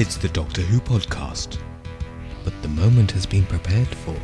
It's 0.00 0.16
the 0.16 0.30
Doctor 0.30 0.62
Who 0.62 0.80
podcast. 0.80 1.58
But 2.42 2.54
the 2.62 2.68
moment 2.68 3.10
has 3.10 3.26
been 3.26 3.44
prepared 3.44 3.86
for. 3.86 4.16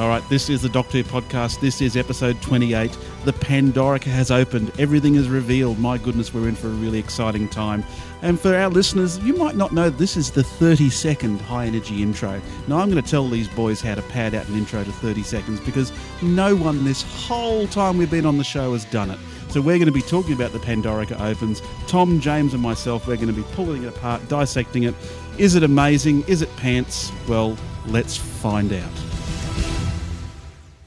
All 0.00 0.08
right, 0.08 0.24
this 0.28 0.50
is 0.50 0.62
the 0.62 0.68
Doctor 0.68 0.98
Who 0.98 1.04
podcast. 1.04 1.60
This 1.60 1.80
is 1.80 1.96
episode 1.96 2.42
28. 2.42 2.98
The 3.24 3.32
Pandorica 3.32 4.06
has 4.06 4.32
opened. 4.32 4.72
Everything 4.76 5.14
is 5.14 5.28
revealed. 5.28 5.78
My 5.78 5.98
goodness, 5.98 6.34
we're 6.34 6.48
in 6.48 6.56
for 6.56 6.66
a 6.66 6.70
really 6.70 6.98
exciting 6.98 7.48
time. 7.48 7.84
And 8.22 8.40
for 8.40 8.52
our 8.56 8.68
listeners, 8.68 9.20
you 9.20 9.34
might 9.34 9.54
not 9.54 9.70
know 9.70 9.88
this 9.88 10.16
is 10.16 10.32
the 10.32 10.42
30 10.42 10.90
second 10.90 11.40
high 11.40 11.66
energy 11.66 12.02
intro. 12.02 12.42
Now, 12.66 12.78
I'm 12.78 12.90
going 12.90 13.00
to 13.00 13.08
tell 13.08 13.28
these 13.28 13.46
boys 13.46 13.80
how 13.80 13.94
to 13.94 14.02
pad 14.02 14.34
out 14.34 14.48
an 14.48 14.58
intro 14.58 14.82
to 14.82 14.90
30 14.90 15.22
seconds 15.22 15.60
because 15.60 15.92
no 16.22 16.56
one 16.56 16.84
this 16.84 17.02
whole 17.02 17.68
time 17.68 17.98
we've 17.98 18.10
been 18.10 18.26
on 18.26 18.36
the 18.36 18.42
show 18.42 18.72
has 18.72 18.84
done 18.86 19.12
it. 19.12 19.18
So 19.50 19.62
we're 19.62 19.78
going 19.78 19.86
to 19.86 19.92
be 19.92 20.02
talking 20.02 20.34
about 20.34 20.52
the 20.52 20.58
Pandorica 20.58 21.18
opens. 21.18 21.62
Tom, 21.86 22.20
James, 22.20 22.52
and 22.52 22.62
myself, 22.62 23.06
we're 23.06 23.16
going 23.16 23.28
to 23.28 23.32
be 23.32 23.46
pulling 23.54 23.82
it 23.82 23.88
apart, 23.88 24.28
dissecting 24.28 24.82
it. 24.82 24.94
Is 25.38 25.54
it 25.54 25.62
amazing? 25.62 26.22
Is 26.28 26.42
it 26.42 26.54
pants? 26.56 27.10
Well, 27.26 27.56
let's 27.86 28.14
find 28.14 28.70
out. 28.74 28.90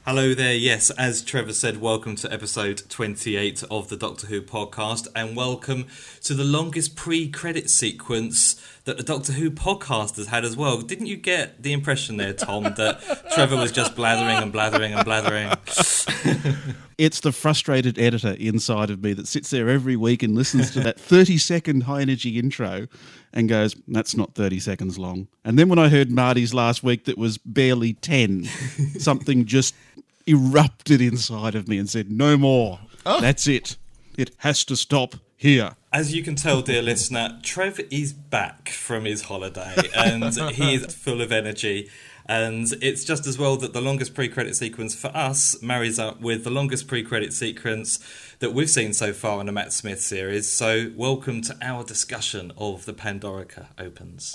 Hello 0.04 0.32
there. 0.32 0.54
Yes, 0.54 0.90
as 0.90 1.22
Trevor 1.22 1.52
said, 1.52 1.80
welcome 1.80 2.14
to 2.16 2.32
episode 2.32 2.82
28 2.88 3.64
of 3.68 3.88
the 3.88 3.96
Doctor 3.96 4.28
Who 4.28 4.40
podcast, 4.40 5.08
and 5.14 5.36
welcome 5.36 5.86
to 6.22 6.34
the 6.34 6.44
longest 6.44 6.94
pre 6.94 7.28
credit 7.28 7.68
sequence 7.68 8.64
that 8.84 8.96
the 8.96 9.02
Doctor 9.02 9.32
Who 9.32 9.50
podcast 9.50 10.16
has 10.16 10.26
had 10.26 10.44
as 10.44 10.56
well. 10.56 10.80
Didn't 10.80 11.06
you 11.06 11.16
get 11.16 11.62
the 11.62 11.72
impression 11.72 12.16
there, 12.16 12.32
Tom, 12.32 12.64
that 12.64 13.30
Trevor 13.34 13.56
was 13.56 13.70
just 13.70 13.94
blathering 13.94 14.36
and 14.36 14.52
blathering 14.52 14.92
and 14.92 15.04
blathering? 15.04 15.50
it's 16.98 17.20
the 17.20 17.32
frustrated 17.32 17.98
editor 17.98 18.36
inside 18.38 18.90
of 18.90 19.02
me 19.02 19.12
that 19.12 19.28
sits 19.28 19.50
there 19.50 19.68
every 19.68 19.96
week 19.96 20.22
and 20.22 20.34
listens 20.34 20.72
to 20.72 20.80
that 20.80 20.98
30 20.98 21.38
second 21.38 21.84
high 21.84 22.02
energy 22.02 22.38
intro 22.38 22.88
and 23.32 23.48
goes, 23.48 23.76
That's 23.86 24.16
not 24.16 24.34
30 24.34 24.58
seconds 24.58 24.98
long. 24.98 25.28
And 25.44 25.58
then 25.58 25.68
when 25.68 25.78
I 25.78 25.88
heard 25.88 26.10
Marty's 26.10 26.52
last 26.52 26.82
week 26.82 27.04
that 27.04 27.16
was 27.16 27.38
barely 27.38 27.92
10, 27.94 28.44
something 28.98 29.46
just 29.46 29.74
erupted 30.26 31.00
inside 31.00 31.54
of 31.54 31.68
me 31.68 31.78
and 31.78 31.88
said, 31.88 32.10
No 32.10 32.36
more. 32.36 32.80
Oh. 33.06 33.20
That's 33.20 33.46
it. 33.46 33.76
It 34.18 34.32
has 34.38 34.64
to 34.66 34.76
stop 34.76 35.14
here. 35.42 35.74
As 35.92 36.14
you 36.14 36.22
can 36.22 36.36
tell, 36.36 36.62
dear 36.62 36.82
listener, 36.82 37.40
Trev 37.42 37.80
is 37.90 38.12
back 38.12 38.68
from 38.68 39.04
his 39.04 39.22
holiday 39.22 39.74
and 39.96 40.32
he 40.52 40.74
is 40.74 40.94
full 40.94 41.20
of 41.20 41.32
energy. 41.32 41.90
And 42.26 42.68
it's 42.80 43.04
just 43.04 43.26
as 43.26 43.36
well 43.36 43.56
that 43.56 43.72
the 43.72 43.80
longest 43.80 44.14
pre 44.14 44.28
credit 44.28 44.54
sequence 44.54 44.94
for 44.94 45.08
us 45.08 45.60
marries 45.60 45.98
up 45.98 46.20
with 46.20 46.44
the 46.44 46.50
longest 46.50 46.86
pre 46.86 47.02
credit 47.02 47.32
sequence 47.32 47.98
that 48.38 48.54
we've 48.54 48.70
seen 48.70 48.92
so 48.92 49.12
far 49.12 49.40
in 49.40 49.46
the 49.46 49.52
Matt 49.52 49.72
Smith 49.72 50.00
series. 50.00 50.48
So, 50.48 50.92
welcome 50.94 51.42
to 51.42 51.56
our 51.60 51.82
discussion 51.82 52.52
of 52.56 52.84
the 52.84 52.94
Pandorica 52.94 53.66
Opens. 53.76 54.32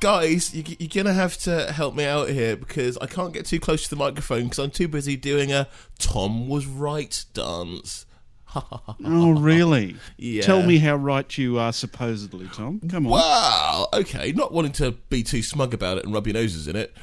Guys, 0.00 0.54
you, 0.54 0.64
are 0.80 0.88
gonna 0.88 1.14
have 1.14 1.36
to 1.38 1.72
help 1.72 1.94
me 1.94 2.04
out 2.04 2.28
here 2.28 2.56
because 2.56 2.96
I 2.98 3.06
can't 3.06 3.32
get 3.32 3.46
too 3.46 3.60
close 3.60 3.84
to 3.84 3.90
the 3.90 3.96
microphone 3.96 4.44
because 4.44 4.58
I'm 4.58 4.70
too 4.70 4.88
busy 4.88 5.16
doing 5.16 5.52
a 5.52 5.68
Tom 5.98 6.48
was 6.48 6.66
right 6.66 7.24
dance. 7.34 8.06
oh, 8.54 9.34
really? 9.38 9.96
Yeah. 10.16 10.42
Tell 10.42 10.62
me 10.62 10.78
how 10.78 10.96
right 10.96 11.36
you 11.36 11.58
are, 11.58 11.72
supposedly, 11.72 12.48
Tom. 12.48 12.80
Come 12.88 13.06
on. 13.06 13.12
Well, 13.12 13.88
okay, 13.92 14.32
not 14.32 14.52
wanting 14.52 14.72
to 14.72 14.92
be 15.10 15.22
too 15.22 15.42
smug 15.42 15.74
about 15.74 15.98
it 15.98 16.04
and 16.04 16.14
rub 16.14 16.26
your 16.26 16.34
noses 16.34 16.66
in 16.66 16.76
it, 16.76 16.94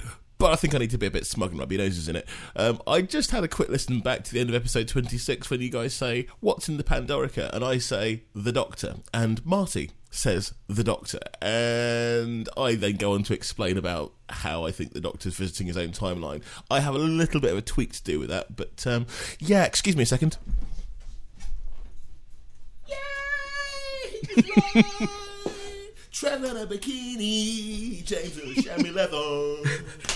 but 0.45 0.51
I 0.51 0.57
think 0.57 0.75
I 0.75 0.77
need 0.77 0.91
to 0.91 0.99
be 0.99 1.07
a 1.07 1.11
bit 1.11 1.25
smug 1.25 1.49
and 1.49 1.59
rub 1.59 1.71
your 1.71 1.81
noses 1.81 2.07
in 2.07 2.15
it. 2.15 2.27
Um, 2.55 2.79
I 2.85 3.01
just 3.01 3.31
had 3.31 3.43
a 3.43 3.47
quick 3.47 3.67
listen 3.67 3.99
back 3.99 4.23
to 4.25 4.31
the 4.31 4.39
end 4.39 4.47
of 4.47 4.55
episode 4.55 4.87
26 4.87 5.49
when 5.49 5.59
you 5.59 5.71
guys 5.71 5.95
say, 5.95 6.27
What's 6.39 6.69
in 6.69 6.77
the 6.77 6.83
Pandorica? 6.83 7.49
And 7.51 7.65
I 7.65 7.79
say, 7.79 8.25
The 8.35 8.51
Doctor. 8.51 8.97
And 9.11 9.43
Marty 9.43 9.89
says 10.11 10.53
the 10.67 10.83
Doctor. 10.83 11.17
And 11.41 12.47
I 12.55 12.75
then 12.75 12.97
go 12.97 13.13
on 13.13 13.23
to 13.23 13.33
explain 13.33 13.75
about 13.75 14.13
how 14.29 14.67
I 14.67 14.71
think 14.71 14.93
the 14.93 15.01
Doctor's 15.01 15.35
visiting 15.35 15.65
his 15.65 15.77
own 15.77 15.93
timeline. 15.93 16.43
I 16.69 16.79
have 16.79 16.93
a 16.93 16.99
little 16.99 17.41
bit 17.41 17.51
of 17.51 17.57
a 17.57 17.63
tweak 17.63 17.93
to 17.93 18.03
do 18.03 18.19
with 18.19 18.29
that, 18.29 18.55
but 18.55 18.85
um, 18.85 19.07
yeah, 19.39 19.63
excuse 19.63 19.97
me 19.97 20.03
a 20.03 20.05
second. 20.05 20.37
Yay! 22.87 24.83
Trevor 26.11 26.45
in 26.47 26.57
a 26.57 26.67
bikini, 26.67 28.05
James 28.05 28.37
in 28.37 28.51
a 28.51 28.61
chamois 28.61 28.91
leather. 28.91 30.14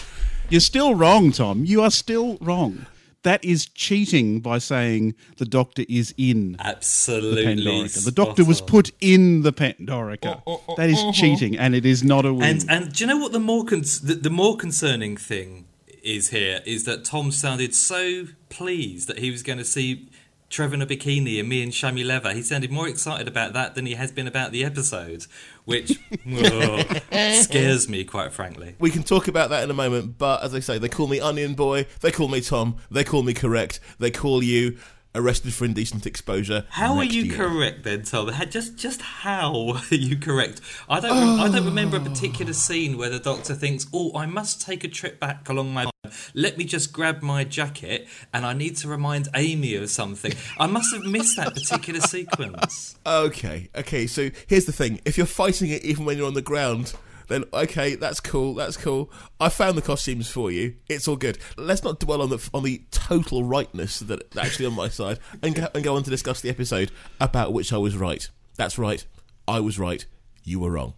You're 0.50 0.62
still 0.62 0.96
wrong, 0.96 1.32
Tom. 1.32 1.66
You 1.66 1.82
are 1.82 1.92
still 1.92 2.38
wrong 2.42 2.86
that 3.24 3.44
is 3.44 3.66
cheating 3.66 4.40
by 4.40 4.58
saying 4.58 5.16
the 5.38 5.46
Doctor 5.46 5.84
is 5.90 6.14
in 6.18 6.56
absolutely 6.60 7.56
the 7.56 7.62
Pandorica. 7.62 8.06
The 8.06 8.12
Doctor 8.12 8.46
was 8.46 8.62
put 8.62 8.92
in 9.02 9.42
the 9.42 9.52
Pandorica. 9.52 10.42
Oh, 10.48 10.54
oh, 10.56 10.62
oh, 10.70 10.76
that 10.76 10.90
is 10.90 11.00
oh, 11.00 11.10
oh. 11.10 11.12
cheating, 11.12 11.58
and 11.58 11.76
it 11.76 11.86
is 11.86 12.04
not 12.04 12.26
a 12.26 12.34
win. 12.34 12.44
And 12.44 12.66
and 12.70 12.94
do 12.94 13.04
you 13.04 13.08
know 13.08 13.18
what 13.18 13.32
the 13.32 13.40
more 13.40 13.66
con- 13.66 13.82
the, 13.82 14.20
the 14.22 14.30
more 14.30 14.56
concerning 14.56 15.18
thing 15.18 15.66
is 16.02 16.30
here 16.30 16.62
is 16.66 16.86
that 16.86 17.04
Tom 17.04 17.32
sounded 17.32 17.76
so 17.76 18.28
pleased 18.50 19.08
that 19.10 19.20
he 19.20 19.32
was 19.32 19.44
going 19.44 19.60
to 19.60 19.66
see 19.66 20.09
Trevor 20.50 20.76
in 20.76 20.82
a 20.82 20.88
bikini 20.88 21.40
and 21.40 21.48
me 21.48 21.62
and 21.62 21.72
chamois 21.72 22.04
leather. 22.04 22.34
He 22.34 22.42
sounded 22.42 22.72
more 22.72 22.88
excited 22.88 23.28
about 23.28 23.54
that 23.54 23.76
than 23.76 23.86
he 23.86 23.94
has 23.94 24.12
been 24.12 24.28
about 24.28 24.52
the 24.52 24.66
episode, 24.66 25.28
which 25.66 26.00
scares 27.44 27.88
me, 27.88 28.04
quite 28.04 28.34
frankly. 28.34 28.76
We 28.80 28.90
can 28.90 29.04
talk 29.04 29.28
about 29.28 29.52
that 29.52 29.64
in 29.64 29.70
a 29.70 29.76
moment, 29.76 30.18
but 30.18 30.44
as 30.44 30.56
I 30.56 30.60
say, 30.60 30.80
they 30.80 30.90
call 30.90 31.08
me 31.08 31.20
Onion 31.20 31.54
Boy, 31.54 31.86
they 32.02 32.12
call 32.12 32.28
me 32.28 32.42
Tom, 32.42 32.78
they 32.90 33.04
call 33.04 33.24
me 33.24 33.34
Correct, 33.34 33.80
they 34.00 34.12
call 34.12 34.44
you 34.44 34.78
arrested 35.16 35.54
for 35.54 35.66
indecent 35.66 36.06
exposure. 36.06 36.66
How 36.70 36.98
are 36.98 37.04
you 37.04 37.24
year. 37.24 37.36
correct 37.36 37.84
then, 37.84 38.04
Tom? 38.04 38.32
Just 38.50 38.78
just 38.78 39.02
how 39.02 39.78
are 39.92 39.96
you 39.96 40.18
correct? 40.18 40.62
I 40.90 41.00
don't 41.00 41.12
oh. 41.12 41.44
I 41.44 41.50
don't 41.50 41.66
remember 41.66 41.98
a 41.98 42.02
particular 42.02 42.52
oh. 42.52 42.54
scene 42.54 42.98
where 42.98 43.10
the 43.10 43.20
doctor 43.20 43.56
thinks, 43.56 43.88
"Oh, 43.94 44.16
I 44.16 44.26
must 44.26 44.62
take 44.62 44.84
a 44.84 44.88
trip 44.88 45.20
back 45.20 45.50
along 45.50 45.74
my 45.74 45.90
let 46.34 46.58
me 46.58 46.64
just 46.64 46.94
grab 46.94 47.22
my 47.22 47.44
jacket 47.44 48.08
and 48.34 48.46
I 48.46 48.54
need 48.54 48.78
to 48.78 48.88
remind 48.88 49.28
Amy 49.36 49.76
of 49.76 49.90
something." 49.90 50.34
I 50.60 50.68
must 50.68 50.94
have 50.94 51.04
missed 51.04 51.38
that 51.38 51.54
particular 51.54 52.02
sequence. 52.02 52.96
Okay. 53.10 53.70
Okay, 53.76 54.06
so 54.08 54.30
here's 54.46 54.66
the 54.66 54.72
thing. 54.72 55.02
If 55.04 55.18
you're 55.18 55.26
fighting 55.26 55.72
it 55.72 55.84
even 55.84 56.06
when 56.06 56.18
you're 56.18 56.28
on 56.28 56.36
the 56.36 56.42
ground, 56.42 56.94
then 57.30 57.46
okay, 57.54 57.96
that's 57.96 58.20
cool, 58.20 58.56
that's 58.56 58.76
cool. 58.76 59.12
I 59.40 59.50
found 59.50 59.78
the 59.78 59.82
costumes 59.82 60.30
for 60.30 60.52
you. 60.52 60.76
It's 60.90 61.08
all 61.08 61.16
good. 61.16 61.38
Let's 61.58 61.84
not 61.84 62.00
dwell 62.00 62.22
on 62.22 62.30
the 62.30 62.50
on 62.54 62.64
the 62.64 62.84
total 62.92 63.44
rightness 63.44 64.00
that 64.00 64.36
actually 64.36 64.66
on 64.66 64.74
my 64.74 64.90
side, 65.00 65.20
and 65.42 65.56
go, 65.56 65.68
and 65.74 65.84
go 65.84 65.96
on 65.96 66.04
to 66.04 66.10
discuss 66.10 66.42
the 66.42 66.50
episode 66.50 66.92
about 67.20 67.54
which 67.54 67.72
I 67.72 67.78
was 67.78 67.96
right. 67.96 68.28
That's 68.58 68.78
right, 68.78 69.06
I 69.48 69.62
was 69.62 69.80
right. 69.80 70.06
You 70.44 70.60
were 70.60 70.72
wrong. 70.72 70.94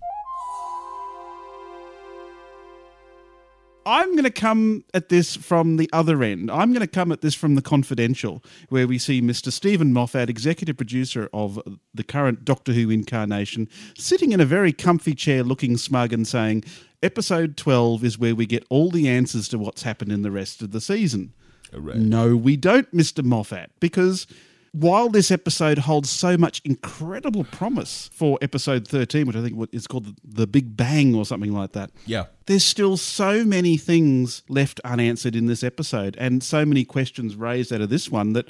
I'm 3.86 4.12
going 4.12 4.24
to 4.24 4.32
come 4.32 4.84
at 4.94 5.10
this 5.10 5.36
from 5.36 5.78
the 5.78 5.90
other 5.92 6.24
end. 6.24 6.52
I'm 6.52 6.72
going 6.72 6.82
to 6.82 6.88
come 6.88 7.12
at 7.12 7.22
this 7.22 7.34
from 7.34 7.56
the 7.56 7.62
confidential, 7.62 8.44
where 8.70 8.88
we 8.88 9.00
see 9.00 9.22
Mr. 9.22 9.52
Steven 9.52 9.92
Moffat, 9.92 10.30
executive 10.30 10.78
producer 10.78 11.30
of 11.34 11.60
the 11.94 12.04
current 12.04 12.46
Doctor 12.46 12.74
Who 12.74 12.90
incarnation, 12.90 13.68
sitting 13.98 14.32
in 14.32 14.40
a 14.40 14.46
very 14.46 14.72
comfy 14.72 15.16
chair 15.16 15.44
looking 15.44 15.78
smug 15.78 16.14
and 16.14 16.28
saying, 16.28 16.64
Episode 17.04 17.58
12 17.58 18.04
is 18.04 18.20
where 18.20 18.36
we 18.36 18.46
get 18.46 18.64
all 18.70 18.92
the 18.92 19.10
answers 19.10 19.48
to 19.48 19.58
what's 19.58 19.82
happened 19.82 20.12
in 20.12 20.22
the 20.22 20.30
rest 20.30 20.62
of 20.62 20.72
the 20.72 20.82
season. 20.82 21.34
Hooray. 21.74 21.98
No, 21.98 22.36
we 22.36 22.56
don't, 22.58 22.92
Mr. 22.94 23.24
Moffat, 23.24 23.72
because 23.80 24.28
while 24.72 25.10
this 25.10 25.32
episode 25.32 25.80
holds 25.80 26.10
so 26.10 26.38
much 26.38 26.62
incredible 26.64 27.44
promise 27.44 28.10
for 28.14 28.38
episode 28.42 28.88
13, 28.88 29.28
which 29.28 29.36
I 29.36 29.42
think 29.42 29.70
is 29.74 29.86
called 29.86 30.16
The 30.24 30.48
Big 30.48 30.78
Bang 30.78 31.14
or 31.14 31.26
something 31.26 31.52
like 31.52 31.74
that. 31.74 31.92
Yeah. 32.06 32.26
There's 32.46 32.64
still 32.64 32.96
so 32.96 33.44
many 33.44 33.78
things 33.78 34.44
left 34.48 34.80
unanswered 34.86 35.36
in 35.36 35.48
this 35.48 35.64
episode 35.64 36.16
and 36.18 36.42
so 36.42 36.66
many 36.66 36.86
questions 36.86 37.36
raised 37.36 37.74
out 37.74 37.82
of 37.82 37.90
this 37.90 38.10
one 38.10 38.34
that 38.34 38.48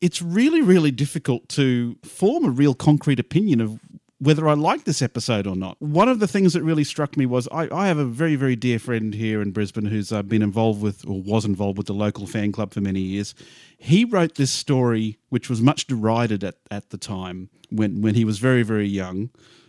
it's 0.00 0.20
really, 0.20 0.60
really 0.60 0.90
difficult 0.90 1.48
to 1.50 1.96
form 2.02 2.44
a 2.44 2.50
real 2.50 2.74
concrete 2.74 3.18
opinion 3.18 3.60
of 3.60 3.80
whether 4.24 4.48
I 4.48 4.54
like 4.54 4.84
this 4.84 5.02
episode 5.02 5.46
or 5.46 5.54
not. 5.54 5.80
One 5.82 6.08
of 6.08 6.18
the 6.18 6.26
things 6.26 6.54
that 6.54 6.62
really 6.62 6.84
struck 6.84 7.14
me 7.14 7.26
was 7.26 7.46
I, 7.52 7.68
I 7.70 7.88
have 7.88 7.98
a 7.98 8.06
very, 8.06 8.36
very 8.36 8.56
dear 8.56 8.78
friend 8.78 9.14
here 9.14 9.42
in 9.42 9.50
Brisbane 9.50 9.84
who's 9.84 10.12
uh, 10.12 10.22
been 10.22 10.40
involved 10.40 10.80
with 10.80 11.06
or 11.06 11.20
was 11.20 11.44
involved 11.44 11.76
with 11.76 11.88
the 11.88 11.92
local 11.92 12.26
fan 12.26 12.50
club 12.50 12.72
for 12.72 12.80
many 12.80 13.00
years. 13.00 13.34
He 13.76 14.04
wrote 14.04 14.36
this 14.36 14.50
story, 14.50 15.18
which 15.28 15.50
was 15.50 15.60
much 15.60 15.86
derided 15.86 16.42
at, 16.42 16.56
at 16.70 16.88
the 16.88 16.96
time 16.96 17.50
when, 17.68 18.00
when 18.00 18.14
he 18.14 18.24
was 18.24 18.38
very, 18.38 18.62
very 18.62 18.88
young. 18.88 19.28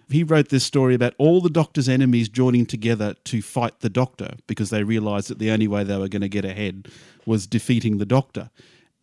He 0.09 0.23
wrote 0.23 0.49
this 0.49 0.63
story 0.63 0.95
about 0.95 1.15
all 1.17 1.41
the 1.41 1.49
Doctor's 1.49 1.89
enemies 1.89 2.29
joining 2.29 2.65
together 2.65 3.15
to 3.25 3.41
fight 3.41 3.81
the 3.81 3.89
Doctor 3.89 4.35
because 4.47 4.69
they 4.69 4.83
realised 4.83 5.27
that 5.29 5.39
the 5.39 5.51
only 5.51 5.67
way 5.67 5.83
they 5.83 5.97
were 5.97 6.07
going 6.07 6.21
to 6.21 6.29
get 6.29 6.45
ahead 6.45 6.87
was 7.25 7.45
defeating 7.45 7.97
the 7.97 8.05
Doctor. 8.05 8.51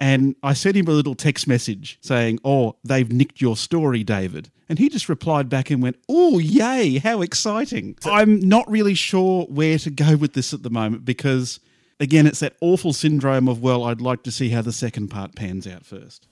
And 0.02 0.34
I 0.42 0.52
sent 0.52 0.76
him 0.76 0.88
a 0.88 0.90
little 0.90 1.14
text 1.14 1.46
message 1.46 1.96
saying, 2.00 2.40
Oh, 2.44 2.74
they've 2.82 3.10
nicked 3.10 3.40
your 3.40 3.56
story, 3.56 4.02
David. 4.02 4.50
And 4.68 4.80
he 4.80 4.88
just 4.88 5.08
replied 5.08 5.48
back 5.48 5.70
and 5.70 5.80
went, 5.80 5.96
Oh, 6.08 6.40
yay, 6.40 6.98
how 6.98 7.22
exciting. 7.22 7.96
I'm 8.04 8.40
not 8.40 8.68
really 8.68 8.94
sure 8.94 9.44
where 9.44 9.78
to 9.78 9.90
go 9.90 10.16
with 10.16 10.32
this 10.32 10.52
at 10.52 10.64
the 10.64 10.70
moment 10.70 11.04
because, 11.04 11.60
again, 12.00 12.26
it's 12.26 12.40
that 12.40 12.56
awful 12.60 12.92
syndrome 12.92 13.46
of, 13.46 13.62
well, 13.62 13.84
I'd 13.84 14.00
like 14.00 14.24
to 14.24 14.32
see 14.32 14.48
how 14.48 14.60
the 14.60 14.72
second 14.72 15.06
part 15.06 15.36
pans 15.36 15.68
out 15.68 15.86
first. 15.86 16.26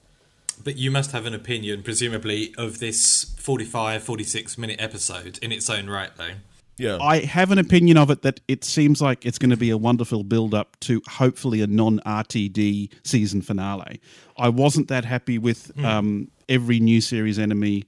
But 0.64 0.76
you 0.76 0.90
must 0.90 1.12
have 1.12 1.24
an 1.24 1.32
opinion, 1.32 1.84
presumably, 1.84 2.52
of 2.58 2.80
this 2.80 3.36
45, 3.38 4.02
46 4.02 4.58
minute 4.58 4.80
episode 4.80 5.38
in 5.40 5.52
its 5.52 5.70
own 5.70 5.88
right, 5.88 6.10
though. 6.16 6.34
Yeah. 6.80 6.96
I 6.98 7.18
have 7.18 7.50
an 7.50 7.58
opinion 7.58 7.98
of 7.98 8.10
it 8.10 8.22
that 8.22 8.40
it 8.48 8.64
seems 8.64 9.02
like 9.02 9.26
it's 9.26 9.36
going 9.36 9.50
to 9.50 9.56
be 9.56 9.68
a 9.68 9.76
wonderful 9.76 10.24
build 10.24 10.54
up 10.54 10.80
to 10.80 11.02
hopefully 11.06 11.60
a 11.60 11.66
non 11.66 12.00
RTD 12.06 12.90
season 13.04 13.42
finale. 13.42 14.00
I 14.38 14.48
wasn't 14.48 14.88
that 14.88 15.04
happy 15.04 15.36
with 15.36 15.78
um, 15.84 16.30
every 16.48 16.80
new 16.80 17.02
series 17.02 17.38
enemy, 17.38 17.84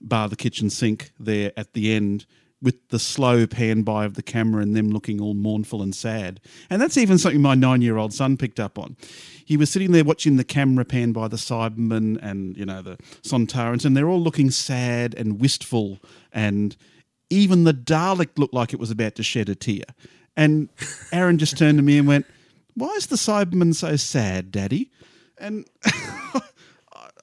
bar 0.00 0.28
the 0.28 0.36
kitchen 0.36 0.70
sink, 0.70 1.10
there 1.18 1.52
at 1.56 1.72
the 1.74 1.92
end. 1.92 2.26
With 2.60 2.88
the 2.88 2.98
slow 2.98 3.46
pan 3.46 3.82
by 3.82 4.04
of 4.04 4.14
the 4.14 4.22
camera 4.22 4.64
and 4.64 4.74
them 4.74 4.90
looking 4.90 5.20
all 5.20 5.34
mournful 5.34 5.80
and 5.80 5.94
sad. 5.94 6.40
And 6.68 6.82
that's 6.82 6.96
even 6.96 7.16
something 7.16 7.40
my 7.40 7.54
nine 7.54 7.82
year 7.82 7.98
old 7.98 8.12
son 8.12 8.36
picked 8.36 8.58
up 8.58 8.80
on. 8.80 8.96
He 9.44 9.56
was 9.56 9.70
sitting 9.70 9.92
there 9.92 10.02
watching 10.02 10.38
the 10.38 10.44
camera 10.44 10.84
pan 10.84 11.12
by 11.12 11.28
the 11.28 11.36
Cybermen 11.36 12.18
and, 12.20 12.56
you 12.56 12.66
know, 12.66 12.82
the 12.82 12.96
Sontarans, 13.22 13.84
and 13.84 13.96
they're 13.96 14.08
all 14.08 14.20
looking 14.20 14.50
sad 14.50 15.14
and 15.14 15.40
wistful 15.40 16.00
and 16.32 16.76
even 17.30 17.64
the 17.64 17.74
Dalek 17.74 18.38
looked 18.38 18.54
like 18.54 18.72
it 18.72 18.80
was 18.80 18.90
about 18.90 19.14
to 19.16 19.22
shed 19.22 19.48
a 19.48 19.54
tear. 19.54 19.84
And 20.36 20.68
Aaron 21.12 21.38
just 21.38 21.58
turned 21.58 21.78
to 21.78 21.82
me 21.82 21.98
and 21.98 22.06
went, 22.06 22.26
Why 22.74 22.90
is 22.90 23.06
the 23.06 23.16
Cyberman 23.16 23.74
so 23.74 23.96
sad, 23.96 24.52
Daddy? 24.52 24.90
And 25.38 25.66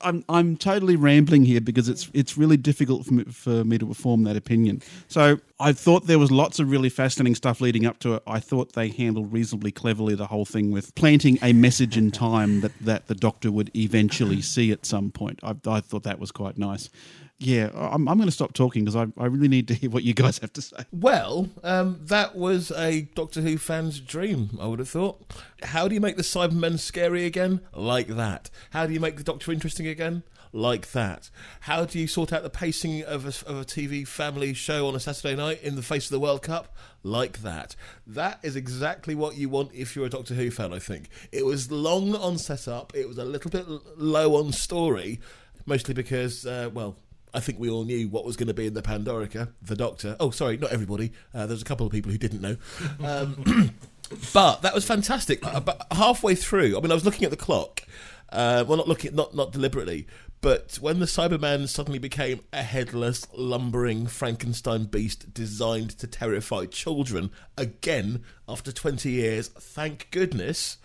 I'm 0.06 0.24
I'm 0.30 0.56
totally 0.56 0.96
rambling 0.96 1.46
here 1.46 1.60
because 1.60 1.90
it's 1.90 2.10
it's 2.14 2.38
really 2.38 2.58
difficult 2.58 3.06
for 3.06 3.14
me, 3.14 3.24
for 3.26 3.64
me 3.66 3.78
to 3.80 3.94
form 3.94 4.24
that 4.24 4.38
opinion. 4.38 4.82
So 5.08 5.40
I 5.60 5.74
thought 5.74 6.06
there 6.06 6.20
was 6.20 6.32
lots 6.32 6.60
of 6.60 6.70
really 6.70 6.90
fascinating 6.90 7.36
stuff 7.36 7.60
leading 7.60 7.86
up 7.86 8.00
to 8.00 8.14
it. 8.16 8.24
I 8.28 8.40
thought 8.40 8.74
they 8.74 8.90
handled 8.90 9.34
reasonably 9.34 9.72
cleverly 9.72 10.16
the 10.16 10.28
whole 10.28 10.46
thing 10.46 10.72
with 10.72 10.94
planting 10.96 11.40
a 11.42 11.54
message 11.54 11.98
in 11.98 12.12
time 12.12 12.62
that, 12.62 12.72
that 12.82 13.08
the 13.08 13.16
Doctor 13.16 13.52
would 13.52 13.76
eventually 13.76 14.42
see 14.42 14.72
at 14.72 14.86
some 14.86 15.12
point. 15.12 15.40
I, 15.42 15.56
I 15.66 15.82
thought 15.82 16.04
that 16.04 16.20
was 16.20 16.32
quite 16.32 16.58
nice. 16.58 16.90
Yeah, 17.38 17.70
I'm, 17.74 18.08
I'm 18.08 18.18
going 18.18 18.30
to 18.30 18.32
stop 18.32 18.54
talking 18.54 18.86
because 18.86 18.96
I, 18.96 19.08
I 19.22 19.26
really 19.26 19.50
need 19.50 19.68
to 19.68 19.74
hear 19.74 19.90
what 19.90 20.04
you 20.04 20.14
guys 20.14 20.38
have 20.40 20.54
to 20.54 20.62
say. 20.62 20.78
Well, 20.94 21.50
um, 21.64 22.00
that 22.04 22.36
was 22.36 22.72
a 22.72 23.02
Doctor 23.14 23.42
Who 23.42 23.58
fan's 23.58 24.00
dream, 24.00 24.58
I 24.60 24.68
would 24.68 24.80
have 24.80 24.90
thought. 24.90 25.22
How 25.62 25.88
do 25.90 25.96
you 25.96 26.02
make 26.02 26.16
the 26.16 26.24
Cybermen 26.24 26.80
scary 26.80 27.26
again? 27.26 27.60
Like 27.74 28.08
that. 28.08 28.50
How 28.70 28.88
do 28.88 28.94
you 28.94 29.02
make 29.02 29.18
the 29.18 29.24
Doctor 29.24 29.52
interesting 29.52 29.86
again? 29.86 30.24
Like 30.54 30.92
that. 30.92 31.30
How 31.62 31.84
do 31.84 32.00
you 32.00 32.08
sort 32.08 32.32
out 32.32 32.44
the 32.44 32.50
pacing 32.50 33.04
of 33.04 33.26
a, 33.26 33.50
of 33.50 33.60
a 33.60 33.66
TV 33.66 34.08
family 34.08 34.54
show 34.54 34.88
on 34.88 34.96
a 34.96 35.00
Saturday 35.02 35.36
night 35.36 35.62
in 35.62 35.76
the 35.76 35.82
face 35.82 36.06
of 36.06 36.12
the 36.12 36.20
World 36.22 36.42
Cup? 36.42 36.74
Like 37.04 37.42
that. 37.42 37.76
That 38.08 38.40
is 38.44 38.56
exactly 38.56 39.14
what 39.14 39.36
you 39.36 39.50
want 39.50 39.72
if 39.74 39.94
you're 39.94 40.06
a 40.06 40.10
Doctor 40.10 40.36
Who 40.36 40.50
fan, 40.52 40.72
I 40.72 40.80
think. 40.80 41.10
It 41.34 41.46
was 41.46 41.70
long 41.70 42.16
on 42.16 42.38
setup, 42.38 42.96
it 42.96 43.10
was 43.10 43.18
a 43.18 43.26
little 43.26 43.52
bit 43.52 43.68
low 43.98 44.36
on 44.38 44.54
story, 44.54 45.20
mostly 45.66 45.94
because, 45.94 46.46
uh, 46.46 46.70
well, 46.74 46.96
I 47.36 47.42
think 47.42 47.60
we 47.60 47.70
all 47.70 47.84
knew 47.84 48.08
what 48.08 48.24
was 48.24 48.38
going 48.38 48.48
to 48.48 48.54
be 48.54 48.66
in 48.66 48.74
the 48.74 48.82
Pandorica, 48.82 49.50
the 49.62 49.76
Doctor. 49.76 50.16
Oh, 50.22 50.32
sorry, 50.32 50.56
not 50.56 50.72
everybody. 50.72 51.12
Uh, 51.34 51.46
there's 51.46 51.62
a 51.62 51.66
couple 51.66 51.86
of 51.86 51.92
people 51.92 52.10
who 52.10 52.18
didn't 52.18 52.42
know. 52.42 52.56
Um, 53.04 53.74
but 54.34 54.62
that 54.62 54.74
was 54.74 54.86
fantastic. 54.86 55.46
Uh, 55.46 55.60
but 55.60 55.86
halfway 55.92 56.36
through, 56.36 56.78
I 56.78 56.82
mean, 56.82 56.92
I 56.92 56.94
was 56.94 57.04
looking 57.04 57.26
at 57.26 57.32
the 57.32 57.38
clock. 57.38 57.82
Uh, 58.30 58.64
well, 58.66 58.78
not 58.78 58.88
looking, 58.88 59.14
not 59.14 59.36
not 59.36 59.52
deliberately, 59.52 60.08
but 60.40 60.78
when 60.82 61.00
the 61.00 61.06
Cyberman 61.06 61.68
suddenly 61.68 62.00
became 62.00 62.40
a 62.54 62.64
headless, 62.64 63.28
lumbering 63.34 64.08
Frankenstein 64.08 64.86
beast 64.86 65.34
designed 65.34 65.92
to 66.00 66.08
terrify 66.08 66.66
children 66.66 67.32
again 67.58 68.24
after 68.48 68.72
twenty 68.72 69.12
years, 69.12 69.50
thank 69.50 70.08
goodness. 70.12 70.78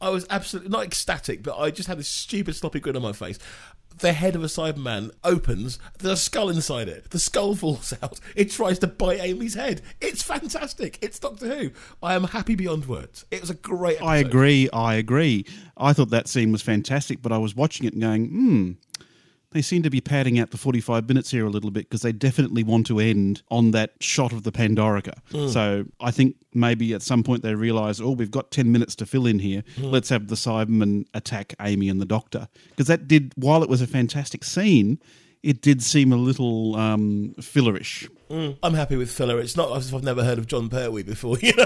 I 0.00 0.10
was 0.10 0.26
absolutely 0.30 0.70
not 0.70 0.84
ecstatic, 0.84 1.42
but 1.42 1.58
I 1.58 1.70
just 1.70 1.88
had 1.88 1.98
this 1.98 2.08
stupid 2.08 2.54
sloppy 2.54 2.78
grin 2.78 2.94
on 2.96 3.02
my 3.02 3.12
face 3.12 3.38
the 3.98 4.12
head 4.12 4.34
of 4.36 4.42
a 4.42 4.46
Cyberman 4.46 5.10
opens, 5.24 5.78
there's 5.98 6.18
a 6.18 6.22
skull 6.22 6.48
inside 6.48 6.88
it. 6.88 7.10
The 7.10 7.18
skull 7.18 7.54
falls 7.54 7.92
out. 8.02 8.20
It 8.34 8.50
tries 8.50 8.78
to 8.80 8.86
bite 8.86 9.20
Amy's 9.20 9.54
head. 9.54 9.82
It's 10.00 10.22
fantastic. 10.22 10.98
It's 11.02 11.18
Doctor 11.18 11.46
Who. 11.54 11.70
I 12.02 12.14
am 12.14 12.24
happy 12.24 12.54
beyond 12.54 12.86
words. 12.86 13.24
It 13.30 13.40
was 13.40 13.50
a 13.50 13.54
great 13.54 13.96
episode. 13.96 14.06
I 14.08 14.16
agree. 14.18 14.68
I 14.72 14.94
agree. 14.94 15.44
I 15.76 15.92
thought 15.92 16.10
that 16.10 16.28
scene 16.28 16.52
was 16.52 16.62
fantastic, 16.62 17.22
but 17.22 17.32
I 17.32 17.38
was 17.38 17.54
watching 17.54 17.86
it 17.86 17.92
and 17.92 18.02
going, 18.02 18.26
hmm, 18.26 18.72
they 19.50 19.62
seem 19.62 19.82
to 19.82 19.90
be 19.90 20.00
padding 20.00 20.38
out 20.38 20.50
the 20.50 20.58
45 20.58 21.08
minutes 21.08 21.30
here 21.30 21.46
a 21.46 21.50
little 21.50 21.70
bit 21.70 21.88
because 21.88 22.02
they 22.02 22.12
definitely 22.12 22.62
want 22.62 22.86
to 22.88 22.98
end 22.98 23.42
on 23.50 23.70
that 23.70 23.92
shot 24.00 24.32
of 24.32 24.42
the 24.42 24.52
Pandorica. 24.52 25.14
Mm. 25.30 25.50
So 25.50 25.84
I 26.00 26.10
think 26.10 26.36
maybe 26.52 26.92
at 26.92 27.02
some 27.02 27.22
point 27.22 27.42
they 27.42 27.54
realise, 27.54 28.00
oh, 28.00 28.10
we've 28.10 28.30
got 28.30 28.50
10 28.50 28.70
minutes 28.70 28.94
to 28.96 29.06
fill 29.06 29.26
in 29.26 29.38
here. 29.38 29.62
Mm. 29.76 29.90
Let's 29.90 30.10
have 30.10 30.28
the 30.28 30.34
Cybermen 30.34 31.06
attack 31.14 31.54
Amy 31.60 31.88
and 31.88 32.00
the 32.00 32.06
Doctor. 32.06 32.48
Because 32.70 32.88
that 32.88 33.08
did, 33.08 33.32
while 33.36 33.62
it 33.62 33.70
was 33.70 33.80
a 33.80 33.86
fantastic 33.86 34.44
scene, 34.44 34.98
it 35.42 35.62
did 35.62 35.82
seem 35.82 36.12
a 36.12 36.16
little 36.16 36.76
um, 36.76 37.34
fillerish. 37.38 38.08
Mm. 38.28 38.58
I'm 38.62 38.74
happy 38.74 38.96
with 38.96 39.10
filler. 39.10 39.40
It's 39.40 39.56
not 39.56 39.74
as 39.74 39.88
if 39.88 39.94
I've 39.94 40.02
never 40.02 40.24
heard 40.24 40.38
of 40.38 40.46
Jon 40.46 40.68
Pertwee 40.68 41.04
before, 41.04 41.38
you 41.42 41.54
know. 41.56 41.64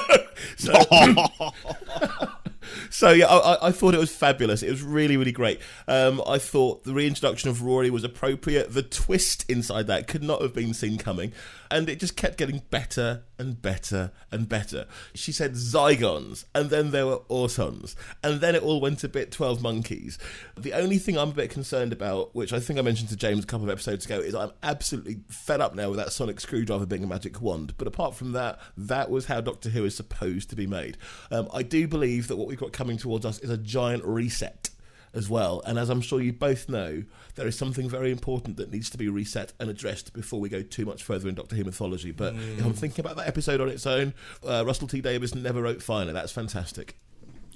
So, 0.57 0.73
so 2.91 3.11
yeah, 3.11 3.27
I, 3.27 3.69
I- 3.69 3.73
thought 3.73 3.95
it 3.95 3.99
was 3.99 4.15
fabulous. 4.15 4.63
It 4.63 4.71
was 4.71 4.83
really, 4.83 5.17
really 5.17 5.33
great. 5.33 5.61
Um, 5.89 6.23
I 6.27 6.39
thought 6.39 6.85
the 6.85 6.93
reintroduction 6.93 7.49
of 7.51 7.63
Rory 7.63 7.91
was 7.91 8.05
appropriate. 8.05 8.73
The 8.73 8.83
twist 8.83 9.45
inside 9.51 9.87
that 9.89 10.07
could 10.07 10.23
not 10.23 10.43
have 10.43 10.55
been 10.55 10.75
seen 10.75 10.99
coming, 10.99 11.33
and 11.71 11.89
it 11.89 11.99
just 12.01 12.17
kept 12.17 12.39
getting 12.39 12.63
better 12.71 13.23
and 13.43 13.61
better 13.61 14.13
and 14.31 14.49
better. 14.49 14.87
She 15.15 15.33
said 15.33 15.55
Zygons, 15.55 16.45
and 16.55 16.71
then 16.71 16.93
there 16.93 17.07
were 17.07 17.19
Autons, 17.29 17.97
and 18.23 18.41
then 18.41 18.55
it 18.55 18.63
all 18.63 18.81
went 18.81 19.03
a 19.03 19.09
bit 19.09 19.33
Twelve 19.33 19.61
Monkeys. 19.61 20.17
The 20.57 20.73
only 20.73 20.99
thing 20.99 21.19
I'm 21.19 21.31
a 21.31 21.35
bit 21.35 21.51
concerned 21.51 21.93
about, 21.93 22.35
which 22.37 22.53
I 22.53 22.61
think 22.61 22.79
I 22.79 22.83
mentioned 22.83 23.09
to 23.09 23.17
James 23.17 23.43
a 23.43 23.47
couple 23.47 23.67
of 23.67 23.71
episodes 23.71 24.07
ago, 24.07 24.21
is 24.21 24.35
I'm 24.35 24.53
absolutely 24.63 25.19
fed 25.29 25.61
up 25.61 25.75
now 25.75 25.89
with 25.89 25.99
that 25.99 26.13
sonic 26.13 26.39
screwdriver 26.39 26.87
being 26.87 27.03
a 27.03 27.09
magic 27.09 27.43
wand. 27.43 27.75
But 27.77 27.89
apart 27.89 28.15
from 28.15 28.31
that, 28.33 28.61
that 28.77 29.11
was 29.11 29.27
how 29.27 29.41
Doctor 29.41 29.71
Who 29.71 29.85
is 29.85 29.97
supposed 29.97 30.49
to 30.51 30.57
be 30.57 30.69
made. 30.69 30.97
Um, 31.33 31.49
I 31.53 31.65
do 31.65 31.89
believe 31.89 32.29
that 32.29 32.37
what 32.37 32.47
we've 32.47 32.61
got 32.61 32.73
coming 32.73 32.97
towards 32.97 33.27
us 33.27 33.41
is 33.41 33.51
a 33.51 33.59
giant 33.59 34.05
reset 34.05 34.71
as 35.15 35.29
well. 35.29 35.63
And 35.67 35.79
as 35.79 35.91
I'm 35.91 36.01
sure 36.01 36.21
you 36.21 36.33
both 36.33 36.69
know, 36.69 37.05
there 37.35 37.47
is 37.47 37.57
something 37.57 37.89
very 37.89 38.11
important 38.11 38.57
that 38.57 38.71
needs 38.71 38.91
to 38.91 38.99
be 38.99 39.09
reset 39.09 39.53
and 39.61 39.69
addressed 39.71 40.13
before 40.13 40.41
we 40.41 40.49
go 40.49 40.63
too 40.63 40.85
much 40.85 41.03
further 41.03 41.29
in 41.29 41.35
Doctor 41.35 41.57
Who 41.57 41.65
mythology. 41.65 42.11
But 42.11 42.35
if 42.35 42.65
I'm 42.65 42.73
thinking 42.73 43.05
about 43.05 43.17
that 43.17 43.29
episode 43.29 43.61
on 43.61 43.69
its 43.69 43.87
own, 43.87 44.15
uh, 44.47 44.65
Russell 44.67 44.89
T 44.89 45.01
Davies 45.01 45.35
never 45.35 45.63
wrote 45.63 45.83
finer. 45.83 46.13
That's 46.13 46.33
fantastic. 46.33 46.97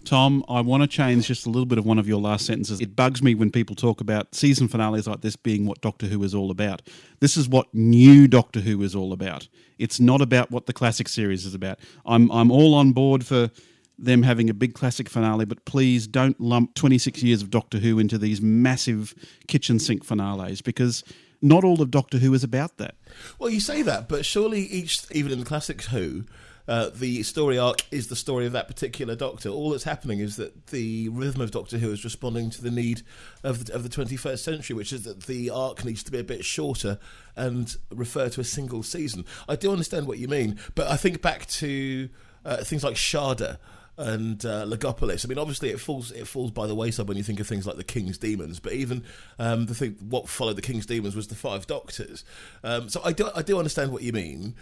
Tom, 0.05 0.45
I 0.49 0.61
want 0.61 0.85
to 0.85 0.87
change 0.87 1.27
just 1.27 1.47
a 1.47 1.51
little 1.51 1.67
bit 1.67 1.79
of 1.79 1.85
one 1.85 1.99
of 1.99 2.07
your 2.07 2.21
last 2.21 2.47
sentences. 2.47 2.81
It 2.81 2.95
bugs 2.95 3.25
me 3.25 3.35
when 3.35 3.51
people 3.51 3.75
talk 3.75 4.01
about 4.01 4.37
season 4.37 4.69
finales 4.69 5.09
like 5.09 5.21
this 5.21 5.35
being 5.35 5.67
what 5.67 5.81
Doctor 5.81 6.07
Who 6.07 6.23
is 6.23 6.33
all 6.33 6.53
about. 6.53 6.81
This 7.19 7.37
is 7.37 7.49
what 7.49 7.67
new 7.75 8.29
Doctor 8.29 8.61
Who 8.61 8.81
is 8.83 8.95
all 8.95 9.13
about. 9.13 9.49
It's 9.79 9.99
not 9.99 10.23
about 10.23 10.53
what 10.53 10.67
the 10.67 10.73
classic 10.73 11.09
series 11.09 11.45
is 11.45 11.55
about. 11.55 11.81
I'm 12.07 12.31
I'm 12.31 12.53
all 12.53 12.75
on 12.75 12.93
board 12.93 13.27
for 13.27 13.51
them 13.99 14.23
having 14.23 14.51
a 14.51 14.55
big 14.55 14.75
classic 14.75 15.09
finale, 15.09 15.45
but 15.45 15.65
please 15.65 16.07
don't 16.07 16.41
lump 16.41 16.75
26 16.75 17.23
years 17.23 17.43
of 17.43 17.51
Doctor 17.51 17.79
Who 17.79 17.99
into 17.99 18.19
these 18.19 18.41
massive 18.41 19.15
kitchen 19.49 19.79
sink 19.79 20.05
finales 20.05 20.61
because 20.61 21.03
not 21.43 21.65
all 21.65 21.81
of 21.81 21.91
Doctor 21.91 22.19
Who 22.19 22.35
is 22.35 22.45
about 22.45 22.77
that. 22.79 22.97
Well, 23.39 23.51
you 23.51 23.61
say 23.61 23.83
that, 23.83 24.09
but 24.09 24.25
surely 24.25 24.61
each, 24.63 25.07
even 25.11 25.33
in 25.33 25.41
the 25.41 25.45
classics 25.45 25.87
Who, 25.87 26.25
uh, 26.69 26.91
the 26.93 27.23
story 27.23 27.59
arc 27.59 27.85
is 27.93 28.09
the 28.09 28.17
story 28.17 28.45
of 28.45 28.53
that 28.53 28.67
particular 28.67 29.15
Doctor. 29.15 29.49
All 29.49 29.71
that's 29.71 29.85
happening 29.85 30.19
is 30.19 30.37
that 30.37 30.69
the 30.69 31.09
rhythm 31.11 31.41
of 31.41 31.51
Doctor 31.53 31.79
Who 31.79 31.93
is 31.93 32.05
responding 32.05 32.51
to 32.51 32.63
the 32.63 32.71
need 32.71 33.03
of 33.45 33.67
the, 33.67 33.75
of 33.75 33.83
the 33.83 33.89
21st 33.89 34.39
century, 34.39 34.75
which 34.75 34.93
is 34.93 35.05
that 35.05 35.25
the 35.25 35.49
arc 35.51 35.85
needs 35.85 36.03
to 36.05 36.11
be 36.11 36.19
a 36.19 36.25
bit 36.25 36.45
shorter 36.45 36.99
and 37.37 37.77
refer 37.91 38.29
to 38.31 38.41
a 38.41 38.45
single 38.45 38.83
season. 38.83 39.25
I 39.49 39.57
do 39.57 39.71
understand 39.71 40.07
what 40.07 40.19
you 40.19 40.29
mean, 40.29 40.59
but 40.75 40.89
I 40.89 40.97
think 40.97 41.23
back 41.23 41.47
to 41.47 42.09
uh, 42.45 42.59
things 42.59 42.83
like 42.83 42.97
Shada 42.97 43.59
and 43.99 44.45
uh, 44.45 44.65
Logopolis. 44.67 45.25
I 45.25 45.29
mean, 45.29 45.39
obviously, 45.39 45.71
it 45.71 45.81
falls 45.81 46.11
it 46.13 46.27
falls 46.27 46.51
by 46.51 46.67
the 46.67 46.75
wayside 46.75 47.09
when 47.09 47.17
you 47.17 47.23
think 47.23 47.41
of 47.41 47.47
things 47.47 47.67
like 47.67 47.77
the 47.77 47.85
King's 47.85 48.19
Demons. 48.19 48.61
But 48.61 48.73
even 48.73 49.05
um, 49.39 49.67
the 49.67 49.75
thing 49.75 49.97
what 50.09 50.29
followed 50.29 50.57
the 50.57 50.63
King's 50.63 50.87
Demons 50.87 51.17
was 51.17 51.29
the 51.29 51.35
Five 51.35 51.67
Doctors. 51.67 52.25
Um, 52.63 52.89
so 52.89 53.01
I 53.05 53.13
do 53.13 53.31
I 53.35 53.43
do 53.43 53.59
understand 53.59 53.93
what 53.93 54.03
you 54.03 54.13
mean. 54.13 54.55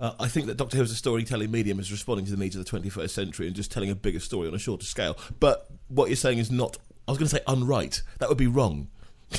Uh, 0.00 0.12
I 0.20 0.28
think 0.28 0.46
that 0.46 0.56
Doctor 0.56 0.76
Who 0.76 0.82
as 0.82 0.90
a 0.90 0.96
storytelling 0.96 1.50
medium 1.50 1.78
is 1.80 1.90
responding 1.90 2.26
to 2.26 2.32
the 2.32 2.36
needs 2.36 2.54
of 2.56 2.64
the 2.64 2.70
21st 2.70 3.10
century 3.10 3.46
and 3.46 3.56
just 3.56 3.72
telling 3.72 3.90
a 3.90 3.94
bigger 3.94 4.20
story 4.20 4.46
on 4.46 4.54
a 4.54 4.58
shorter 4.58 4.84
scale. 4.84 5.16
But 5.40 5.66
what 5.88 6.08
you're 6.08 6.16
saying 6.16 6.38
is 6.38 6.50
not. 6.50 6.76
I 7.06 7.12
was 7.12 7.18
going 7.18 7.28
to 7.28 7.36
say 7.36 7.42
unright. 7.46 8.02
That 8.18 8.28
would 8.28 8.38
be 8.38 8.46
wrong. 8.46 8.88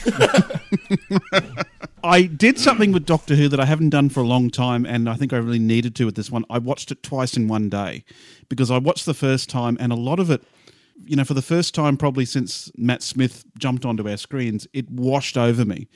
I 2.03 2.23
did 2.23 2.59
something 2.59 2.91
with 2.91 3.05
Doctor 3.05 3.35
Who 3.35 3.47
that 3.49 3.59
I 3.59 3.65
haven't 3.65 3.89
done 3.89 4.09
for 4.09 4.19
a 4.19 4.27
long 4.27 4.49
time, 4.49 4.85
and 4.85 5.09
I 5.09 5.15
think 5.15 5.33
I 5.33 5.37
really 5.37 5.59
needed 5.59 5.95
to 5.95 6.05
with 6.05 6.15
this 6.15 6.29
one. 6.29 6.45
I 6.49 6.59
watched 6.59 6.91
it 6.91 7.01
twice 7.01 7.35
in 7.35 7.47
one 7.47 7.69
day 7.69 8.03
because 8.47 8.69
I 8.69 8.77
watched 8.77 9.05
the 9.05 9.13
first 9.13 9.49
time, 9.49 9.77
and 9.79 9.91
a 9.91 9.95
lot 9.95 10.19
of 10.19 10.29
it, 10.29 10.43
you 11.03 11.15
know, 11.15 11.23
for 11.23 11.33
the 11.33 11.41
first 11.41 11.73
time 11.73 11.97
probably 11.97 12.25
since 12.25 12.71
Matt 12.77 13.01
Smith 13.01 13.45
jumped 13.57 13.85
onto 13.85 14.07
our 14.07 14.17
screens, 14.17 14.67
it 14.73 14.89
washed 14.89 15.37
over 15.37 15.65
me. 15.65 15.87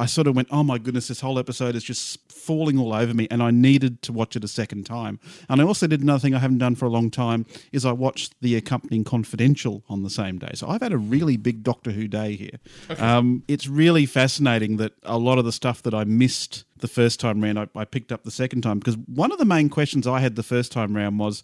I 0.00 0.06
sort 0.06 0.26
of 0.26 0.34
went, 0.34 0.48
oh 0.50 0.62
my 0.62 0.78
goodness, 0.78 1.08
this 1.08 1.20
whole 1.20 1.38
episode 1.38 1.74
is 1.76 1.84
just 1.84 2.32
falling 2.32 2.78
all 2.78 2.94
over 2.94 3.12
me, 3.12 3.28
and 3.30 3.42
I 3.42 3.50
needed 3.50 4.00
to 4.02 4.12
watch 4.12 4.34
it 4.34 4.42
a 4.42 4.48
second 4.48 4.86
time. 4.86 5.20
And 5.48 5.60
I 5.60 5.64
also 5.64 5.86
did 5.86 6.00
another 6.00 6.20
thing 6.20 6.34
I 6.34 6.38
haven't 6.38 6.58
done 6.58 6.74
for 6.74 6.86
a 6.86 6.88
long 6.88 7.10
time 7.10 7.44
is 7.70 7.84
I 7.84 7.92
watched 7.92 8.34
the 8.40 8.56
accompanying 8.56 9.04
Confidential 9.04 9.84
on 9.88 10.02
the 10.02 10.08
same 10.08 10.38
day. 10.38 10.52
So 10.54 10.68
I've 10.68 10.80
had 10.80 10.92
a 10.92 10.98
really 10.98 11.36
big 11.36 11.62
Doctor 11.62 11.90
Who 11.90 12.08
day 12.08 12.34
here. 12.34 12.58
Um, 12.98 13.42
it's 13.46 13.66
really 13.66 14.06
fascinating 14.06 14.78
that 14.78 14.92
a 15.02 15.18
lot 15.18 15.38
of 15.38 15.44
the 15.44 15.52
stuff 15.52 15.82
that 15.82 15.92
I 15.92 16.04
missed 16.04 16.64
the 16.78 16.88
first 16.88 17.20
time 17.20 17.42
round, 17.42 17.58
I, 17.58 17.68
I 17.76 17.84
picked 17.84 18.10
up 18.10 18.24
the 18.24 18.30
second 18.30 18.62
time 18.62 18.78
because 18.78 18.96
one 18.96 19.32
of 19.32 19.38
the 19.38 19.44
main 19.44 19.68
questions 19.68 20.06
I 20.06 20.20
had 20.20 20.34
the 20.34 20.42
first 20.42 20.72
time 20.72 20.96
round 20.96 21.18
was 21.18 21.42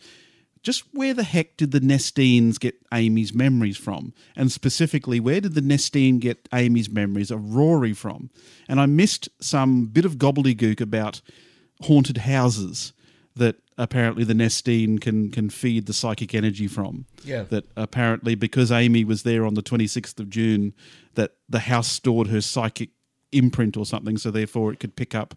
just 0.66 0.82
where 0.92 1.14
the 1.14 1.22
heck 1.22 1.56
did 1.56 1.70
the 1.70 1.78
Nestenes 1.78 2.58
get 2.58 2.74
Amy's 2.92 3.32
memories 3.32 3.76
from? 3.76 4.12
And 4.34 4.50
specifically, 4.50 5.20
where 5.20 5.40
did 5.40 5.54
the 5.54 5.60
Nestene 5.60 6.18
get 6.18 6.48
Amy's 6.52 6.90
memories 6.90 7.30
of 7.30 7.54
Rory 7.54 7.92
from? 7.92 8.30
And 8.68 8.80
I 8.80 8.86
missed 8.86 9.28
some 9.40 9.86
bit 9.86 10.04
of 10.04 10.16
gobbledygook 10.16 10.80
about 10.80 11.20
haunted 11.82 12.16
houses 12.16 12.92
that 13.36 13.54
apparently 13.78 14.24
the 14.24 14.34
Nestene 14.34 15.00
can 15.00 15.30
can 15.30 15.50
feed 15.50 15.86
the 15.86 15.92
psychic 15.92 16.34
energy 16.34 16.66
from. 16.66 17.06
Yeah. 17.22 17.44
That 17.44 17.66
apparently 17.76 18.34
because 18.34 18.72
Amy 18.72 19.04
was 19.04 19.22
there 19.22 19.46
on 19.46 19.54
the 19.54 19.62
26th 19.62 20.18
of 20.18 20.28
June, 20.28 20.74
that 21.14 21.34
the 21.48 21.60
house 21.60 21.86
stored 21.86 22.26
her 22.26 22.40
psychic 22.40 22.90
imprint 23.30 23.76
or 23.76 23.86
something, 23.86 24.18
so 24.18 24.32
therefore 24.32 24.72
it 24.72 24.80
could 24.80 24.96
pick 24.96 25.14
up 25.14 25.36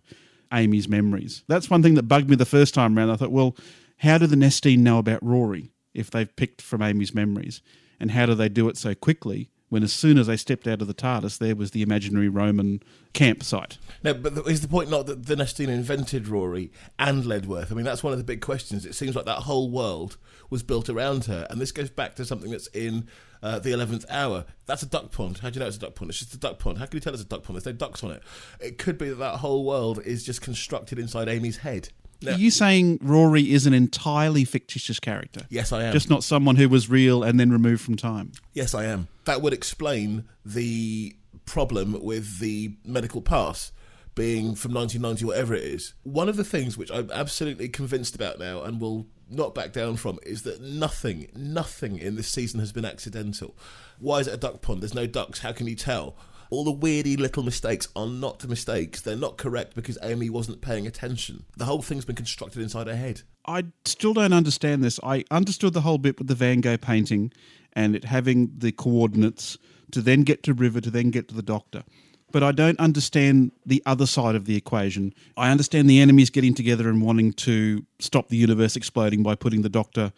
Amy's 0.52 0.90
memories. 0.90 1.44
That's 1.48 1.70
one 1.70 1.84
thing 1.84 1.94
that 1.94 2.04
bugged 2.04 2.32
me 2.32 2.36
the 2.36 2.46
first 2.46 2.74
time 2.74 2.98
around. 2.98 3.12
I 3.12 3.16
thought, 3.16 3.32
well, 3.32 3.56
how 4.00 4.18
do 4.18 4.28
the 4.28 4.36
Nestene 4.36 4.80
know 4.80 4.98
about 4.98 5.24
Rory 5.24 5.72
if 5.94 6.10
they've 6.12 6.36
picked 6.36 6.62
from 6.62 6.82
Amy's 6.82 7.14
memories? 7.14 7.62
And 8.00 8.12
how 8.12 8.26
do 8.26 8.34
they 8.34 8.50
do 8.50 8.70
it 8.70 8.78
so 8.78 8.96
quickly 8.96 9.52
when 9.68 9.84
as 9.84 9.94
soon 9.94 10.18
as 10.18 10.28
they 10.28 10.38
stepped 10.38 10.68
out 10.68 10.82
of 10.82 10.88
the 10.88 10.94
TARDIS, 10.94 11.38
there 11.38 11.56
was 11.56 11.72
the 11.72 11.82
imaginary 11.82 12.30
Roman 12.30 12.82
campsite? 13.14 13.78
No, 14.04 14.14
but 14.14 14.34
is 14.48 14.62
the 14.62 14.68
point 14.68 14.90
not 14.90 15.06
that 15.06 15.26
the 15.26 15.36
Nestene 15.36 15.68
invented 15.68 16.28
Rory 16.28 16.72
and 16.98 17.26
Leadworth? 17.26 17.72
I 17.72 17.76
mean, 17.76 17.86
that's 17.86 18.04
one 18.04 18.14
of 18.14 18.20
the 18.20 18.24
big 18.24 18.42
questions. 18.42 18.86
It 18.86 18.96
seems 18.96 19.16
like 19.16 19.26
that 19.26 19.40
whole 19.40 19.70
world 19.70 20.18
was 20.50 20.64
built 20.64 20.90
around 20.90 21.26
her, 21.26 21.46
and 21.50 21.60
this 21.60 21.72
goes 21.72 21.90
back 21.90 22.16
to 22.16 22.26
something 22.26 22.50
that's 22.50 22.68
in 22.68 23.08
uh, 23.44 23.60
the 23.60 23.72
eleventh 23.72 24.06
hour. 24.10 24.46
That's 24.66 24.82
a 24.82 24.88
duck 24.88 25.12
pond. 25.12 25.40
How 25.40 25.50
do 25.50 25.56
you 25.56 25.60
know 25.60 25.68
it's 25.68 25.78
a 25.78 25.82
duck 25.82 25.96
pond? 25.96 26.10
It's 26.10 26.20
just 26.20 26.34
a 26.34 26.40
duck 26.40 26.58
pond. 26.58 26.78
How 26.78 26.86
can 26.86 26.96
you 26.96 27.02
tell 27.02 27.14
it's 27.14 27.22
a 27.22 27.26
duck 27.26 27.44
pond? 27.44 27.56
There's 27.56 27.66
no 27.66 27.74
ducks 27.74 28.04
on 28.04 28.12
it. 28.12 28.24
It 28.60 28.78
could 28.78 28.98
be 28.98 29.10
that 29.10 29.20
that 29.20 29.38
whole 29.38 29.66
world 29.66 30.02
is 30.04 30.24
just 30.24 30.42
constructed 30.42 30.98
inside 30.98 31.28
Amy's 31.28 31.58
head. 31.58 31.90
Now, 32.22 32.34
Are 32.34 32.38
you 32.38 32.52
saying 32.52 33.00
Rory 33.02 33.52
is 33.52 33.66
an 33.66 33.74
entirely 33.74 34.44
fictitious 34.46 35.00
character? 35.00 35.42
yes, 35.50 35.72
I 35.72 35.84
am. 35.84 35.94
Just 35.94 36.10
not 36.10 36.24
someone 36.24 36.58
who 36.58 36.68
was 36.68 36.90
real 36.90 37.24
and 37.24 37.40
then 37.40 37.50
removed 37.52 37.82
from 37.82 37.96
time. 37.96 38.32
Yes, 38.54 38.74
I 38.74 38.86
am. 38.86 39.08
That 39.26 39.42
would 39.42 39.54
explain 39.54 40.26
the 40.46 41.16
problem 41.46 42.04
with 42.04 42.40
the 42.40 42.76
medical 42.86 43.22
pass 43.22 43.72
being 44.16 44.54
from 44.56 44.74
1990, 44.74 45.26
whatever 45.26 45.54
it 45.54 45.64
is. 45.64 45.94
One 46.04 46.28
of 46.28 46.36
the 46.36 46.44
things 46.44 46.78
which 46.78 46.92
I'm 46.92 47.10
absolutely 47.12 47.70
convinced 47.70 48.16
about 48.16 48.38
now 48.38 48.64
and 48.64 48.82
will 48.82 49.08
not 49.30 49.56
back 49.56 49.72
down 49.72 49.96
from 49.96 50.20
is 50.24 50.42
that 50.42 50.60
nothing, 50.62 51.30
nothing 51.36 51.98
in 52.00 52.16
this 52.16 52.28
season 52.28 52.60
has 52.60 52.72
been 52.74 52.84
accidental. 52.84 53.56
Why 54.00 54.20
is 54.20 54.28
it 54.28 54.34
a 54.34 54.38
duck 54.38 54.62
pond? 54.62 54.82
There's 54.82 54.94
no 54.96 55.08
ducks. 55.08 55.40
How 55.40 55.54
can 55.54 55.68
you 55.68 55.76
tell? 55.76 56.18
All 56.50 56.64
the 56.64 56.74
weirdy 56.74 57.18
little 57.18 57.44
mistakes 57.44 57.88
are 57.96 58.08
not 58.08 58.48
mistakes. 58.48 59.02
They're 59.02 59.16
not 59.16 59.38
correct 59.38 59.76
because 59.76 59.98
Amy 60.02 60.30
wasn't 60.30 60.62
paying 60.62 60.88
attention. 60.88 61.46
The 61.58 61.66
whole 61.66 61.82
thing's 61.82 62.06
been 62.06 62.16
constructed 62.16 62.62
inside 62.62 62.88
her 62.88 62.96
head. 62.96 63.22
I 63.46 63.66
still 63.86 64.14
don't 64.14 64.34
understand 64.34 64.84
this. 64.84 65.00
I 65.04 65.26
understood 65.30 65.74
the 65.74 65.82
whole 65.82 66.00
bit 66.00 66.18
with 66.18 66.28
the 66.28 66.36
Van 66.36 66.62
Gogh 66.62 66.78
painting 66.78 67.32
and 67.74 67.96
it 67.96 68.06
having 68.06 68.52
the 68.58 68.72
coordinates 68.72 69.58
to 69.92 70.02
then 70.02 70.24
get 70.24 70.44
to 70.44 70.54
River 70.54 70.82
to 70.82 70.90
then 70.90 71.12
get 71.12 71.28
to 71.30 71.36
the 71.36 71.44
Doctor. 71.44 71.84
But 72.32 72.44
I 72.44 72.52
don't 72.52 72.80
understand 72.80 73.52
the 73.66 73.82
other 73.86 74.06
side 74.06 74.36
of 74.36 74.46
the 74.46 74.56
equation. 74.56 75.14
I 75.36 75.50
understand 75.50 75.90
the 75.90 76.00
enemies 76.00 76.30
getting 76.30 76.54
together 76.54 76.88
and 76.90 77.02
wanting 77.02 77.34
to 77.34 77.86
stop 78.00 78.30
the 78.30 78.38
universe 78.38 78.76
exploding 78.76 79.24
by 79.24 79.36
putting 79.36 79.62
the 79.62 79.70
Doctor 79.70 80.14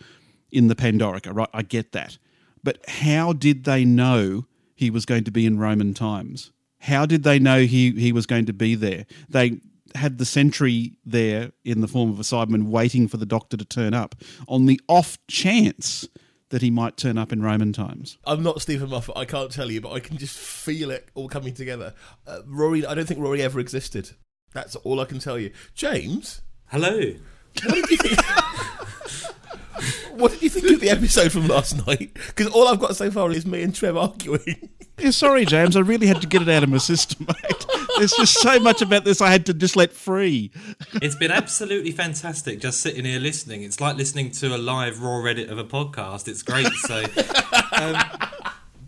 in 0.51 0.67
the 0.67 0.75
Pandorica, 0.75 1.33
right? 1.33 1.49
I 1.53 1.61
get 1.61 1.93
that. 1.93 2.17
But 2.63 2.87
how 2.87 3.33
did 3.33 3.63
they 3.63 3.85
know 3.85 4.45
he 4.81 4.89
was 4.89 5.05
going 5.05 5.23
to 5.23 5.31
be 5.31 5.45
in 5.45 5.59
Roman 5.59 5.93
times? 5.93 6.51
How 6.79 7.05
did 7.05 7.21
they 7.21 7.37
know 7.37 7.61
he, 7.61 7.91
he 7.91 8.11
was 8.11 8.25
going 8.25 8.47
to 8.47 8.53
be 8.53 8.73
there? 8.73 9.05
They 9.29 9.61
had 9.93 10.17
the 10.17 10.25
sentry 10.25 10.97
there 11.05 11.51
in 11.63 11.81
the 11.81 11.87
form 11.87 12.09
of 12.09 12.19
a 12.19 12.23
Cyberman 12.23 12.63
waiting 12.69 13.07
for 13.07 13.17
the 13.17 13.25
doctor 13.27 13.55
to 13.57 13.63
turn 13.63 13.93
up 13.93 14.15
on 14.47 14.65
the 14.65 14.81
off 14.87 15.19
chance 15.27 16.09
that 16.49 16.63
he 16.63 16.71
might 16.71 16.97
turn 16.97 17.19
up 17.19 17.31
in 17.31 17.43
Roman 17.43 17.73
times. 17.73 18.17
I'm 18.25 18.41
not 18.41 18.59
Steven 18.59 18.89
Moffat. 18.89 19.15
I 19.15 19.25
can't 19.25 19.51
tell 19.51 19.69
you, 19.71 19.81
but 19.81 19.91
I 19.91 19.99
can 19.99 20.17
just 20.17 20.35
feel 20.35 20.89
it 20.89 21.09
all 21.13 21.29
coming 21.29 21.53
together. 21.53 21.93
Uh, 22.25 22.39
Rory, 22.47 22.83
I 22.83 22.95
don't 22.95 23.05
think 23.07 23.19
Rory 23.19 23.43
ever 23.43 23.59
existed. 23.59 24.09
That's 24.53 24.75
all 24.77 24.99
I 24.99 25.05
can 25.05 25.19
tell 25.19 25.37
you. 25.37 25.51
James, 25.75 26.41
Hello. 26.71 27.13
what 27.63 27.75
did 27.75 27.89
you 27.91 27.97
think? 27.97 28.19
what 30.13 30.31
did 30.31 30.41
you 30.41 30.49
think 30.49 30.69
of 30.71 30.79
the 30.79 30.89
episode 30.89 31.31
from 31.31 31.47
last 31.47 31.85
night? 31.87 32.11
Because 32.13 32.47
all 32.47 32.67
I've 32.67 32.79
got 32.79 32.95
so 32.95 33.09
far 33.11 33.31
is 33.31 33.45
me 33.45 33.61
and 33.63 33.73
Trev 33.73 33.97
arguing. 33.97 34.69
Yeah, 34.97 35.11
sorry, 35.11 35.45
James. 35.45 35.75
I 35.75 35.79
really 35.79 36.07
had 36.07 36.21
to 36.21 36.27
get 36.27 36.43
it 36.43 36.49
out 36.49 36.63
of 36.63 36.69
my 36.69 36.77
system, 36.77 37.27
mate. 37.27 37.65
There's 37.97 38.11
just 38.11 38.39
so 38.39 38.59
much 38.59 38.81
about 38.81 39.03
this 39.03 39.19
I 39.19 39.31
had 39.31 39.45
to 39.47 39.53
just 39.53 39.75
let 39.75 39.93
free. 39.93 40.51
It's 41.01 41.15
been 41.15 41.31
absolutely 41.31 41.91
fantastic 41.91 42.59
just 42.59 42.81
sitting 42.81 43.05
here 43.05 43.19
listening. 43.19 43.63
It's 43.63 43.81
like 43.81 43.95
listening 43.95 44.31
to 44.31 44.55
a 44.55 44.59
live 44.59 45.01
raw 45.01 45.23
edit 45.25 45.49
of 45.49 45.57
a 45.57 45.63
podcast. 45.63 46.27
It's 46.27 46.43
great. 46.43 46.67
So, 46.67 47.03
um, 47.71 47.97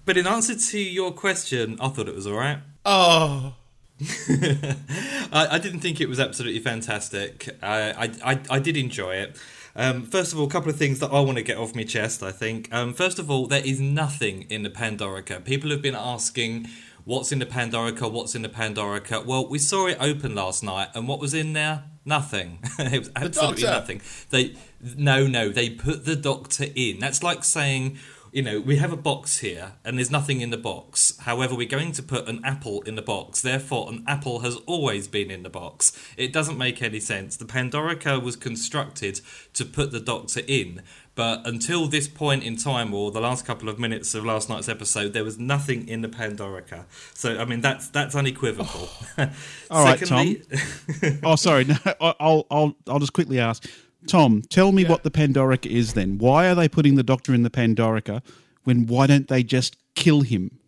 but 0.06 0.18
in 0.18 0.28
answer 0.28 0.56
to 0.56 0.80
your 0.80 1.12
question, 1.12 1.78
I 1.82 1.90
thought 1.90 2.08
it 2.08 2.16
was 2.16 2.28
all 2.28 2.38
right. 2.38 2.60
Oh, 2.86 3.56
I, 4.30 5.48
I 5.52 5.60
didn't 5.60 5.80
think 5.80 6.02
it 6.02 6.10
was 6.10 6.20
absolutely 6.20 6.60
fantastic. 6.60 7.50
I, 7.62 7.92
I, 7.92 8.32
I, 8.34 8.40
I 8.50 8.60
did 8.60 8.78
enjoy 8.78 9.16
it. 9.16 9.38
Um, 9.76 10.04
first 10.04 10.34
of 10.34 10.40
all, 10.40 10.46
a 10.46 10.50
couple 10.50 10.70
of 10.70 10.78
things 10.78 11.00
that 11.00 11.12
I 11.12 11.20
want 11.20 11.38
to 11.38 11.44
get 11.44 11.58
off 11.58 11.74
my 11.74 11.84
chest, 11.84 12.22
I 12.22 12.32
think. 12.32 12.72
Um, 12.72 12.94
first 12.94 13.18
of 13.18 13.32
all, 13.32 13.48
there 13.48 13.66
is 13.66 13.80
nothing 13.80 14.44
in 14.50 14.64
the 14.64 14.70
Pandorica. 14.70 15.44
People 15.44 15.72
have 15.72 15.82
been 15.82 15.96
asking, 15.96 16.68
what's 17.06 17.32
in 17.32 17.40
the 17.40 17.46
Pandorica? 17.46 18.12
What's 18.12 18.36
in 18.36 18.44
the 18.44 18.50
Pandorica? 18.50 19.26
Well, 19.26 19.48
we 19.48 19.58
saw 19.58 19.88
it 19.88 19.98
open 20.00 20.36
last 20.36 20.64
night, 20.64 20.90
and 20.94 21.08
what 21.08 21.20
was 21.20 21.34
in 21.34 21.54
there? 21.54 21.86
Nothing. 22.06 22.60
it 22.80 23.00
was 23.00 23.12
absolutely 23.16 23.64
nothing. 23.64 24.02
They, 24.30 24.56
no, 24.96 25.26
no, 25.26 25.50
they 25.50 25.72
put 25.72 26.06
the 26.06 26.16
Doctor 26.16 26.66
in. 26.76 27.00
That's 27.00 27.24
like 27.24 27.44
saying, 27.44 27.98
you 28.34 28.42
know, 28.42 28.60
we 28.60 28.78
have 28.78 28.92
a 28.92 28.98
box 28.98 29.40
here 29.40 29.74
and 29.86 29.98
there's 29.98 30.10
nothing 30.10 30.42
in 30.42 30.50
the 30.50 30.58
box. 30.58 31.16
However, 31.20 31.54
we're 31.54 31.68
going 31.68 31.92
to 31.92 32.02
put 32.02 32.28
an 32.28 32.42
apple 32.44 32.82
in 32.82 32.96
the 32.96 33.02
box. 33.04 33.42
Therefore, 33.42 33.90
an 33.92 34.04
apple 34.08 34.40
has 34.40 34.56
always 34.66 35.08
been 35.08 35.30
in 35.30 35.44
the 35.44 35.52
box. 35.52 35.96
It 36.18 36.34
doesn't 36.34 36.58
make 36.58 36.82
any 36.82 37.00
sense. 37.00 37.38
The 37.38 37.46
Pandorica 37.46 38.22
was 38.22 38.36
constructed 38.36 39.22
to 39.54 39.64
put 39.64 39.92
the 39.92 40.00
Doctor 40.00 40.42
in. 40.48 40.82
But 41.16 41.46
until 41.46 41.86
this 41.86 42.08
point 42.08 42.44
in 42.44 42.58
time, 42.58 42.92
or 42.92 43.12
the 43.12 43.22
last 43.22 43.46
couple 43.46 43.70
of 43.70 43.78
minutes 43.78 44.16
of 44.16 44.26
last 44.26 44.50
night's 44.50 44.68
episode, 44.68 45.14
there 45.14 45.24
was 45.24 45.38
nothing 45.38 45.88
in 45.88 46.02
the 46.02 46.08
Pandorica. 46.08 46.86
So, 47.14 47.38
I 47.38 47.46
mean, 47.46 47.62
that's 47.62 47.88
that's 47.90 48.16
unequivocal. 48.16 48.90
Oh. 49.20 49.30
All 49.70 49.84
right, 49.86 50.00
Secondly, 50.08 50.42
Oh, 51.24 51.36
sorry. 51.36 51.66
No, 51.66 51.76
I'll, 52.02 52.48
I'll, 52.50 52.76
I'll 52.88 53.00
just 53.00 53.14
quickly 53.14 53.40
ask. 53.40 53.70
Tom, 54.08 54.42
tell 54.50 54.72
me 54.72 54.86
what 54.86 55.04
the 55.04 55.12
Pandorica 55.12 55.66
is 55.66 55.94
then. 55.94 56.18
Why 56.18 56.48
are 56.48 56.56
they 56.56 56.68
putting 56.68 56.96
the 56.96 57.04
Doctor 57.04 57.34
in 57.34 57.44
the 57.44 57.50
Pandorica 57.50 58.22
when 58.64 58.86
why 58.86 59.08
don't 59.08 59.28
they 59.28 59.44
just 59.44 59.78
kill 59.96 60.22
him? 60.22 60.60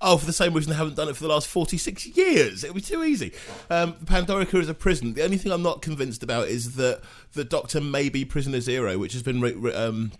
oh, 0.00 0.16
for 0.16 0.26
the 0.26 0.32
same 0.32 0.54
reason 0.54 0.70
they 0.70 0.76
haven't 0.76 0.96
done 0.96 1.08
it 1.08 1.16
for 1.16 1.22
the 1.22 1.28
last 1.28 1.48
46 1.48 2.06
years. 2.08 2.64
It 2.64 2.68
would 2.68 2.82
be 2.82 2.86
too 2.86 3.04
easy. 3.04 3.32
Um, 3.68 3.94
Pandorica 4.04 4.60
is 4.60 4.68
a 4.68 4.74
prison. 4.74 5.14
The 5.14 5.24
only 5.24 5.36
thing 5.36 5.52
I'm 5.52 5.62
not 5.62 5.82
convinced 5.82 6.22
about 6.22 6.48
is 6.48 6.76
that 6.76 7.02
the 7.32 7.44
Doctor 7.44 7.80
may 7.80 8.08
be 8.08 8.24
Prisoner 8.24 8.60
Zero, 8.60 8.98
which 8.98 9.12
has 9.12 9.22
been. 9.22 9.40
Re- 9.40 9.54
re- 9.54 9.74
um, 9.74 10.12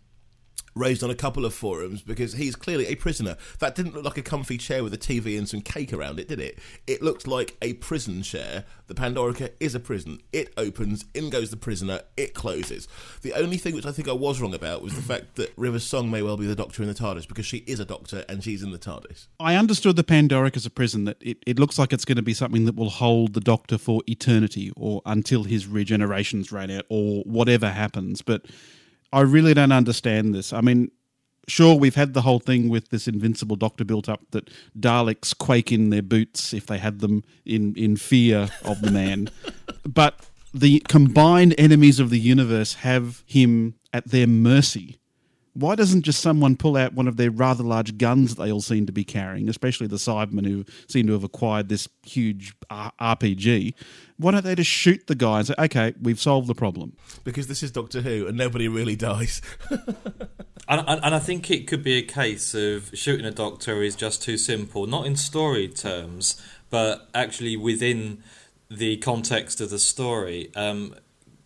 Raised 0.75 1.03
on 1.03 1.11
a 1.11 1.15
couple 1.17 1.45
of 1.45 1.53
forums 1.53 2.01
because 2.01 2.35
he's 2.35 2.55
clearly 2.55 2.87
a 2.87 2.95
prisoner. 2.95 3.37
That 3.59 3.75
didn't 3.75 3.95
look 3.95 4.05
like 4.05 4.19
a 4.19 4.23
comfy 4.23 4.57
chair 4.57 4.85
with 4.85 4.95
a 4.95 4.99
TV 4.99 5.37
and 5.37 5.49
some 5.49 5.63
cake 5.63 5.93
around 5.93 6.21
it, 6.21 6.29
did 6.29 6.39
it? 6.39 6.59
It 6.87 7.03
looked 7.03 7.27
like 7.27 7.57
a 7.61 7.75
prison 7.75 8.23
chair. 8.23 8.65
The 8.87 8.95
Pandorica 8.95 9.51
is 9.59 9.75
a 9.75 9.81
prison. 9.81 10.21
It 10.33 10.53
opens, 10.57 11.05
in 11.13 11.29
goes 11.29 11.51
the 11.51 11.57
prisoner, 11.57 12.03
it 12.17 12.35
closes. 12.35 12.87
The 13.23 13.33
only 13.35 13.57
thing 13.57 13.75
which 13.75 13.87
I 13.87 13.93
think 13.93 14.09
I 14.09 14.13
was 14.13 14.41
wrong 14.41 14.55
about 14.55 14.83
was 14.83 14.95
the 14.95 15.03
fact 15.03 15.37
that 15.37 15.53
River 15.57 15.81
Song 15.81 16.11
may 16.11 16.23
well 16.23 16.37
be 16.37 16.47
the 16.47 16.55
Doctor 16.55 16.83
in 16.83 16.89
the 16.89 16.95
TARDIS 16.95 17.27
because 17.27 17.47
she 17.47 17.59
is 17.67 17.81
a 17.81 17.85
Doctor 17.85 18.25
and 18.29 18.43
she's 18.43 18.63
in 18.63 18.71
the 18.71 18.79
TARDIS. 18.79 19.27
I 19.41 19.57
understood 19.57 19.97
the 19.97 20.05
Pandorica 20.05 20.57
as 20.57 20.67
a 20.67 20.71
prison, 20.71 21.05
that 21.05 21.17
it, 21.21 21.39
it 21.47 21.59
looks 21.59 21.79
like 21.79 21.93
it's 21.93 22.05
going 22.05 22.17
to 22.17 22.23
be 22.23 22.35
something 22.35 22.65
that 22.67 22.77
will 22.77 22.91
hold 22.91 23.35
the 23.35 23.41
Doctor 23.41 23.77
for 23.77 24.03
eternity 24.07 24.73
or 24.77 25.03
until 25.05 25.45
his 25.45 25.67
regenerations 25.67 26.53
ran 26.53 26.71
out 26.71 26.85
or 26.89 27.23
whatever 27.25 27.71
happens. 27.71 28.23
But 28.23 28.47
I 29.13 29.21
really 29.21 29.55
don't 29.55 29.73
understand 29.73 30.35
this. 30.35 30.53
I 30.53 30.61
mean, 30.61 30.91
sure, 31.49 31.75
we've 31.75 31.95
had 31.95 32.15
the 32.15 32.23
whole 32.23 32.39
thing 32.39 32.69
with 32.69 32.91
this 32.91 33.09
invincible 33.09 33.57
Doctor 33.57 33.85
built 33.85 34.09
up 34.09 34.23
that 34.31 34.51
Daleks 34.79 35.37
quake 35.37 35.73
in 35.73 35.91
their 35.91 36.03
boots 36.03 36.55
if 36.55 36.67
they 36.67 36.79
had 36.79 37.01
them 37.01 37.25
in, 37.45 37.75
in 37.77 37.97
fear 37.97 38.49
of 38.65 38.81
the 38.83 38.91
man. 38.91 39.31
but 39.85 40.21
the 40.55 40.81
combined 40.89 41.55
enemies 41.59 42.01
of 42.01 42.11
the 42.11 42.19
universe 42.19 42.75
have 42.75 43.23
him 43.27 43.75
at 43.93 44.09
their 44.09 44.27
mercy 44.27 45.00
Why 45.61 45.75
doesn't 45.75 46.03
just 46.03 46.21
someone 46.21 46.57
pull 46.57 46.77
out 46.77 46.95
one 46.95 47.07
of 47.07 47.17
their 47.17 47.31
rather 47.31 47.63
large 47.63 47.99
guns 47.99 48.35
that 48.35 48.43
they 48.43 48.51
all 48.51 48.61
seem 48.61 48.87
to 48.87 48.93
be 48.93 49.05
carrying, 49.05 49.49
especially 49.49 49.87
the 49.87 49.97
Cybermen 49.97 50.47
who 50.47 50.65
seem 50.89 51.07
to 51.07 51.13
have 51.13 51.25
acquired 51.25 51.69
this 51.69 51.89
huge 52.03 52.55
R- 52.71 52.93
RPG? 53.01 53.75
Why 54.17 54.31
don't 54.33 54.45
they 54.45 54.55
just 54.55 54.71
shoot 54.71 55.07
the 55.07 55.15
guy 55.15 55.39
and 55.39 55.47
say, 55.47 55.55
okay, 55.59 55.95
we've 56.01 56.21
solved 56.21 56.49
the 56.49 56.55
problem? 56.55 56.97
Because 57.25 57.47
this 57.47 57.63
is 57.63 57.71
Doctor 57.71 58.01
Who 58.01 58.27
and 58.27 58.37
nobody 58.37 58.69
really 58.69 58.97
dies. 58.97 59.43
And, 60.71 60.85
and, 60.87 61.05
and 61.05 61.15
I 61.17 61.19
think 61.19 61.51
it 61.51 61.67
could 61.67 61.83
be 61.83 61.99
a 61.99 62.03
case 62.03 62.55
of 62.55 62.91
shooting 62.95 63.27
a 63.27 63.33
doctor 63.33 63.83
is 63.83 63.97
just 63.97 64.23
too 64.23 64.39
simple, 64.39 64.87
not 64.87 65.05
in 65.05 65.17
story 65.17 65.67
terms, 65.67 66.41
but 66.71 67.09
actually 67.13 67.57
within 67.57 68.23
the 68.71 68.99
context 68.99 69.61
of 69.61 69.71
the 69.71 69.81
story. 69.81 70.53
Um, 70.55 70.95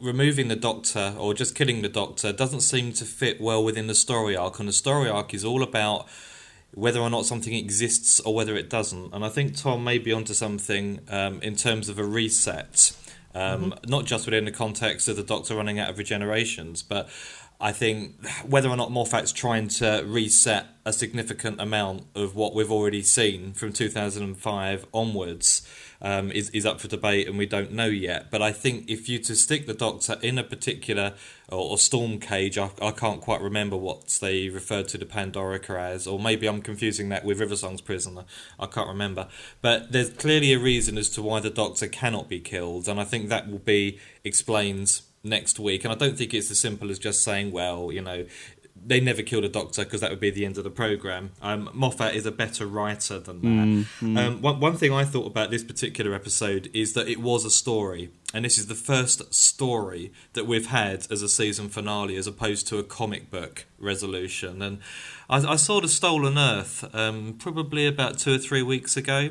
removing 0.00 0.48
the 0.48 0.56
doctor 0.56 1.14
or 1.18 1.34
just 1.34 1.54
killing 1.54 1.82
the 1.82 1.88
doctor 1.88 2.32
doesn't 2.32 2.60
seem 2.60 2.92
to 2.94 3.04
fit 3.04 3.40
well 3.40 3.62
within 3.64 3.86
the 3.86 3.94
story 3.94 4.36
arc, 4.36 4.58
and 4.58 4.68
the 4.68 4.72
story 4.72 5.08
arc 5.08 5.34
is 5.34 5.44
all 5.44 5.62
about 5.62 6.06
whether 6.72 7.00
or 7.00 7.10
not 7.10 7.24
something 7.24 7.54
exists 7.54 8.20
or 8.20 8.34
whether 8.34 8.56
it 8.56 8.68
doesn't. 8.68 9.14
And 9.14 9.24
I 9.24 9.28
think 9.28 9.56
Tom 9.56 9.84
may 9.84 9.98
be 9.98 10.12
onto 10.12 10.34
something 10.34 11.00
um, 11.08 11.40
in 11.40 11.54
terms 11.56 11.88
of 11.88 11.98
a 11.98 12.04
reset, 12.04 12.92
um, 13.34 13.70
mm-hmm. 13.70 13.90
not 13.90 14.04
just 14.06 14.26
within 14.26 14.44
the 14.44 14.52
context 14.52 15.08
of 15.08 15.16
the 15.16 15.22
Doctor 15.22 15.54
running 15.54 15.78
out 15.78 15.90
of 15.90 15.96
regenerations, 15.96 16.82
but 16.86 17.08
I 17.60 17.72
think 17.72 18.26
whether 18.44 18.68
or 18.68 18.76
not 18.76 18.90
Moffat's 18.90 19.32
trying 19.32 19.68
to 19.68 20.04
reset 20.06 20.66
a 20.84 20.92
significant 20.92 21.60
amount 21.60 22.04
of 22.14 22.34
what 22.34 22.54
we've 22.54 22.70
already 22.70 23.02
seen 23.02 23.52
from 23.52 23.72
2005 23.72 24.86
onwards 24.92 25.66
um, 26.04 26.30
is, 26.30 26.50
is 26.50 26.66
up 26.66 26.80
for 26.80 26.86
debate 26.86 27.26
and 27.26 27.38
we 27.38 27.46
don't 27.46 27.72
know 27.72 27.86
yet. 27.86 28.30
But 28.30 28.42
I 28.42 28.52
think 28.52 28.90
if 28.90 29.08
you 29.08 29.18
to 29.20 29.34
stick 29.34 29.66
the 29.66 29.72
Doctor 29.72 30.18
in 30.20 30.38
a 30.38 30.44
particular 30.44 31.14
or, 31.48 31.70
or 31.70 31.78
storm 31.78 32.20
cage, 32.20 32.58
I, 32.58 32.70
I, 32.80 32.90
can't 32.90 33.22
quite 33.22 33.40
remember 33.40 33.76
what 33.76 34.06
they 34.20 34.50
referred 34.50 34.86
to 34.88 34.98
the 34.98 35.06
Pandorica 35.06 35.80
as, 35.80 36.06
or 36.06 36.20
maybe 36.20 36.46
I'm 36.46 36.60
confusing 36.60 37.08
that 37.08 37.24
with 37.24 37.40
Riversong's 37.40 37.80
prisoner. 37.80 38.24
I 38.60 38.66
can't 38.66 38.86
remember. 38.86 39.28
But 39.62 39.92
there's 39.92 40.10
clearly 40.10 40.52
a 40.52 40.58
reason 40.58 40.98
as 40.98 41.08
to 41.10 41.22
why 41.22 41.40
the 41.40 41.50
Doctor 41.50 41.88
cannot 41.88 42.28
be 42.28 42.38
killed, 42.38 42.86
and 42.86 43.00
I 43.00 43.04
think 43.04 43.30
that 43.30 43.50
will 43.50 43.58
be 43.58 43.98
explained 44.24 45.00
next 45.24 45.58
week. 45.58 45.84
And 45.84 45.92
I 45.92 45.96
don't 45.96 46.18
think 46.18 46.34
it's 46.34 46.50
as 46.50 46.58
simple 46.58 46.90
as 46.90 46.98
just 46.98 47.24
saying, 47.24 47.50
well, 47.50 47.90
you 47.90 48.02
know, 48.02 48.26
they 48.86 49.00
never 49.00 49.22
killed 49.22 49.44
a 49.44 49.48
doctor 49.48 49.84
because 49.84 50.00
that 50.00 50.10
would 50.10 50.20
be 50.20 50.30
the 50.30 50.44
end 50.44 50.58
of 50.58 50.64
the 50.64 50.70
program. 50.70 51.30
Um, 51.40 51.70
Moffat 51.72 52.14
is 52.14 52.26
a 52.26 52.32
better 52.32 52.66
writer 52.66 53.18
than 53.18 53.40
that. 53.40 53.48
Mm, 53.48 53.84
mm. 54.00 54.18
Um, 54.18 54.42
one, 54.42 54.60
one 54.60 54.76
thing 54.76 54.92
I 54.92 55.04
thought 55.04 55.26
about 55.26 55.50
this 55.50 55.64
particular 55.64 56.14
episode 56.14 56.70
is 56.74 56.92
that 56.92 57.08
it 57.08 57.20
was 57.20 57.44
a 57.44 57.50
story, 57.50 58.10
and 58.32 58.44
this 58.44 58.58
is 58.58 58.66
the 58.66 58.74
first 58.74 59.32
story 59.32 60.12
that 60.34 60.46
we've 60.46 60.66
had 60.66 61.06
as 61.10 61.22
a 61.22 61.28
season 61.28 61.68
finale, 61.68 62.16
as 62.16 62.26
opposed 62.26 62.66
to 62.68 62.78
a 62.78 62.84
comic 62.84 63.30
book 63.30 63.66
resolution. 63.78 64.60
And 64.60 64.78
I, 65.30 65.38
I 65.38 65.56
saw 65.56 65.80
the 65.80 65.88
Stolen 65.88 66.38
Earth 66.38 66.84
um, 66.94 67.36
probably 67.38 67.86
about 67.86 68.18
two 68.18 68.34
or 68.34 68.38
three 68.38 68.62
weeks 68.62 68.96
ago. 68.96 69.30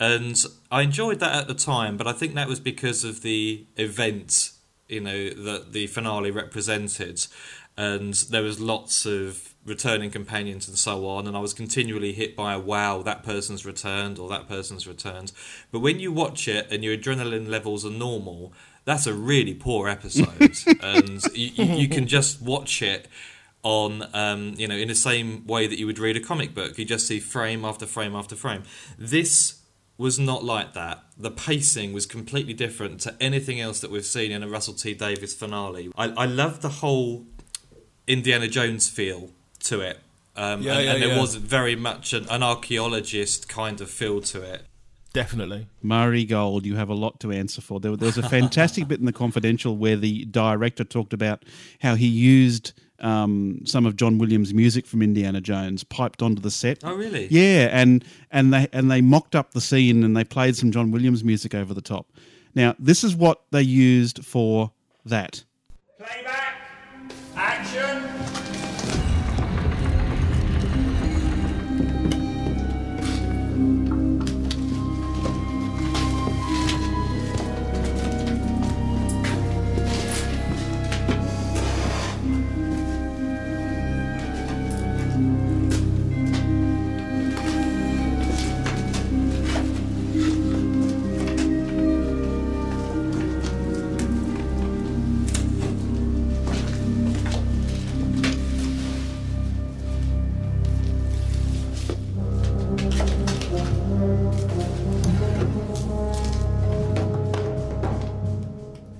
And 0.00 0.36
I 0.68 0.82
enjoyed 0.82 1.20
that 1.20 1.32
at 1.32 1.46
the 1.46 1.54
time, 1.54 1.96
but 1.96 2.08
I 2.08 2.12
think 2.12 2.34
that 2.34 2.48
was 2.48 2.58
because 2.58 3.04
of 3.04 3.22
the 3.22 3.66
event 3.76 4.52
you 4.92 5.00
know 5.00 5.30
that 5.30 5.72
the 5.72 5.86
finale 5.86 6.30
represented, 6.30 7.26
and 7.76 8.14
there 8.14 8.42
was 8.42 8.60
lots 8.60 9.06
of 9.06 9.54
returning 9.64 10.10
companions 10.10 10.68
and 10.68 10.76
so 10.76 11.06
on, 11.06 11.26
and 11.26 11.36
I 11.36 11.40
was 11.40 11.54
continually 11.54 12.12
hit 12.12 12.36
by 12.36 12.52
a 12.52 12.58
wow 12.58 13.02
that 13.02 13.22
person's 13.22 13.64
returned 13.64 14.18
or 14.18 14.28
that 14.28 14.48
person's 14.48 14.86
returned. 14.86 15.32
But 15.70 15.80
when 15.80 16.00
you 16.00 16.12
watch 16.12 16.48
it 16.48 16.66
and 16.70 16.82
your 16.82 16.96
adrenaline 16.96 17.48
levels 17.48 17.86
are 17.86 17.90
normal, 17.90 18.52
that's 18.84 19.06
a 19.06 19.14
really 19.14 19.54
poor 19.54 19.88
episode, 19.88 20.56
and 20.82 21.22
you, 21.34 21.64
you, 21.64 21.88
can 21.88 22.06
just 22.06 22.42
watch 22.42 22.82
it 22.82 23.08
on 23.62 24.04
um, 24.12 24.54
you 24.56 24.66
know 24.66 24.74
in 24.74 24.88
the 24.88 24.94
same 24.94 25.46
way 25.46 25.68
that 25.68 25.78
you 25.78 25.86
would 25.86 25.98
read 25.98 26.16
a 26.16 26.20
comic 26.20 26.54
book. 26.54 26.76
You 26.78 26.84
just 26.84 27.06
see 27.06 27.20
frame 27.20 27.64
after 27.64 27.86
frame 27.86 28.16
after 28.16 28.34
frame. 28.34 28.64
This 28.98 29.60
was 29.98 30.18
not 30.18 30.42
like 30.42 30.72
that. 30.72 31.04
The 31.16 31.30
pacing 31.30 31.92
was 31.92 32.06
completely 32.06 32.54
different 32.54 33.00
to 33.02 33.14
anything 33.20 33.60
else 33.60 33.78
that 33.80 33.90
we've 33.90 34.04
seen 34.04 34.32
in 34.32 34.42
a 34.42 34.48
Russell 34.48 34.74
T 34.74 34.94
Davies 34.94 35.34
finale. 35.34 35.90
I, 35.96 36.08
I 36.08 36.26
love 36.26 36.60
the 36.60 36.68
whole 36.68 37.26
Indiana 38.06 38.48
Jones 38.48 38.88
feel 38.88 39.30
to 39.60 39.80
it. 39.80 39.98
Um, 40.34 40.62
yeah, 40.62 40.74
and, 40.74 40.84
yeah, 40.84 40.92
and, 40.92 41.02
there 41.02 41.08
yeah. 41.10 41.20
was 41.20 41.34
very 41.36 41.76
much 41.76 42.12
an, 42.12 42.26
an 42.30 42.42
archaeologist 42.42 43.48
kind 43.48 43.80
of 43.80 43.90
feel 43.90 44.20
to 44.22 44.42
it. 44.42 44.62
Definitely. 45.12 45.66
Murray 45.82 46.24
Gold, 46.24 46.64
you 46.64 46.76
have 46.76 46.88
a 46.88 46.94
lot 46.94 47.20
to 47.20 47.32
answer 47.32 47.60
for. 47.60 47.80
There, 47.80 47.94
there 47.96 48.06
was 48.06 48.16
a 48.16 48.28
fantastic 48.28 48.88
bit 48.88 48.98
in 48.98 49.04
The 49.04 49.12
Confidential 49.12 49.76
where 49.76 49.96
the 49.96 50.24
director 50.24 50.84
talked 50.84 51.12
about 51.12 51.44
how 51.82 51.96
he 51.96 52.06
used 52.06 52.72
um, 53.00 53.60
some 53.66 53.84
of 53.84 53.96
John 53.96 54.16
Williams' 54.16 54.54
music 54.54 54.86
from 54.86 55.02
Indiana 55.02 55.40
Jones 55.40 55.84
piped 55.84 56.22
onto 56.22 56.40
the 56.40 56.50
set. 56.50 56.78
Oh, 56.82 56.94
really? 56.94 57.26
Yeah, 57.30 57.68
and 57.72 58.04
and 58.30 58.54
they 58.54 58.68
and 58.72 58.90
they 58.90 59.02
mocked 59.02 59.34
up 59.34 59.52
the 59.52 59.60
scene 59.60 60.02
and 60.02 60.16
they 60.16 60.24
played 60.24 60.56
some 60.56 60.70
John 60.70 60.90
Williams 60.90 61.22
music 61.22 61.54
over 61.54 61.74
the 61.74 61.82
top. 61.82 62.06
Now, 62.54 62.74
this 62.78 63.02
is 63.04 63.14
what 63.14 63.42
they 63.50 63.62
used 63.62 64.24
for 64.24 64.72
that. 65.04 65.44
Playback, 65.98 66.41
action. 67.62 68.01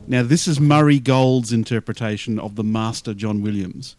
Now, 0.06 0.22
this 0.22 0.46
is 0.46 0.60
Murray 0.60 1.00
Gold's 1.00 1.52
interpretation 1.52 2.38
of 2.38 2.56
the 2.56 2.64
master 2.64 3.14
John 3.14 3.40
Williams. 3.40 3.96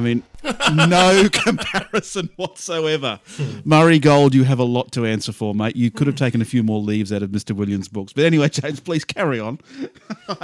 I 0.00 0.02
mean, 0.02 0.22
no 0.74 1.28
comparison 1.32 2.30
whatsoever. 2.36 3.20
Murray 3.64 3.98
Gold, 3.98 4.34
you 4.34 4.44
have 4.44 4.58
a 4.58 4.64
lot 4.64 4.92
to 4.92 5.06
answer 5.06 5.32
for, 5.32 5.54
mate. 5.54 5.76
You 5.76 5.90
could 5.90 6.06
have 6.06 6.16
taken 6.16 6.40
a 6.40 6.44
few 6.44 6.62
more 6.62 6.80
leaves 6.80 7.12
out 7.12 7.22
of 7.22 7.30
Mr. 7.30 7.54
Williams' 7.54 7.88
books. 7.88 8.12
But 8.12 8.24
anyway, 8.24 8.48
James, 8.50 8.80
please 8.80 9.04
carry 9.04 9.40
on. 9.40 9.60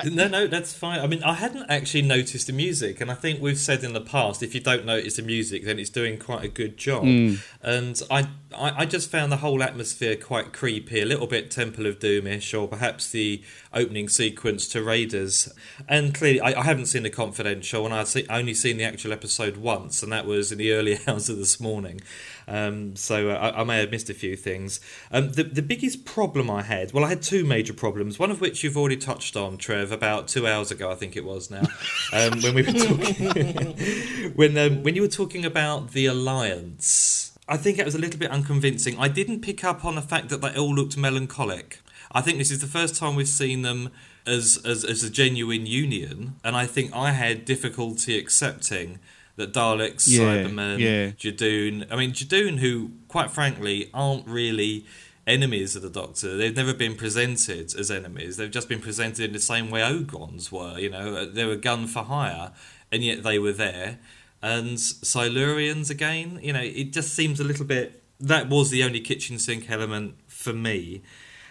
no, 0.05 0.29
no, 0.29 0.47
that's 0.47 0.73
fine. 0.73 1.01
I 1.01 1.07
mean, 1.07 1.23
I 1.23 1.35
hadn't 1.35 1.66
actually 1.69 2.03
noticed 2.03 2.47
the 2.47 2.53
music, 2.53 3.01
and 3.01 3.11
I 3.11 3.14
think 3.14 3.40
we've 3.40 3.59
said 3.59 3.85
in 3.85 3.92
the 3.92 4.01
past 4.01 4.42
if 4.42 4.55
you 4.55 4.61
don't 4.61 4.85
notice 4.85 5.16
the 5.16 5.23
music, 5.23 5.64
then 5.64 5.79
it's 5.79 5.90
doing 5.90 6.19
quite 6.19 6.45
a 6.45 6.49
good 6.49 6.77
job. 6.77 7.05
Mm. 7.05 7.40
And 7.62 8.03
I, 8.11 8.29
I, 8.57 8.83
I 8.83 8.87
just 8.87 9.11
found 9.11 9.33
the 9.33 9.38
whole 9.38 9.62
atmosphere 9.62 10.16
quite 10.16 10.53
creepy, 10.53 11.01
a 11.01 11.05
little 11.05 11.27
bit 11.27 11.51
Temple 11.51 11.87
of 11.87 11.99
Doomish, 11.99 12.59
or 12.59 12.69
perhaps 12.69 13.11
the 13.11 13.42
opening 13.73 14.09
sequence 14.09 14.66
to 14.69 14.83
Raiders. 14.83 15.53
And 15.88 16.14
clearly, 16.14 16.40
I, 16.40 16.61
I 16.61 16.64
haven't 16.64 16.87
seen 16.87 17.03
the 17.03 17.11
Confidential, 17.11 17.85
and 17.85 17.95
I've 17.95 18.14
only 18.31 18.55
seen 18.55 18.77
the 18.77 18.85
actual 18.85 19.12
episode 19.12 19.57
once, 19.57 19.96
and 20.03 20.13
that 20.13 20.27
was 20.27 20.53
in 20.53 20.59
the 20.59 20.73
early 20.73 20.99
hours 21.07 21.29
of 21.29 21.39
this 21.39 21.61
morning. 21.61 22.01
Um, 22.49 22.95
so 22.97 23.31
uh, 23.31 23.35
I, 23.35 23.61
I, 23.61 23.65
may 23.65 23.79
have 23.81 23.91
missed 23.91 24.09
a 24.09 24.15
few 24.15 24.37
things. 24.37 24.81
Um, 25.11 25.33
the 25.33 25.43
the 25.43 25.63
biggest 25.63 26.05
problem 26.05 26.49
I 26.51 26.63
had, 26.63 26.93
well, 26.93 27.05
I 27.05 27.09
had 27.09 27.23
two 27.23 27.45
major 27.45 27.73
problems. 27.73 28.19
One 28.19 28.31
of 28.31 28.41
which 28.41 28.63
you've 28.63 28.77
already 28.77 28.97
touched 28.97 29.37
on, 29.37 29.59
Trev, 29.59 29.91
about 29.91 30.29
two 30.29 30.47
hours 30.47 30.71
ago, 30.71 30.91
I 30.91 30.95
think 30.95 31.17
it 31.17 31.25
was 31.25 31.51
now, 31.51 31.63
um, 32.13 32.41
when 32.43 32.55
we 32.55 32.63
were 32.63 32.73
talking 32.73 34.33
when 34.37 34.57
um, 34.57 34.83
when 34.83 34.95
you 34.95 35.03
were 35.03 35.09
talking 35.09 35.45
about 35.45 35.93
the 35.93 36.07
alliance. 36.07 37.33
I 37.49 37.57
think 37.57 37.79
it 37.79 37.85
was 37.85 37.95
a 37.95 37.99
little 37.99 38.19
bit 38.19 38.31
unconvincing. 38.33 38.99
I 38.99 39.07
didn't 39.07 39.41
pick 39.41 39.63
up 39.63 39.85
on 39.85 39.95
the 39.95 40.03
fact 40.03 40.31
that 40.31 40.41
they 40.41 40.57
all 40.57 40.75
looked 40.75 40.97
melancholic. 40.97 41.81
I 42.11 42.21
think 42.21 42.39
this 42.39 42.51
is 42.51 42.61
the 42.61 42.67
first 42.67 42.97
time 42.97 43.15
we've 43.15 43.29
seen 43.29 43.63
them 43.63 43.91
as, 44.27 44.59
as, 44.65 44.85
as 44.85 45.05
a 45.05 45.11
genuine 45.11 45.67
union, 45.67 46.37
and 46.43 46.57
I 46.57 46.67
think 46.67 46.95
I 46.95 47.13
had 47.13 47.45
difficulty 47.45 48.19
accepting 48.19 48.99
that 49.37 49.53
Daleks, 49.53 50.07
yeah, 50.09 50.20
Cybermen, 50.20 50.79
yeah. 50.79 51.11
Judoon. 51.11 51.87
I 51.90 51.96
mean, 51.96 52.12
Judoon, 52.12 52.59
who, 52.59 52.92
quite 53.09 53.31
frankly, 53.31 53.90
aren't 53.94 54.27
really 54.27 54.87
enemies 55.27 55.77
of 55.77 55.83
the 55.83 55.90
Doctor. 55.90 56.37
They've 56.37 56.57
never 56.57 56.72
been 56.72 56.94
presented 56.94 57.75
as 57.79 57.90
enemies. 57.90 58.37
They've 58.37 58.51
just 58.51 58.68
been 58.68 58.81
presented 58.81 59.27
in 59.27 59.33
the 59.33 59.40
same 59.40 59.70
way 59.70 59.81
Ogrons 59.81 60.51
were. 60.51 60.79
You 60.79 60.90
know, 60.90 61.27
they 61.27 61.44
were 61.44 61.57
gun 61.57 61.87
for 61.87 62.05
hire, 62.05 62.53
and 62.90 63.05
yet 63.05 63.22
they 63.22 63.38
were 63.38 63.53
there. 63.53 63.99
And 64.42 64.79
Silurians 64.79 65.90
again. 65.90 66.38
You 66.42 66.53
know, 66.53 66.62
it 66.62 66.92
just 66.92 67.14
seems 67.14 67.40
a 67.40 67.44
little 67.44 67.66
bit. 67.66 68.03
That 68.18 68.49
was 68.49 68.70
the 68.70 68.85
only 68.85 69.01
kitchen 69.01 69.38
sink 69.38 69.70
element 69.70 70.14
for 70.27 70.53
me. 70.53 71.03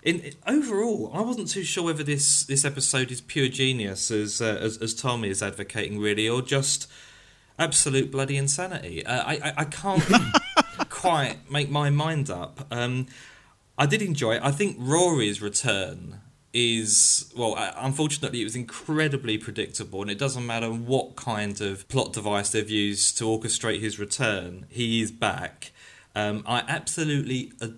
In, 0.02 0.34
overall, 0.48 1.12
I 1.13 1.21
wasn't 1.21 1.50
too 1.50 1.63
sure 1.63 1.84
whether 1.84 2.04
this, 2.04 2.45
this 2.45 2.63
episode 2.63 3.12
is 3.12 3.21
pure 3.21 3.48
genius, 3.48 4.12
as, 4.12 4.39
uh, 4.39 4.60
as 4.62 4.78
as 4.78 4.93
Tommy 4.93 5.30
is 5.30 5.41
advocating, 5.41 6.00
really, 6.00 6.30
or 6.30 6.43
just 6.43 6.88
absolute 7.58 8.12
bloody 8.12 8.38
insanity. 8.38 9.06
Uh, 9.06 9.24
I, 9.24 9.34
I 9.36 9.54
I 9.58 9.63
can't 9.65 10.04
quite 10.89 11.50
make 11.50 11.70
my 11.70 11.89
mind 11.89 12.30
up. 12.30 12.65
Um, 12.72 13.08
I 13.78 13.86
did 13.86 14.02
enjoy 14.02 14.36
it. 14.36 14.41
I 14.44 14.52
think 14.52 14.78
Rory's 14.80 15.41
return 15.41 16.22
is 16.58 17.34
well 17.36 17.54
uh, 17.58 17.74
unfortunately 17.76 18.39
it 18.39 18.46
was 18.46 18.56
incredibly 18.56 19.38
predictable 19.38 20.02
and 20.02 20.10
it 20.10 20.18
doesn't 20.18 20.46
matter 20.46 20.70
what 20.70 21.18
kind 21.18 21.60
of 21.60 21.86
plot 21.89 22.13
device 22.13 22.52
they've 22.52 22.70
used 22.70 23.18
to 23.18 23.26
orchestrate 23.26 23.82
his 23.82 24.00
return 24.00 24.65
he 24.70 25.02
is 25.02 25.12
back 25.12 25.74
um, 26.15 26.41
i 26.48 26.63
absolutely 26.70 27.52
adore 27.60 27.76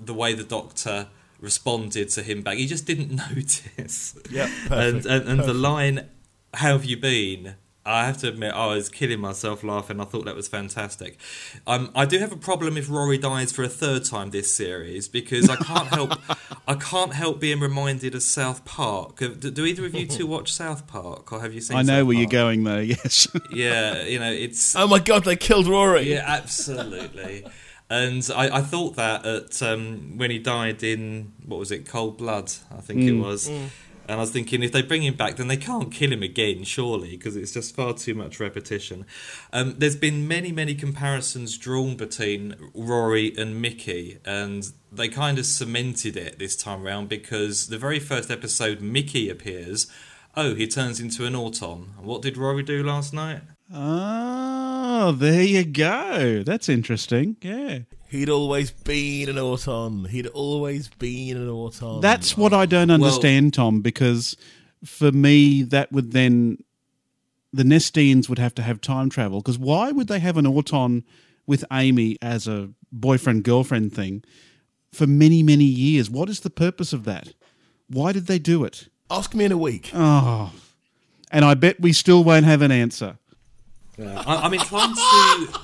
the 0.00 0.12
way 0.12 0.34
the 0.34 0.42
doctor 0.42 1.06
responded 1.40 2.08
to 2.08 2.24
him 2.24 2.42
back 2.42 2.56
he 2.56 2.66
just 2.66 2.86
didn't 2.86 3.12
notice 3.36 4.18
Yep, 4.32 4.50
and 4.68 5.06
and, 5.06 5.28
and 5.28 5.40
the 5.44 5.54
line 5.54 6.08
how 6.54 6.72
have 6.72 6.84
you 6.84 6.96
been 6.96 7.54
I 7.86 8.04
have 8.06 8.18
to 8.18 8.28
admit, 8.28 8.52
I 8.52 8.66
was 8.66 8.88
killing 8.88 9.20
myself 9.20 9.62
laughing. 9.62 10.00
I 10.00 10.04
thought 10.04 10.24
that 10.24 10.34
was 10.34 10.48
fantastic. 10.48 11.18
Um, 11.66 11.90
I 11.94 12.04
do 12.04 12.18
have 12.18 12.32
a 12.32 12.36
problem 12.36 12.76
if 12.76 12.90
Rory 12.90 13.16
dies 13.18 13.52
for 13.52 13.62
a 13.62 13.68
third 13.68 14.04
time 14.04 14.30
this 14.30 14.52
series 14.52 15.08
because 15.08 15.48
I 15.48 15.56
can't 15.56 15.88
help, 15.88 16.18
I 16.68 16.74
can't 16.74 17.12
help 17.14 17.38
being 17.40 17.60
reminded 17.60 18.14
of 18.14 18.22
South 18.22 18.64
Park. 18.64 19.18
Do, 19.18 19.34
do 19.34 19.64
either 19.64 19.86
of 19.86 19.94
you 19.94 20.06
two 20.06 20.26
watch 20.34 20.52
South 20.52 20.86
Park, 20.86 21.32
or 21.32 21.40
have 21.40 21.54
you 21.54 21.60
seen? 21.60 21.76
I 21.76 21.82
know 21.82 22.00
South 22.00 22.06
where 22.08 22.16
you're 22.16 22.26
going, 22.28 22.64
though. 22.64 22.76
Yes. 22.96 23.28
Yeah, 23.50 24.02
you 24.02 24.18
know 24.18 24.30
it's 24.32 24.74
Oh 24.76 24.86
my 24.86 24.98
god, 24.98 25.24
they 25.24 25.36
killed 25.36 25.66
Rory. 25.68 26.10
yeah, 26.10 26.24
absolutely. 26.26 27.44
And 27.88 28.28
I, 28.34 28.58
I 28.58 28.60
thought 28.62 28.96
that 28.96 29.24
at 29.24 29.62
um, 29.62 30.18
when 30.18 30.30
he 30.32 30.38
died 30.40 30.82
in 30.82 31.32
what 31.44 31.58
was 31.60 31.70
it, 31.70 31.86
Cold 31.86 32.18
Blood, 32.18 32.50
I 32.76 32.80
think 32.80 33.02
it 33.02 33.12
was. 33.12 33.48
And 34.08 34.18
I 34.18 34.20
was 34.20 34.30
thinking, 34.30 34.62
if 34.62 34.72
they 34.72 34.82
bring 34.82 35.02
him 35.02 35.14
back, 35.14 35.36
then 35.36 35.48
they 35.48 35.56
can't 35.56 35.92
kill 35.92 36.12
him 36.12 36.22
again, 36.22 36.62
surely, 36.62 37.16
because 37.16 37.36
it's 37.36 37.52
just 37.52 37.74
far 37.74 37.92
too 37.92 38.14
much 38.14 38.38
repetition. 38.38 39.04
Um, 39.52 39.74
there's 39.78 39.96
been 39.96 40.28
many, 40.28 40.52
many 40.52 40.74
comparisons 40.74 41.58
drawn 41.58 41.96
between 41.96 42.54
Rory 42.72 43.34
and 43.36 43.60
Mickey, 43.60 44.18
and 44.24 44.70
they 44.92 45.08
kind 45.08 45.38
of 45.38 45.46
cemented 45.46 46.16
it 46.16 46.38
this 46.38 46.56
time 46.56 46.84
round 46.84 47.08
because 47.08 47.66
the 47.66 47.78
very 47.78 47.98
first 47.98 48.30
episode, 48.30 48.80
Mickey 48.80 49.28
appears. 49.28 49.88
Oh, 50.36 50.54
he 50.54 50.68
turns 50.68 51.00
into 51.00 51.24
an 51.24 51.34
Auton. 51.34 51.94
What 51.98 52.22
did 52.22 52.36
Rory 52.36 52.62
do 52.62 52.82
last 52.82 53.12
night? 53.12 53.40
oh, 53.72 55.12
there 55.12 55.42
you 55.42 55.64
go. 55.64 56.42
That's 56.44 56.68
interesting. 56.68 57.36
Yeah. 57.42 57.80
He'd 58.08 58.28
always 58.28 58.70
been 58.70 59.28
an 59.28 59.38
Auton. 59.38 60.04
He'd 60.04 60.28
always 60.28 60.88
been 60.88 61.36
an 61.36 61.48
Auton. 61.48 62.00
That's 62.00 62.36
what 62.36 62.52
I 62.52 62.64
don't 62.66 62.90
understand, 62.90 63.54
Tom, 63.54 63.80
because 63.80 64.36
for 64.84 65.12
me, 65.12 65.62
that 65.62 65.92
would 65.92 66.12
then. 66.12 66.58
The 67.52 67.62
Nestenes 67.62 68.28
would 68.28 68.38
have 68.38 68.54
to 68.56 68.62
have 68.62 68.82
time 68.82 69.08
travel 69.08 69.40
because 69.40 69.58
why 69.58 69.90
would 69.90 70.08
they 70.08 70.18
have 70.18 70.36
an 70.36 70.46
Auton 70.46 71.04
with 71.46 71.64
Amy 71.72 72.18
as 72.20 72.46
a 72.46 72.68
boyfriend 72.92 73.44
girlfriend 73.44 73.94
thing 73.94 74.22
for 74.92 75.06
many, 75.06 75.42
many 75.42 75.64
years? 75.64 76.10
What 76.10 76.28
is 76.28 76.40
the 76.40 76.50
purpose 76.50 76.92
of 76.92 77.04
that? 77.04 77.32
Why 77.88 78.12
did 78.12 78.26
they 78.26 78.38
do 78.38 78.62
it? 78.64 78.88
Ask 79.10 79.34
me 79.34 79.46
in 79.46 79.52
a 79.52 79.56
week. 79.56 79.90
Oh, 79.94 80.52
and 81.30 81.44
I 81.46 81.54
bet 81.54 81.80
we 81.80 81.94
still 81.94 82.22
won't 82.22 82.44
have 82.44 82.60
an 82.60 82.72
answer. 82.72 83.16
I, 83.98 84.40
I'm 84.42 84.52
inclined 84.52 84.96
to 84.96 85.58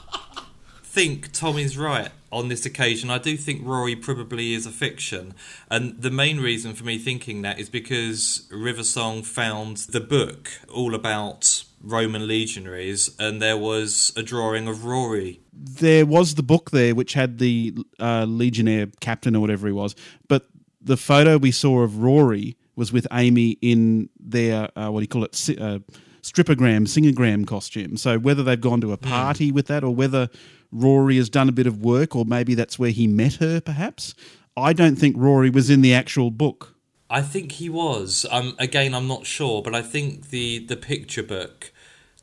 think 0.83 1.33
Tommy's 1.33 1.77
right 1.77 2.11
on 2.33 2.49
this 2.49 2.67
occasion. 2.67 3.11
I 3.11 3.19
do 3.19 3.37
think 3.37 3.61
Rory 3.65 3.95
probably 3.95 4.55
is 4.55 4.67
a 4.67 4.71
fiction, 4.71 5.35
and 5.71 6.01
the 6.01 6.11
main 6.11 6.41
reason 6.41 6.75
for 6.75 6.85
me 6.85 6.99
thinking 6.99 7.43
that 7.43 7.61
is 7.61 7.69
because 7.69 8.49
Riversong 8.51 9.25
found 9.25 9.77
the 9.77 10.01
book 10.01 10.51
all 10.73 10.95
about 10.95 11.65
Roman 11.83 12.27
legionaries, 12.27 13.15
and 13.19 13.41
there 13.43 13.59
was 13.59 14.13
a 14.17 14.23
drawing 14.23 14.67
of 14.67 14.85
Rory. 14.85 15.41
there 15.53 16.07
was 16.07 16.35
the 16.35 16.43
book 16.43 16.71
there 16.71 16.95
which 16.95 17.13
had 17.13 17.39
the 17.39 17.75
uh, 18.01 18.25
legionnaire 18.25 18.87
captain 19.01 19.37
or 19.37 19.41
whatever 19.41 19.67
he 19.67 19.73
was, 19.73 19.95
but 20.29 20.49
the 20.81 20.97
photo 20.97 21.37
we 21.39 21.51
saw 21.53 21.83
of 21.83 21.99
Rory 21.99 22.57
was 22.75 22.93
with 22.93 23.07
Amy 23.13 23.59
in 23.61 24.09
their 24.19 24.71
uh, 24.77 24.91
what 24.91 25.01
do 25.01 25.05
you 25.05 25.09
call 25.09 25.25
it, 25.25 25.35
uh, 25.61 25.79
strippogram, 26.23 26.87
singogram 26.87 27.47
costume. 27.47 27.97
So 27.97 28.19
whether 28.19 28.43
they've 28.43 28.61
gone 28.61 28.81
to 28.81 28.93
a 28.93 28.97
party 28.97 29.53
with 29.53 29.67
that, 29.67 29.85
or 29.85 29.95
whether 29.95 30.29
Rory 30.73 31.17
has 31.19 31.29
done 31.29 31.49
a 31.49 31.53
bit 31.53 31.67
of 31.67 31.83
work, 31.83 32.17
or 32.17 32.25
maybe 32.25 32.55
that's 32.55 32.79
where 32.79 32.91
he 32.91 33.07
met 33.07 33.35
her, 33.35 33.61
perhaps. 33.61 34.15
I 34.57 34.73
don't 34.73 34.97
think 34.97 35.17
Rory 35.19 35.51
was 35.51 35.71
in 35.71 35.83
the 35.83 35.95
actual 35.95 36.31
book. 36.31 36.75
I 37.09 37.21
think 37.21 37.53
he 37.53 37.69
was. 37.69 38.27
Um, 38.31 38.55
again, 38.59 38.95
I'm 38.95 39.07
not 39.07 39.27
sure, 39.27 39.63
but 39.63 39.75
I 39.75 39.83
think 39.83 40.31
the 40.31 40.59
the 40.59 40.77
picture 40.77 41.23
book 41.23 41.71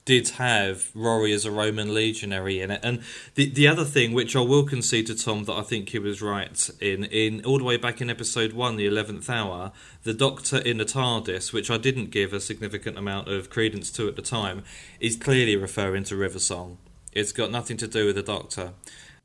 did 0.05 0.29
have 0.29 0.89
Rory 0.95 1.31
as 1.33 1.45
a 1.45 1.51
Roman 1.51 1.93
legionary 1.93 2.59
in 2.59 2.71
it. 2.71 2.79
And 2.81 3.03
the 3.35 3.47
the 3.47 3.67
other 3.67 3.85
thing, 3.85 4.13
which 4.13 4.35
I 4.35 4.41
will 4.41 4.63
concede 4.63 5.05
to 5.05 5.15
Tom, 5.15 5.43
that 5.43 5.53
I 5.53 5.61
think 5.61 5.89
he 5.89 5.99
was 5.99 6.23
right 6.23 6.69
in, 6.81 7.03
in 7.03 7.45
all 7.45 7.59
the 7.59 7.63
way 7.63 7.77
back 7.77 8.01
in 8.01 8.09
episode 8.09 8.53
one, 8.53 8.77
the 8.77 8.87
eleventh 8.87 9.29
hour, 9.29 9.71
the 10.01 10.15
Doctor 10.15 10.57
in 10.57 10.77
the 10.77 10.85
TARDIS, 10.85 11.53
which 11.53 11.69
I 11.69 11.77
didn't 11.77 12.09
give 12.09 12.33
a 12.33 12.39
significant 12.39 12.97
amount 12.97 13.27
of 13.27 13.51
credence 13.51 13.91
to 13.91 14.07
at 14.07 14.15
the 14.15 14.23
time, 14.23 14.63
is 14.99 15.15
clearly 15.15 15.55
referring 15.55 16.05
to 16.05 16.15
Riversong. 16.15 16.77
It's 17.11 17.31
got 17.31 17.51
nothing 17.51 17.77
to 17.77 17.87
do 17.87 18.05
with 18.05 18.15
the 18.15 18.23
Doctor. 18.23 18.73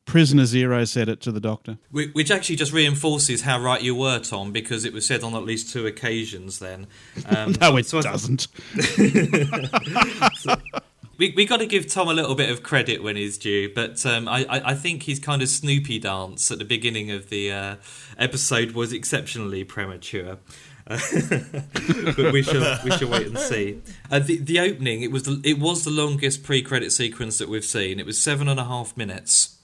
Prisoner 0.06 0.44
Zero 0.44 0.84
said 0.84 1.08
it 1.08 1.20
to 1.22 1.32
the 1.32 1.40
doctor. 1.40 1.78
Which 1.90 2.30
actually 2.30 2.56
just 2.56 2.72
reinforces 2.72 3.40
how 3.42 3.58
right 3.58 3.80
you 3.80 3.94
were, 3.94 4.18
Tom, 4.18 4.52
because 4.52 4.84
it 4.84 4.92
was 4.92 5.06
said 5.06 5.24
on 5.24 5.34
at 5.34 5.44
least 5.44 5.72
two 5.72 5.86
occasions. 5.86 6.58
Then, 6.58 6.88
um, 7.26 7.54
No, 7.60 7.76
it 7.78 7.86
so 7.86 8.02
doesn't. 8.02 8.48
We 11.16 11.32
we 11.36 11.46
got 11.46 11.58
to 11.58 11.66
give 11.66 11.86
Tom 11.86 12.08
a 12.08 12.14
little 12.14 12.34
bit 12.34 12.50
of 12.50 12.62
credit 12.64 13.00
when 13.02 13.14
he's 13.14 13.38
due, 13.38 13.72
but 13.72 14.04
um, 14.04 14.26
I, 14.26 14.44
I 14.46 14.70
I 14.70 14.74
think 14.74 15.04
his 15.04 15.20
kind 15.20 15.42
of 15.42 15.48
Snoopy 15.48 16.00
dance 16.00 16.50
at 16.50 16.58
the 16.58 16.64
beginning 16.64 17.12
of 17.12 17.30
the 17.30 17.52
uh, 17.52 17.76
episode 18.18 18.72
was 18.72 18.92
exceptionally 18.92 19.62
premature. 19.62 20.38
but 20.86 22.32
we 22.32 22.42
shall 22.42 22.78
we 22.84 22.90
shall 22.90 23.08
wait 23.08 23.26
and 23.26 23.38
see. 23.38 23.80
Uh, 24.10 24.18
the 24.18 24.36
the 24.38 24.60
opening 24.60 25.02
it 25.02 25.10
was 25.10 25.22
the, 25.24 25.40
it 25.44 25.58
was 25.58 25.84
the 25.84 25.90
longest 25.90 26.42
pre 26.44 26.60
credit 26.62 26.92
sequence 26.92 27.38
that 27.38 27.48
we've 27.48 27.64
seen. 27.64 27.98
It 27.98 28.06
was 28.06 28.20
seven 28.20 28.48
and 28.48 28.60
a 28.60 28.64
half 28.64 28.96
minutes, 28.96 29.56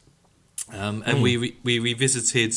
um, 0.73 1.03
and 1.07 1.23
we 1.23 1.37
re- 1.37 1.57
we 1.63 1.79
revisited 1.79 2.55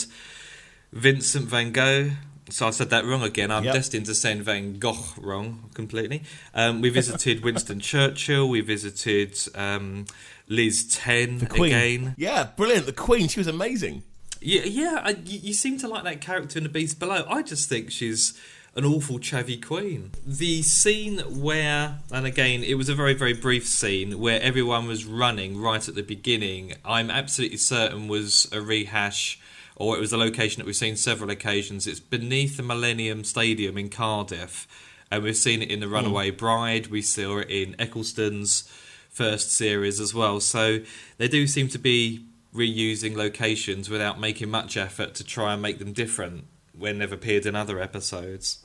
Vincent 0.91 1.45
Van 1.45 1.71
Gogh. 1.71 2.11
So 2.49 2.67
I 2.67 2.71
said 2.71 2.89
that 2.91 3.05
wrong 3.05 3.23
again. 3.23 3.51
I'm 3.51 3.63
Yep. 3.63 3.73
destined 3.73 4.05
to 4.07 4.15
send 4.15 4.43
Van 4.43 4.77
Gogh 4.77 4.97
wrong 5.17 5.69
completely. 5.73 6.23
Um, 6.53 6.81
we 6.81 6.89
visited 6.89 7.43
Winston 7.43 7.79
Churchill. 7.79 8.47
We 8.49 8.61
visited 8.61 9.37
um, 9.55 10.05
Liz 10.49 10.85
Ten 10.93 11.39
The 11.39 11.45
Queen. 11.47 11.73
again. 11.73 12.15
Yeah, 12.17 12.49
brilliant. 12.55 12.85
The 12.85 12.91
Queen, 12.93 13.27
she 13.29 13.39
was 13.39 13.47
amazing. 13.47 14.03
Yeah, 14.43 14.63
yeah. 14.63 15.01
I, 15.03 15.09
you, 15.11 15.39
you 15.39 15.53
seem 15.53 15.77
to 15.79 15.87
like 15.87 16.03
that 16.03 16.19
character 16.19 16.57
in 16.57 16.63
The 16.63 16.69
Beast 16.69 16.99
Below. 16.99 17.25
I 17.29 17.43
just 17.43 17.69
think 17.69 17.91
she's 17.91 18.37
an 18.75 18.83
awful 18.83 19.19
chavvy 19.19 19.63
queen. 19.63 20.11
The 20.25 20.61
scene 20.63 21.19
where, 21.19 21.99
and 22.11 22.25
again, 22.25 22.63
it 22.63 22.73
was 22.73 22.89
a 22.89 22.95
very, 22.95 23.13
very 23.13 23.33
brief 23.33 23.65
scene 23.67 24.19
where 24.19 24.41
everyone 24.41 24.87
was 24.87 25.05
running 25.05 25.61
right 25.61 25.87
at 25.87 25.95
the 25.95 26.01
beginning. 26.01 26.73
I'm 26.83 27.09
absolutely 27.09 27.57
certain 27.57 28.09
was 28.09 28.49
a 28.51 28.59
rehash, 28.59 29.39
or 29.77 29.95
it 29.95 30.01
was 30.01 30.11
a 30.11 30.17
location 30.17 30.59
that 30.59 30.65
we've 30.65 30.75
seen 30.75 30.97
several 30.97 31.29
occasions. 31.29 31.87
It's 31.87 32.01
beneath 32.01 32.57
the 32.57 32.63
Millennium 32.63 33.23
Stadium 33.23 33.77
in 33.77 33.89
Cardiff, 33.89 34.67
and 35.09 35.23
we've 35.23 35.37
seen 35.37 35.61
it 35.61 35.71
in 35.71 35.79
The 35.79 35.87
hmm. 35.87 35.93
Runaway 35.93 36.31
Bride. 36.31 36.87
We 36.87 37.01
saw 37.01 37.37
it 37.37 37.49
in 37.49 37.75
Eccleston's 37.79 38.69
first 39.09 39.51
series 39.51 40.01
as 40.01 40.13
well. 40.13 40.39
So 40.41 40.79
they 41.17 41.29
do 41.29 41.47
seem 41.47 41.69
to 41.69 41.77
be 41.77 42.25
reusing 42.53 43.15
locations 43.15 43.89
without 43.89 44.19
making 44.19 44.49
much 44.49 44.77
effort 44.77 45.15
to 45.15 45.23
try 45.23 45.53
and 45.53 45.61
make 45.61 45.79
them 45.79 45.93
different 45.93 46.45
when 46.77 46.99
they've 46.99 47.11
appeared 47.11 47.45
in 47.45 47.55
other 47.55 47.79
episodes. 47.79 48.63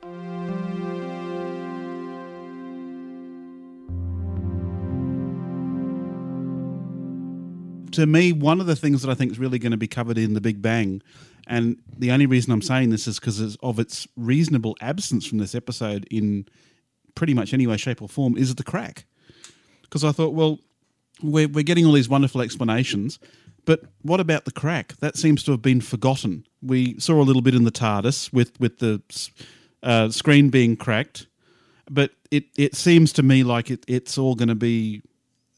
to 7.91 8.05
me, 8.05 8.31
one 8.31 8.61
of 8.61 8.67
the 8.67 8.75
things 8.75 9.01
that 9.01 9.11
I 9.11 9.13
think 9.13 9.31
is 9.31 9.39
really 9.39 9.59
going 9.59 9.71
to 9.71 9.77
be 9.77 9.87
covered 9.87 10.17
in 10.17 10.33
the 10.33 10.41
Big 10.41 10.61
Bang, 10.61 11.01
and 11.47 11.77
the 11.97 12.11
only 12.11 12.25
reason 12.25 12.53
I'm 12.53 12.61
saying 12.61 12.89
this 12.89 13.07
is 13.07 13.19
because 13.19 13.55
of 13.57 13.79
its 13.79 14.07
reasonable 14.15 14.77
absence 14.81 15.25
from 15.25 15.39
this 15.39 15.55
episode 15.55 16.07
in 16.11 16.45
pretty 17.15 17.33
much 17.33 17.53
any 17.53 17.67
way, 17.67 17.77
shape, 17.77 18.01
or 18.01 18.07
form, 18.07 18.37
is 18.37 18.53
the 18.55 18.63
crack. 18.63 19.05
Because 19.81 20.03
I 20.03 20.11
thought, 20.11 20.33
well, 20.33 20.59
we're, 21.21 21.47
we're 21.47 21.63
getting 21.63 21.85
all 21.85 21.93
these 21.93 22.07
wonderful 22.07 22.41
explanations, 22.41 23.19
But 23.69 23.83
what 24.01 24.19
about 24.19 24.45
the 24.45 24.51
crack? 24.51 24.95
That 24.97 25.15
seems 25.15 25.43
to 25.43 25.51
have 25.51 25.61
been 25.61 25.79
forgotten. 25.79 26.43
We 26.59 26.99
saw 26.99 27.21
a 27.21 27.21
little 27.21 27.43
bit 27.43 27.53
in 27.53 27.65
the 27.65 27.71
TARDIS 27.71 28.33
with 28.33 28.59
with 28.59 28.79
the 28.79 28.99
uh, 29.83 30.09
screen 30.09 30.49
being 30.49 30.75
cracked, 30.75 31.27
but 31.87 32.09
it 32.31 32.45
it 32.57 32.75
seems 32.75 33.13
to 33.13 33.21
me 33.21 33.43
like 33.43 33.69
it, 33.69 33.85
it's 33.87 34.17
all 34.17 34.33
going 34.33 34.47
to 34.47 34.55
be 34.55 35.03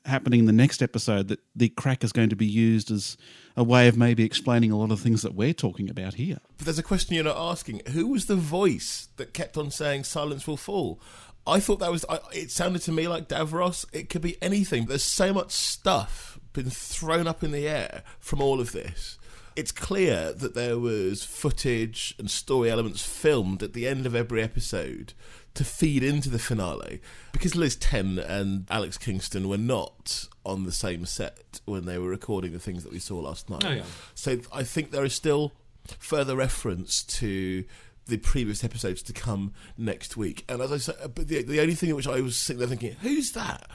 happening 0.03 0.41
in 0.41 0.45
the 0.45 0.51
next 0.51 0.81
episode. 0.81 1.29
That 1.29 1.39
the 1.55 1.69
crack 1.69 2.03
is 2.03 2.11
going 2.11 2.27
to 2.27 2.35
be 2.35 2.45
used 2.45 2.91
as 2.91 3.15
a 3.55 3.63
way 3.63 3.87
of 3.87 3.95
maybe 3.95 4.25
explaining 4.25 4.71
a 4.71 4.77
lot 4.77 4.91
of 4.91 4.99
things 4.99 5.21
that 5.21 5.33
we're 5.33 5.53
talking 5.53 5.89
about 5.89 6.15
here. 6.15 6.39
But 6.57 6.65
there's 6.65 6.79
a 6.79 6.83
question 6.83 7.15
you're 7.15 7.23
not 7.23 7.37
asking. 7.37 7.83
Who 7.93 8.07
was 8.07 8.25
the 8.25 8.35
voice 8.35 9.07
that 9.15 9.33
kept 9.33 9.55
on 9.55 9.71
saying 9.71 10.03
"Silence 10.03 10.45
will 10.45 10.57
fall"? 10.57 10.99
I 11.47 11.61
thought 11.61 11.79
that 11.79 11.91
was. 11.91 12.03
It 12.33 12.51
sounded 12.51 12.81
to 12.81 12.91
me 12.91 13.07
like 13.07 13.29
Davros. 13.29 13.85
It 13.93 14.09
could 14.09 14.21
be 14.21 14.35
anything. 14.43 14.87
There's 14.87 15.01
so 15.01 15.31
much 15.31 15.53
stuff 15.53 16.30
been 16.53 16.69
thrown 16.69 17.27
up 17.27 17.43
in 17.43 17.51
the 17.51 17.67
air 17.67 18.03
from 18.19 18.41
all 18.41 18.59
of 18.59 18.71
this. 18.71 19.17
It's 19.55 19.71
clear 19.71 20.31
that 20.31 20.53
there 20.53 20.79
was 20.79 21.23
footage 21.23 22.15
and 22.17 22.31
story 22.31 22.71
elements 22.71 23.05
filmed 23.05 23.61
at 23.61 23.73
the 23.73 23.87
end 23.87 24.05
of 24.05 24.15
every 24.15 24.41
episode 24.41 25.13
to 25.53 25.65
feed 25.65 26.03
into 26.03 26.29
the 26.29 26.39
finale 26.39 27.01
because 27.33 27.55
Liz 27.55 27.75
Ten 27.75 28.17
and 28.17 28.65
Alex 28.69 28.97
Kingston 28.97 29.49
were 29.49 29.57
not 29.57 30.29
on 30.45 30.63
the 30.63 30.71
same 30.71 31.05
set 31.05 31.59
when 31.65 31.85
they 31.85 31.97
were 31.97 32.07
recording 32.07 32.53
the 32.53 32.59
things 32.59 32.83
that 32.83 32.93
we 32.93 32.99
saw 32.99 33.19
last 33.19 33.49
night. 33.49 33.65
Oh, 33.65 33.71
yeah. 33.71 33.83
So 34.15 34.39
I 34.53 34.63
think 34.63 34.91
there 34.91 35.03
is 35.03 35.13
still 35.13 35.51
further 35.99 36.37
reference 36.37 37.03
to 37.03 37.65
the 38.07 38.17
previous 38.17 38.63
episodes 38.63 39.01
to 39.03 39.13
come 39.13 39.53
next 39.77 40.17
week. 40.17 40.45
And 40.49 40.61
as 40.61 40.71
I 40.71 40.77
said, 40.77 40.95
uh, 41.03 41.07
but 41.07 41.27
the, 41.27 41.43
the 41.43 41.59
only 41.59 41.75
thing 41.75 41.89
in 41.89 41.95
which 41.95 42.07
I 42.07 42.21
was 42.21 42.35
sitting 42.37 42.59
there 42.59 42.67
thinking, 42.67 42.95
who's 43.01 43.33
that? 43.33 43.69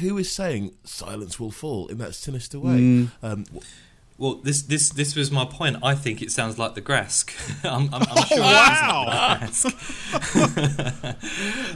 Who 0.00 0.18
is 0.18 0.30
saying 0.32 0.74
silence 0.84 1.40
will 1.40 1.50
fall 1.50 1.88
in 1.88 1.98
that 1.98 2.14
sinister 2.14 2.58
way? 2.60 3.08
Um, 3.22 3.44
Well, 4.18 4.34
this 4.34 4.60
this 4.62 4.90
this 4.90 5.16
was 5.16 5.30
my 5.30 5.46
point. 5.46 5.78
I 5.82 5.94
think 5.94 6.20
it 6.20 6.30
sounds 6.30 6.58
like 6.58 6.74
the 6.74 6.82
Graske. 6.82 7.32
I'm, 7.64 7.88
I'm, 7.94 8.02
I'm 8.10 8.24
sure 8.26 8.38
wow. 8.38 9.38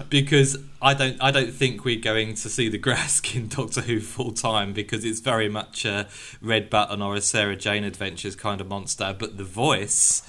because 0.11 0.59
I 0.83 0.93
don't 0.93 1.17
I 1.23 1.31
don't 1.31 1.53
think 1.55 1.87
we're 1.87 2.01
going 2.01 2.35
to 2.35 2.49
see 2.51 2.69
the 2.69 2.79
Graske 2.79 3.35
in 3.35 3.49
Doctor 3.49 3.81
Who 3.81 3.99
full 3.99 4.33
time 4.33 4.75
because 4.75 5.07
it's 5.07 5.21
very 5.21 5.49
much 5.49 5.87
a 5.87 6.07
Red 6.43 6.69
Button 6.69 7.01
or 7.01 7.15
a 7.15 7.23
Sarah 7.23 7.57
Jane 7.57 7.83
Adventures 7.83 8.37
kind 8.37 8.61
of 8.61 8.69
monster. 8.69 9.17
But 9.19 9.39
the 9.39 9.45
voice 9.45 10.23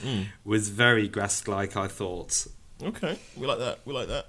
was 0.45 0.69
very 0.69 1.09
Graske 1.09 1.49
like. 1.49 1.75
I 1.75 1.87
thought. 1.89 2.47
okay, 2.81 3.19
we 3.35 3.45
like 3.45 3.59
that. 3.59 3.79
We 3.83 3.93
like 3.93 4.07
that. 4.07 4.27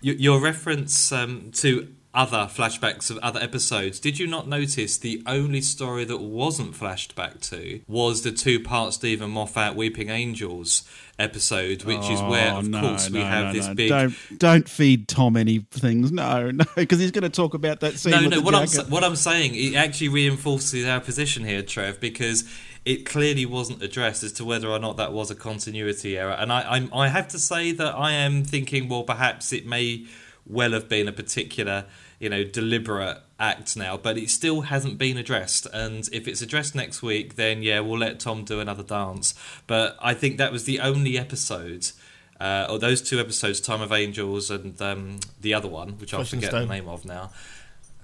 Your, 0.00 0.16
your 0.16 0.40
reference 0.40 1.12
um, 1.12 1.50
to 1.54 1.94
other 2.16 2.48
flashbacks 2.50 3.10
of 3.10 3.18
other 3.18 3.38
episodes, 3.40 4.00
did 4.00 4.18
you 4.18 4.26
not 4.26 4.48
notice 4.48 4.96
the 4.96 5.22
only 5.26 5.60
story 5.60 6.04
that 6.04 6.16
wasn't 6.18 6.74
flashed 6.74 7.14
back 7.14 7.40
to 7.42 7.80
was 7.86 8.22
the 8.22 8.32
two 8.32 8.58
part 8.58 8.94
Steven 8.94 9.30
Moffat 9.30 9.76
Weeping 9.76 10.08
Angels 10.08 10.82
episode, 11.18 11.84
which 11.84 12.08
is 12.10 12.20
where, 12.22 12.52
oh, 12.52 12.58
of 12.58 12.64
Oh, 12.64 12.68
no, 12.68 12.80
course, 12.80 13.10
we 13.10 13.18
no, 13.20 13.24
have 13.26 13.46
no, 13.46 13.52
this 13.52 13.68
big. 13.68 13.88
Don't 13.90 14.14
don't 14.38 14.68
feed 14.68 15.08
Tom 15.08 15.36
any 15.36 15.58
things. 15.70 16.10
No, 16.10 16.50
no, 16.50 16.64
because 16.74 16.98
he's 16.98 17.10
going 17.10 17.22
to 17.22 17.28
talk 17.28 17.54
about 17.54 17.80
that 17.80 17.98
scene. 17.98 18.12
No, 18.12 18.20
no. 18.28 18.40
What 18.40 18.54
I'm 18.54 18.68
what 18.90 19.04
I'm 19.04 19.16
saying, 19.16 19.54
it 19.54 19.74
actually 19.76 20.08
reinforces 20.08 20.86
our 20.86 21.00
position 21.00 21.44
here, 21.44 21.62
Trev, 21.62 22.00
because 22.00 22.44
it 22.86 23.04
clearly 23.04 23.44
wasn't 23.44 23.82
addressed 23.82 24.22
as 24.22 24.32
to 24.34 24.44
whether 24.44 24.68
or 24.68 24.78
not 24.78 24.96
that 24.96 25.12
was 25.12 25.30
a 25.30 25.34
continuity 25.34 26.16
error. 26.16 26.32
And 26.32 26.52
I, 26.52 26.62
I'm, 26.62 26.88
I 26.94 27.08
have 27.08 27.28
to 27.28 27.38
say 27.38 27.72
that 27.72 27.94
I 27.94 28.12
am 28.12 28.44
thinking, 28.44 28.88
well, 28.88 29.02
perhaps 29.02 29.52
it 29.52 29.66
may 29.66 30.06
well 30.46 30.70
have 30.70 30.88
been 30.88 31.08
a 31.08 31.12
particular, 31.12 31.86
you 32.18 32.28
know, 32.28 32.44
deliberate 32.44 33.18
act 33.38 33.76
now, 33.76 33.96
but 33.96 34.16
it 34.16 34.30
still 34.30 34.62
hasn't 34.62 34.98
been 34.98 35.16
addressed. 35.16 35.66
And 35.72 36.08
if 36.12 36.26
it's 36.26 36.40
addressed 36.40 36.74
next 36.74 37.02
week, 37.02 37.36
then 37.36 37.62
yeah, 37.62 37.80
we'll 37.80 37.98
let 37.98 38.20
Tom 38.20 38.44
do 38.44 38.60
another 38.60 38.82
dance. 38.82 39.34
But 39.66 39.96
I 40.00 40.14
think 40.14 40.38
that 40.38 40.52
was 40.52 40.64
the 40.64 40.80
only 40.80 41.18
episode. 41.18 41.90
Uh, 42.38 42.66
or 42.68 42.78
those 42.78 43.00
two 43.00 43.18
episodes, 43.18 43.60
Time 43.60 43.80
of 43.80 43.92
Angels 43.92 44.50
and 44.50 44.80
um, 44.82 45.20
the 45.40 45.54
other 45.54 45.68
one, 45.68 45.92
which 45.92 46.12
I 46.12 46.18
Flesh 46.18 46.30
forget 46.30 46.50
the 46.50 46.66
name 46.66 46.86
of 46.86 47.06
now. 47.06 47.30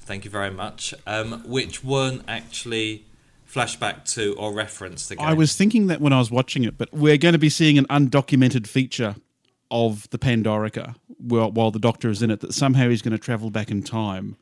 Thank 0.00 0.24
you 0.24 0.30
very 0.30 0.50
much. 0.50 0.94
Um, 1.06 1.42
which 1.46 1.84
weren't 1.84 2.22
actually 2.26 3.04
flashback 3.46 4.10
to 4.14 4.34
or 4.38 4.52
referenced 4.52 5.10
again. 5.10 5.26
I 5.26 5.34
was 5.34 5.54
thinking 5.54 5.88
that 5.88 6.00
when 6.00 6.14
I 6.14 6.18
was 6.18 6.30
watching 6.30 6.64
it, 6.64 6.78
but 6.78 6.92
we're 6.92 7.18
going 7.18 7.34
to 7.34 7.38
be 7.38 7.50
seeing 7.50 7.76
an 7.76 7.84
undocumented 7.86 8.66
feature 8.66 9.16
of 9.72 10.08
the 10.10 10.18
Pandorica 10.18 10.94
while, 11.18 11.50
while 11.50 11.70
the 11.72 11.80
Doctor 11.80 12.10
is 12.10 12.22
in 12.22 12.30
it. 12.30 12.40
That 12.40 12.52
somehow 12.52 12.90
he's 12.90 13.02
going 13.02 13.12
to 13.12 13.18
travel 13.18 13.50
back 13.50 13.70
in 13.70 13.82
time, 13.82 14.36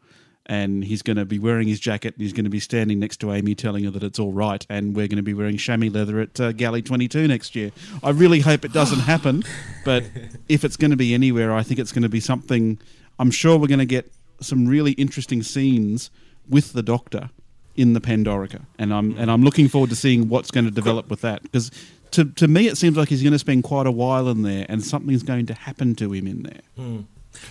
and 0.45 0.85
he's 0.85 1.01
going 1.01 1.17
to 1.17 1.25
be 1.25 1.39
wearing 1.39 1.69
his 1.69 1.81
jacket, 1.81 2.15
and 2.15 2.23
he's 2.23 2.33
going 2.35 2.45
to 2.45 2.51
be 2.51 2.61
standing 2.61 2.99
next 2.99 3.19
to 3.19 3.33
Amy, 3.33 3.55
telling 3.55 3.85
her 3.85 3.91
that 3.91 4.03
it's 4.03 4.19
all 4.19 4.33
right, 4.33 4.67
and 4.69 4.95
we're 4.95 5.07
going 5.07 5.17
to 5.17 5.23
be 5.23 5.33
wearing 5.33 5.57
chamois 5.57 5.89
leather 5.89 6.21
at 6.21 6.39
uh, 6.39 6.53
Galley 6.53 6.83
Twenty 6.83 7.09
Two 7.09 7.27
next 7.29 7.55
year. 7.55 7.71
I 8.03 8.11
really 8.11 8.41
hope 8.41 8.65
it 8.65 8.73
doesn't 8.73 9.01
happen, 9.01 9.45
but 9.85 10.05
if 10.49 10.65
it's 10.65 10.77
going 10.77 10.91
to 10.91 10.97
be 10.97 11.15
anywhere, 11.15 11.55
I 11.55 11.63
think 11.63 11.81
it's 11.81 11.93
going 11.93 12.03
to 12.03 12.11
be 12.11 12.21
something. 12.21 12.79
I'm 13.19 13.31
sure 13.31 13.57
we're 13.57 13.69
going 13.69 13.79
to 13.79 13.87
get 13.87 14.13
some 14.41 14.67
really 14.67 14.93
interesting 14.93 15.43
scenes 15.43 16.11
with 16.49 16.73
the 16.73 16.83
Doctor 16.83 17.31
in 17.77 17.93
the 17.93 18.01
Pandorica, 18.01 18.67
and 18.81 18.93
I'm 18.93 19.17
and 19.17 19.31
I'm 19.31 19.43
looking 19.43 19.69
forward 19.69 19.91
to 19.91 19.97
seeing 19.97 20.29
what's 20.29 20.51
going 20.51 20.65
to 20.65 20.73
develop 20.73 21.09
with 21.09 21.21
that 21.21 21.43
because 21.43 21.71
to 22.13 22.25
to 22.25 22.49
me 22.49 22.67
it 22.67 22.77
seems 22.77 22.97
like 22.97 23.09
he's 23.09 23.23
going 23.23 23.33
to 23.33 23.39
spend 23.39 23.65
quite 23.65 23.87
a 23.87 23.91
while 23.91 24.29
in 24.29 24.43
there, 24.43 24.67
and 24.69 24.83
something's 24.85 25.23
going 25.23 25.47
to 25.47 25.55
happen 25.55 25.95
to 25.97 26.13
him 26.13 26.27
in 26.27 26.43
there. 26.43 27.05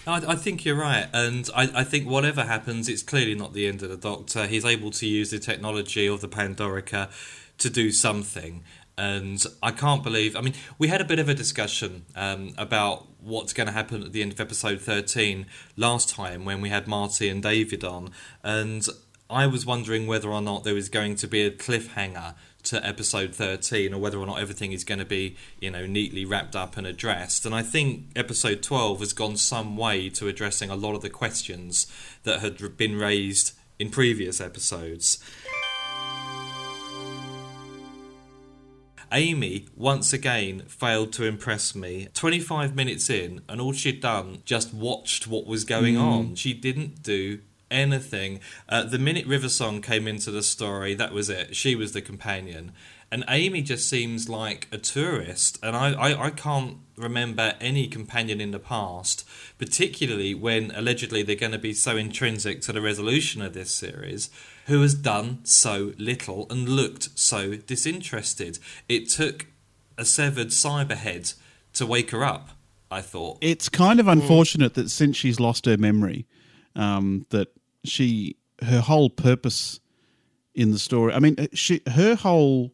I, 0.05 0.33
I 0.33 0.35
think 0.35 0.65
you're 0.65 0.75
right, 0.75 1.07
and 1.13 1.49
I, 1.55 1.69
I 1.73 1.83
think 1.83 2.07
whatever 2.07 2.43
happens, 2.43 2.89
it's 2.89 3.03
clearly 3.03 3.35
not 3.35 3.53
the 3.53 3.67
end 3.67 3.81
of 3.81 3.89
the 3.89 3.97
Doctor. 3.97 4.47
He's 4.47 4.65
able 4.65 4.91
to 4.91 5.07
use 5.07 5.31
the 5.31 5.39
technology 5.39 6.07
of 6.07 6.21
the 6.21 6.27
Pandorica 6.27 7.09
to 7.57 7.69
do 7.69 7.91
something, 7.91 8.63
and 8.97 9.43
I 9.63 9.71
can't 9.71 10.03
believe. 10.03 10.35
I 10.35 10.41
mean, 10.41 10.53
we 10.77 10.89
had 10.89 11.01
a 11.01 11.05
bit 11.05 11.19
of 11.19 11.29
a 11.29 11.33
discussion 11.33 12.05
um, 12.15 12.53
about 12.57 13.07
what's 13.21 13.53
going 13.53 13.67
to 13.67 13.73
happen 13.73 14.03
at 14.03 14.11
the 14.11 14.21
end 14.21 14.33
of 14.33 14.39
episode 14.39 14.81
13 14.81 15.45
last 15.75 16.09
time 16.09 16.45
when 16.45 16.61
we 16.61 16.69
had 16.69 16.87
Marty 16.87 17.29
and 17.29 17.41
David 17.41 17.83
on, 17.83 18.11
and 18.43 18.87
I 19.29 19.45
was 19.45 19.65
wondering 19.65 20.07
whether 20.07 20.29
or 20.29 20.41
not 20.41 20.63
there 20.63 20.73
was 20.73 20.89
going 20.89 21.15
to 21.15 21.27
be 21.27 21.45
a 21.45 21.51
cliffhanger 21.51 22.33
to 22.63 22.85
episode 22.85 23.33
13 23.33 23.93
or 23.93 23.99
whether 23.99 24.17
or 24.17 24.25
not 24.25 24.39
everything 24.39 24.71
is 24.71 24.83
going 24.83 24.99
to 24.99 25.05
be 25.05 25.35
you 25.59 25.71
know 25.71 25.85
neatly 25.85 26.25
wrapped 26.25 26.55
up 26.55 26.77
and 26.77 26.85
addressed 26.85 27.45
and 27.45 27.55
i 27.55 27.61
think 27.61 28.05
episode 28.15 28.61
12 28.61 28.99
has 28.99 29.13
gone 29.13 29.37
some 29.37 29.77
way 29.77 30.09
to 30.09 30.27
addressing 30.27 30.69
a 30.69 30.75
lot 30.75 30.95
of 30.95 31.01
the 31.01 31.09
questions 31.09 31.87
that 32.23 32.41
had 32.41 32.77
been 32.77 32.97
raised 32.97 33.53
in 33.79 33.89
previous 33.89 34.41
episodes 34.41 35.23
Amy 39.11 39.67
once 39.75 40.13
again 40.13 40.61
failed 40.67 41.11
to 41.13 41.25
impress 41.25 41.73
me. 41.73 42.07
25 42.13 42.75
minutes 42.75 43.09
in, 43.09 43.41
and 43.49 43.59
all 43.59 43.73
she'd 43.73 44.01
done 44.01 44.41
just 44.45 44.73
watched 44.73 45.27
what 45.27 45.47
was 45.47 45.63
going 45.63 45.95
mm. 45.95 46.01
on. 46.01 46.35
She 46.35 46.53
didn't 46.53 47.01
do 47.01 47.39
anything. 47.71 48.39
Uh, 48.67 48.83
the 48.83 48.99
minute 48.99 49.25
River 49.25 49.49
Song 49.49 49.81
came 49.81 50.07
into 50.07 50.31
the 50.31 50.43
story, 50.43 50.93
that 50.95 51.13
was 51.13 51.29
it. 51.29 51.55
She 51.55 51.75
was 51.75 51.93
the 51.93 52.01
companion. 52.01 52.71
And 53.11 53.23
Amy 53.27 53.63
just 53.63 53.89
seems 53.89 54.29
like 54.29 54.67
a 54.71 54.77
tourist, 54.77 55.57
and 55.63 55.75
I, 55.75 55.93
I, 55.93 56.25
I 56.27 56.29
can't 56.29 56.77
remember 56.95 57.55
any 57.59 57.87
companion 57.87 58.39
in 58.39 58.51
the 58.51 58.59
past, 58.59 59.27
particularly 59.57 60.35
when 60.35 60.69
allegedly 60.75 61.23
they're 61.23 61.35
going 61.35 61.53
to 61.53 61.57
be 61.57 61.73
so 61.73 61.97
intrinsic 61.97 62.61
to 62.61 62.71
the 62.71 62.81
resolution 62.81 63.41
of 63.41 63.53
this 63.53 63.71
series, 63.71 64.29
who 64.67 64.83
has 64.83 64.93
done 64.93 65.39
so 65.43 65.93
little 65.97 66.45
and 66.51 66.69
looked 66.69 67.17
so 67.17 67.55
disinterested. 67.55 68.59
It 68.87 69.09
took 69.09 69.47
a 69.97 70.05
severed 70.05 70.49
cyberhead 70.49 71.33
to 71.73 71.87
wake 71.87 72.11
her 72.11 72.23
up, 72.23 72.49
I 72.91 73.01
thought. 73.01 73.39
It's 73.41 73.69
kind 73.69 73.99
of 73.99 74.07
unfortunate 74.07 74.75
that 74.75 74.91
since 74.91 75.17
she's 75.17 75.39
lost 75.39 75.65
her 75.65 75.77
memory, 75.77 76.27
um, 76.75 77.25
that 77.31 77.47
she 77.83 78.37
her 78.61 78.81
whole 78.81 79.09
purpose 79.09 79.79
in 80.53 80.71
the 80.71 80.79
story. 80.79 81.13
I 81.13 81.19
mean, 81.19 81.35
uh, 81.37 81.47
she 81.53 81.81
her 81.87 82.15
whole 82.15 82.73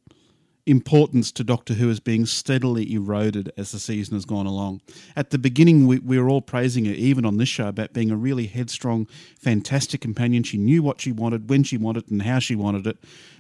importance 0.66 1.32
to 1.32 1.44
Doctor 1.44 1.76
Who 1.76 1.90
is 1.90 2.00
being 2.00 2.26
steadily 2.26 2.92
eroded 2.94 3.52
as 3.56 3.72
the 3.72 3.80
season 3.80 4.16
has 4.16 4.26
gone 4.26 4.48
along. 4.48 4.82
At 5.16 5.30
the 5.30 5.38
beginning, 5.38 5.86
we, 5.86 6.00
we 6.00 6.18
were 6.18 6.30
all 6.30 6.42
praising 6.42 6.86
her, 6.86 6.94
even 6.94 7.26
on 7.26 7.38
this 7.38 7.50
show, 7.50 7.68
about 7.68 7.94
being 7.94 8.10
a 8.10 8.16
really 8.16 8.48
headstrong, 8.48 9.08
fantastic 9.40 10.02
companion. 10.02 10.44
She 10.44 10.58
knew 10.58 10.82
what 10.82 11.02
she 11.02 11.12
wanted, 11.12 11.50
when 11.50 11.64
she 11.64 11.78
wanted, 11.78 12.06
it, 12.06 12.10
and 12.10 12.24
how 12.24 12.40
she 12.40 12.56
wanted 12.56 12.88
it. 12.88 12.98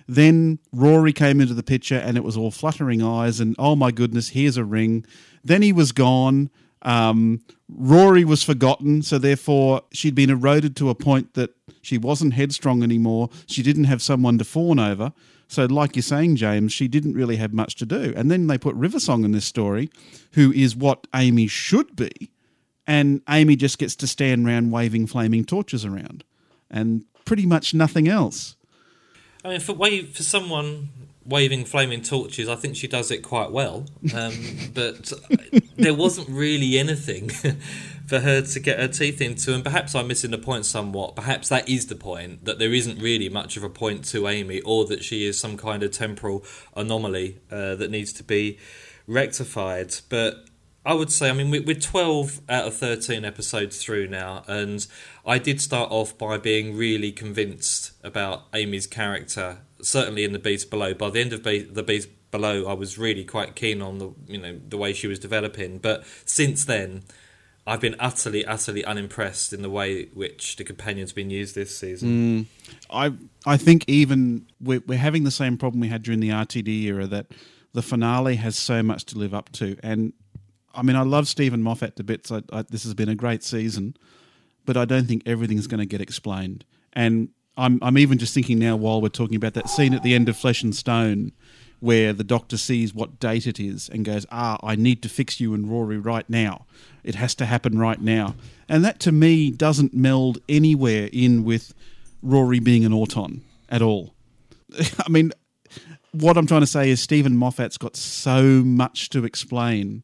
Then 0.07 0.59
Rory 0.71 1.13
came 1.13 1.41
into 1.41 1.55
the 1.55 1.63
picture, 1.63 1.97
and 1.97 2.15
it 2.15 2.23
was 2.23 2.37
all 2.37 2.51
fluttering 2.51 3.01
eyes, 3.01 3.39
and 3.39 3.55
oh 3.57 3.75
my 3.75 3.89
goodness, 3.89 4.29
here's 4.29 4.57
a 4.57 4.63
ring. 4.63 5.05
Then 5.43 5.63
he 5.63 5.73
was 5.73 5.91
gone. 5.91 6.51
Um, 6.85 7.41
Rory 7.67 8.23
was 8.23 8.43
forgotten, 8.43 9.01
so 9.01 9.17
therefore 9.17 9.81
she'd 9.91 10.15
been 10.15 10.29
eroded 10.29 10.75
to 10.77 10.89
a 10.89 10.95
point 10.95 11.33
that 11.33 11.49
she 11.81 11.97
wasn't 11.97 12.35
headstrong 12.35 12.83
anymore. 12.83 13.29
She 13.47 13.63
didn't 13.63 13.85
have 13.85 14.01
someone 14.01 14.37
to 14.37 14.45
fawn 14.45 14.79
over. 14.79 15.11
So, 15.47 15.65
like 15.65 15.95
you're 15.95 16.03
saying, 16.03 16.37
James, 16.37 16.73
she 16.73 16.87
didn't 16.87 17.13
really 17.13 17.35
have 17.37 17.53
much 17.53 17.75
to 17.77 17.85
do. 17.85 18.13
And 18.15 18.31
then 18.31 18.47
they 18.47 18.57
put 18.57 18.75
Riversong 18.75 19.25
in 19.25 19.31
this 19.31 19.45
story, 19.45 19.89
who 20.33 20.51
is 20.53 20.75
what 20.75 21.07
Amy 21.13 21.47
should 21.47 21.95
be, 21.95 22.31
and 22.87 23.21
Amy 23.29 23.55
just 23.55 23.77
gets 23.77 23.95
to 23.97 24.07
stand 24.07 24.47
around 24.47 24.71
waving 24.71 25.07
flaming 25.07 25.43
torches 25.43 25.85
around, 25.85 26.23
and 26.69 27.05
pretty 27.25 27.45
much 27.45 27.73
nothing 27.73 28.07
else. 28.07 28.55
I 29.43 29.49
mean, 29.49 29.59
for 29.59 29.75
for 29.75 30.23
someone 30.23 30.89
waving 31.25 31.65
flaming 31.65 32.01
torches, 32.01 32.47
I 32.47 32.55
think 32.55 32.75
she 32.75 32.87
does 32.87 33.11
it 33.11 33.23
quite 33.23 33.51
well. 33.51 33.85
Um, 34.13 34.33
but 34.73 35.11
there 35.75 35.93
wasn't 35.93 36.29
really 36.29 36.77
anything 36.77 37.29
for 38.07 38.19
her 38.19 38.41
to 38.41 38.59
get 38.59 38.79
her 38.79 38.87
teeth 38.87 39.21
into, 39.21 39.53
and 39.53 39.63
perhaps 39.63 39.95
I'm 39.95 40.07
missing 40.07 40.31
the 40.31 40.37
point 40.37 40.65
somewhat. 40.65 41.15
Perhaps 41.15 41.49
that 41.49 41.67
is 41.67 41.87
the 41.87 41.95
point 41.95 42.45
that 42.45 42.59
there 42.59 42.73
isn't 42.73 43.01
really 43.01 43.29
much 43.29 43.57
of 43.57 43.63
a 43.63 43.69
point 43.69 44.05
to 44.05 44.27
Amy, 44.27 44.61
or 44.61 44.85
that 44.85 45.03
she 45.03 45.25
is 45.25 45.39
some 45.39 45.57
kind 45.57 45.83
of 45.83 45.91
temporal 45.91 46.43
anomaly 46.75 47.39
uh, 47.51 47.75
that 47.75 47.89
needs 47.89 48.13
to 48.13 48.23
be 48.23 48.59
rectified. 49.07 49.95
But 50.09 50.45
I 50.85 50.93
would 50.93 51.11
say, 51.11 51.29
I 51.29 51.33
mean, 51.33 51.49
we're 51.49 51.73
12 51.73 52.41
out 52.47 52.67
of 52.67 52.75
13 52.75 53.25
episodes 53.25 53.83
through 53.83 54.07
now, 54.07 54.43
and 54.47 54.85
I 55.25 55.39
did 55.39 55.59
start 55.59 55.89
off 55.91 56.15
by 56.15 56.37
being 56.37 56.77
really 56.77 57.11
convinced 57.11 57.93
about 58.03 58.43
Amy's 58.53 58.85
character, 58.85 59.61
certainly 59.81 60.23
in 60.23 60.31
The 60.31 60.39
Beast 60.39 60.69
Below. 60.69 60.93
By 60.93 61.09
the 61.09 61.21
end 61.21 61.33
of 61.33 61.43
Be- 61.43 61.63
The 61.63 61.83
Beast 61.83 62.09
Below, 62.31 62.65
I 62.67 62.73
was 62.73 62.97
really 62.97 63.23
quite 63.23 63.55
keen 63.55 63.81
on 63.81 63.97
the, 63.99 64.11
you 64.27 64.37
know, 64.37 64.59
the 64.67 64.77
way 64.77 64.93
she 64.93 65.07
was 65.07 65.19
developing. 65.19 65.77
But 65.77 66.05
since 66.25 66.65
then, 66.65 67.03
I've 67.67 67.81
been 67.81 67.95
utterly, 67.99 68.45
utterly 68.45 68.85
unimpressed 68.85 69.51
in 69.51 69.61
the 69.61 69.69
way 69.69 70.05
which 70.13 70.55
the 70.55 70.63
companion's 70.63 71.13
been 71.13 71.29
used 71.29 71.55
this 71.55 71.75
season. 71.75 72.09
Mm. 72.09 72.45
I 72.91 73.13
I 73.45 73.57
think 73.57 73.85
even 73.87 74.45
we're, 74.61 74.83
we're 74.85 74.99
having 74.99 75.23
the 75.23 75.31
same 75.31 75.57
problem 75.57 75.81
we 75.81 75.87
had 75.87 76.03
during 76.03 76.19
the 76.19 76.29
RTD 76.29 76.67
era 76.83 77.07
that 77.07 77.27
the 77.73 77.81
finale 77.81 78.35
has 78.35 78.55
so 78.55 78.83
much 78.83 79.05
to 79.05 79.17
live 79.17 79.33
up 79.33 79.51
to. 79.53 79.77
And 79.81 80.13
I 80.75 80.83
mean, 80.83 80.95
I 80.95 81.01
love 81.01 81.27
Steven 81.27 81.63
Moffat 81.63 81.95
to 81.95 82.03
bits. 82.03 82.31
I, 82.31 82.41
I, 82.51 82.61
this 82.63 82.83
has 82.83 82.93
been 82.93 83.09
a 83.09 83.15
great 83.15 83.43
season, 83.43 83.97
but 84.65 84.77
I 84.77 84.85
don't 84.85 85.07
think 85.07 85.23
everything's 85.25 85.67
going 85.67 85.79
to 85.79 85.85
get 85.85 86.01
explained. 86.01 86.65
And 86.93 87.29
I'm 87.57 87.79
I'm 87.81 87.97
even 87.97 88.17
just 88.17 88.33
thinking 88.33 88.59
now 88.59 88.75
while 88.75 89.01
we're 89.01 89.09
talking 89.09 89.35
about 89.35 89.53
that 89.53 89.69
scene 89.69 89.93
at 89.93 90.03
the 90.03 90.13
end 90.13 90.29
of 90.29 90.37
Flesh 90.37 90.63
and 90.63 90.75
Stone. 90.75 91.31
Where 91.81 92.13
the 92.13 92.23
doctor 92.23 92.57
sees 92.57 92.95
what 92.95 93.19
date 93.19 93.45
it 93.45 93.59
is 93.59 93.89
and 93.89 94.05
goes, 94.05 94.25
Ah, 94.31 94.57
I 94.63 94.75
need 94.75 95.03
to 95.03 95.09
fix 95.09 95.39
you 95.39 95.53
and 95.53 95.69
Rory 95.69 95.99
right 95.99 96.27
now. 96.27 96.65
It 97.03 97.15
has 97.15 97.35
to 97.35 97.45
happen 97.45 97.77
right 97.77 98.01
now. 98.01 98.35
And 98.67 98.83
that 98.85 98.99
to 99.01 99.11
me 99.11 99.51
doesn't 99.51 99.93
meld 99.93 100.39
anywhere 100.49 101.09
in 101.11 101.43
with 101.43 101.73
Rory 102.23 102.59
being 102.59 102.85
an 102.85 102.93
auton 102.93 103.43
at 103.69 103.81
all. 103.81 104.15
I 105.05 105.09
mean, 105.09 105.31
what 106.11 106.37
I'm 106.37 106.47
trying 106.47 106.61
to 106.61 106.67
say 106.67 106.89
is 106.89 107.01
Steven 107.01 107.37
Moffat's 107.37 107.77
got 107.77 107.95
so 107.95 108.41
much 108.63 109.09
to 109.09 109.25
explain 109.25 110.03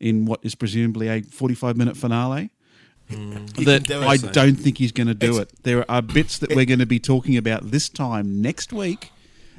in 0.00 0.26
what 0.26 0.40
is 0.42 0.54
presumably 0.54 1.08
a 1.08 1.22
45 1.22 1.76
minute 1.76 1.96
finale 1.96 2.50
that 3.12 3.90
I 3.90 4.16
say. 4.16 4.30
don't 4.32 4.56
think 4.56 4.78
he's 4.78 4.92
going 4.92 5.06
to 5.08 5.14
do 5.14 5.32
It's- 5.38 5.52
it. 5.52 5.62
There 5.62 5.90
are 5.90 6.02
bits 6.02 6.38
that 6.38 6.54
we're 6.54 6.64
going 6.66 6.78
to 6.80 6.86
be 6.86 6.98
talking 7.00 7.36
about 7.36 7.70
this 7.70 7.88
time 7.88 8.40
next 8.42 8.72
week 8.72 9.10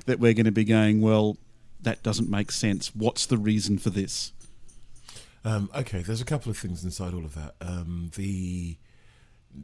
that 0.05 0.19
we're 0.19 0.33
going 0.33 0.45
to 0.45 0.51
be 0.51 0.63
going, 0.65 1.01
well, 1.01 1.37
that 1.81 2.03
doesn't 2.03 2.29
make 2.29 2.51
sense. 2.51 2.93
What's 2.95 3.25
the 3.25 3.37
reason 3.37 3.77
for 3.77 3.89
this? 3.89 4.31
Um, 5.45 5.69
okay, 5.75 6.01
there's 6.01 6.21
a 6.21 6.25
couple 6.25 6.49
of 6.49 6.57
things 6.57 6.83
inside 6.83 7.13
all 7.13 7.25
of 7.25 7.35
that. 7.35 7.55
Um, 7.61 8.11
the 8.15 8.77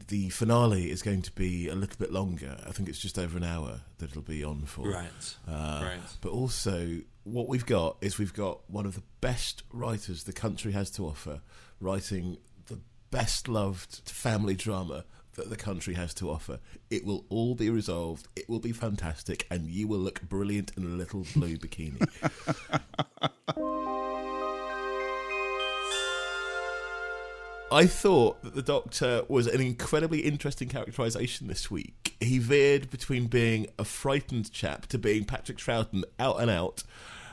the 0.08 0.30
finale 0.30 0.92
is 0.92 1.02
going 1.02 1.24
to 1.24 1.32
be 1.32 1.68
a 1.68 1.74
little 1.74 1.96
bit 1.98 2.12
longer. 2.12 2.58
I 2.68 2.72
think 2.72 2.90
it's 2.90 3.00
just 3.00 3.18
over 3.18 3.38
an 3.38 3.44
hour 3.44 3.82
that 3.98 4.12
it'll 4.12 4.22
be 4.22 4.44
on 4.44 4.66
for. 4.66 4.88
Right. 4.88 5.36
Uh, 5.48 5.80
Right. 5.84 6.00
But 6.22 6.30
also, 6.32 7.00
what 7.24 7.48
we've 7.48 7.66
got 7.66 7.98
is 8.02 8.20
we've 8.20 8.34
got 8.34 8.60
one 8.70 8.86
of 8.86 8.94
the 8.94 9.02
best 9.20 9.64
writers 9.74 10.26
the 10.26 10.34
country 10.34 10.74
has 10.74 10.92
to 10.92 11.08
offer, 11.08 11.42
writing 11.80 12.38
the 12.49 12.49
best 13.12 13.48
loved 13.48 14.02
family 14.06 14.56
drama 14.56 15.06
that 15.36 15.50
the 15.50 15.56
country 15.56 15.94
has 15.94 16.14
to 16.16 16.30
offer. 16.30 16.60
It 16.90 17.06
will 17.06 17.26
all 17.30 17.56
be 17.56 17.70
resolved. 17.70 18.28
It 18.36 18.50
will 18.50 18.60
be 18.60 18.72
fantastic, 18.72 19.48
and 19.50 19.70
you 19.70 19.88
will 19.88 20.00
look 20.00 20.22
brilliant 20.22 20.72
in 20.76 20.84
a 20.84 20.88
little 20.88 21.26
blue 21.34 21.58
bikini. 21.58 22.08
I 27.72 27.86
thought 27.86 28.42
that 28.42 28.56
the 28.56 28.64
Doctor 28.64 29.24
was 29.28 29.46
an 29.46 29.62
incredibly 29.62 30.22
interesting 30.22 30.70
characterization 30.70 31.48
this 31.48 31.70
week. 31.70 32.16
He 32.20 32.40
veered 32.40 32.90
between 32.90 33.28
being 33.28 33.68
a 33.78 33.86
frightened 33.86 34.52
chap 34.52 34.88
to 34.88 34.98
being 34.98 35.24
Patrick 35.24 35.60
Troughton 35.60 36.04
out 36.20 36.42
and 36.42 36.50
out 36.50 36.84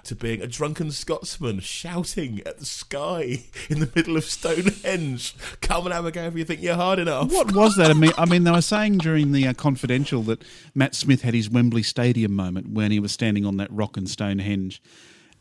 to 0.06 0.14
being 0.14 0.40
a 0.40 0.46
drunken 0.46 0.90
Scotsman 0.90 1.60
shouting 1.60 2.40
at 2.46 2.58
the 2.58 2.64
sky 2.64 3.44
in 3.68 3.80
the 3.80 3.90
middle 3.94 4.16
of 4.16 4.24
Stonehenge. 4.24 5.34
Come 5.60 5.86
and 5.86 5.92
have 5.92 6.06
a 6.06 6.10
go 6.10 6.24
if 6.24 6.36
you 6.36 6.44
think 6.44 6.62
you're 6.62 6.74
hard 6.76 6.98
enough. 6.98 7.30
What 7.32 7.52
was 7.52 7.76
that? 7.76 7.90
I 7.90 7.94
mean, 7.94 8.12
I 8.16 8.24
mean, 8.24 8.44
they 8.44 8.50
were 8.50 8.62
saying 8.62 8.98
during 8.98 9.32
the 9.32 9.46
uh, 9.46 9.54
confidential 9.54 10.22
that 10.22 10.42
Matt 10.74 10.94
Smith 10.94 11.22
had 11.22 11.34
his 11.34 11.50
Wembley 11.50 11.82
Stadium 11.82 12.34
moment 12.34 12.70
when 12.70 12.90
he 12.90 13.00
was 13.00 13.12
standing 13.12 13.44
on 13.44 13.56
that 13.58 13.70
rock 13.70 13.96
and 13.96 14.08
Stonehenge. 14.08 14.82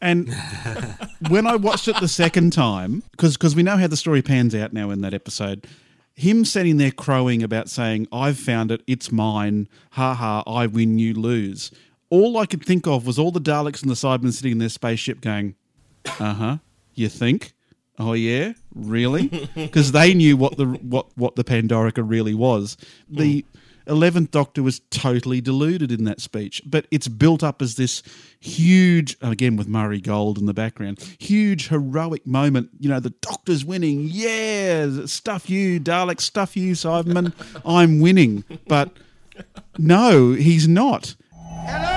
And 0.02 0.34
when 1.30 1.48
I 1.48 1.56
watched 1.56 1.88
it 1.88 2.00
the 2.00 2.08
second 2.08 2.54
time, 2.54 3.04
because 3.12 3.56
we 3.56 3.64
know 3.64 3.78
how 3.78 3.88
the 3.88 3.98
story 3.98 4.22
pans 4.22 4.54
out 4.54 4.74
now 4.74 4.90
in 4.90 5.02
that 5.02 5.14
episode, 5.14 5.66
him 6.16 6.46
sitting 6.46 6.78
there 6.78 6.92
crowing 6.92 7.44
about 7.44 7.70
saying, 7.70 8.08
I've 8.12 8.38
found 8.38 8.72
it, 8.72 8.82
it's 8.88 9.12
mine, 9.12 9.68
ha 9.92 10.14
ha, 10.14 10.44
I 10.48 10.66
win, 10.68 10.98
you 10.98 11.14
lose. 11.14 11.72
All 12.10 12.38
I 12.38 12.46
could 12.46 12.64
think 12.64 12.88
of 12.88 13.06
was 13.08 13.18
all 13.18 13.32
the 13.32 13.42
Daleks 13.42 13.82
and 13.82 13.90
the 13.90 13.96
Cybermen 13.96 14.32
sitting 14.32 14.54
in 14.54 14.58
their 14.60 14.70
spaceship 14.70 15.22
going, 15.22 15.56
uh 16.20 16.34
huh, 16.34 16.58
you 16.94 17.10
think? 17.10 17.54
Oh 17.98 18.14
yeah, 18.14 18.54
really? 18.74 19.28
Because 19.56 19.92
they 19.92 20.14
knew 20.14 20.38
what 20.38 20.58
the 20.58 20.66
what 20.66 21.08
what 21.18 21.36
the 21.36 21.44
Pandorica 21.44 22.04
really 22.06 22.34
was. 22.34 22.78
The 23.10 23.46
eleventh 23.88 24.32
Doctor 24.32 24.62
was 24.64 24.82
totally 24.90 25.42
deluded 25.42 25.92
in 25.92 26.04
that 26.06 26.20
speech, 26.22 26.62
but 26.66 26.88
it's 26.92 27.08
built 27.08 27.44
up 27.44 27.62
as 27.62 27.76
this 27.76 28.04
huge, 28.40 29.16
again 29.22 29.56
with 29.56 29.68
Murray 29.68 30.02
Gold 30.02 30.38
in 30.38 30.46
the 30.46 30.54
background, 30.54 31.00
huge 31.20 31.70
heroic 31.70 32.28
moment. 32.28 32.70
You 32.80 32.90
know, 32.90 33.00
the 33.00 33.12
Doctor's 33.22 33.64
winning. 33.64 34.08
Yeah, 34.12 35.06
stuff 35.06 35.50
you, 35.50 35.80
Dalek, 35.80 36.20
stuff 36.20 36.58
you, 36.58 36.74
Cyberman. 36.74 37.34
I'm 37.66 38.00
winning, 38.00 38.44
but 38.68 38.92
no, 39.78 40.34
he's 40.34 40.68
not. 40.68 41.16
Hello, 41.68 41.95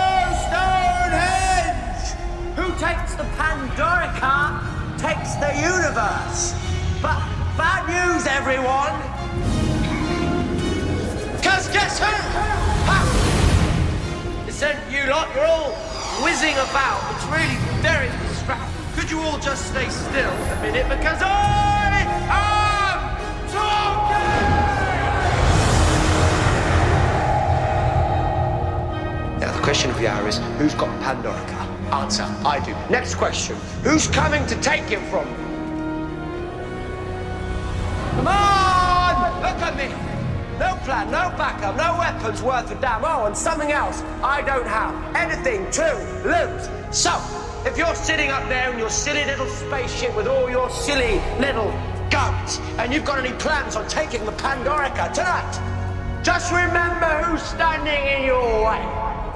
the 5.41 5.55
universe. 5.55 6.55
But 7.01 7.19
bad 7.57 7.87
news, 7.87 8.27
everyone! 8.27 8.95
Cause 11.43 11.69
guess 11.69 11.99
who? 11.99 12.07
Ha! 12.07 12.99
Listen, 14.47 14.77
you 14.91 15.07
lot, 15.09 15.33
you're 15.35 15.47
all 15.47 15.71
whizzing 16.25 16.55
about. 16.55 16.99
It's 17.15 17.25
really 17.27 17.57
very 17.83 18.09
distracting. 18.27 18.83
Could 18.97 19.11
you 19.11 19.21
all 19.21 19.39
just 19.39 19.69
stay 19.69 19.89
still 19.89 20.33
a 20.33 20.63
minute? 20.63 20.89
Because 20.89 21.23
I 21.23 22.03
am 22.35 22.99
talking! 23.53 24.39
Now, 29.41 29.53
the 29.53 29.63
question 29.63 29.91
of 29.91 29.99
the 29.99 30.09
hour 30.09 30.27
is 30.27 30.39
who's 30.59 30.75
got 30.75 30.89
Pandorica? 31.01 31.68
Answer 31.93 32.25
I 32.45 32.61
do. 32.65 32.73
Next 32.91 33.15
question 33.15 33.57
who's 33.83 34.07
coming 34.09 34.45
to 34.47 34.61
take 34.61 34.91
it 34.91 35.01
from 35.11 35.27
me? 35.27 35.49
Come 38.17 38.27
on! 38.29 39.43
Look 39.43 39.63
at 39.63 39.77
me! 39.77 39.89
No 40.59 40.77
plan, 40.85 41.07
no 41.11 41.33
backup, 41.39 41.77
no 41.77 41.97
weapons 41.99 42.43
worth 42.43 42.71
a 42.71 42.75
damn. 42.75 43.05
Oh, 43.05 43.27
and 43.27 43.37
something 43.37 43.71
else 43.71 44.03
I 44.23 44.43
don't 44.43 44.67
have. 44.67 44.93
Anything 45.15 45.71
to 45.71 45.87
lose. 46.25 46.69
So, 46.97 47.15
if 47.65 47.79
you're 47.79 47.95
sitting 47.95 48.31
up 48.31 48.49
there 48.49 48.73
in 48.73 48.79
your 48.79 48.91
silly 48.91 49.25
little 49.25 49.47
spaceship 49.47 50.15
with 50.17 50.27
all 50.27 50.51
your 50.51 50.69
silly 50.69 51.21
little 51.39 51.71
guns, 52.11 52.59
and 52.79 52.93
you've 52.93 53.05
got 53.05 53.19
any 53.19 53.33
plans 53.39 53.77
on 53.77 53.87
taking 53.89 54.25
the 54.25 54.33
Pandorica 54.33 55.13
tonight, 55.13 56.25
just 56.25 56.51
remember 56.53 57.23
who's 57.23 57.43
standing 57.43 58.19
in 58.19 58.27
your 58.27 58.65
way. 58.65 58.83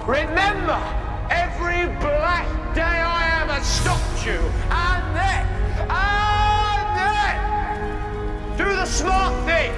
Remember, 0.06 1.01
every 1.32 1.86
black 2.00 2.46
day 2.74 2.82
I 2.82 3.42
ever 3.42 3.60
stopped 3.64 4.26
you, 4.26 4.40
and 4.70 5.16
then, 5.16 5.46
and 5.90 6.88
then, 6.98 8.56
do 8.58 8.64
the 8.64 8.86
smart 8.86 9.34
thing. 9.46 9.72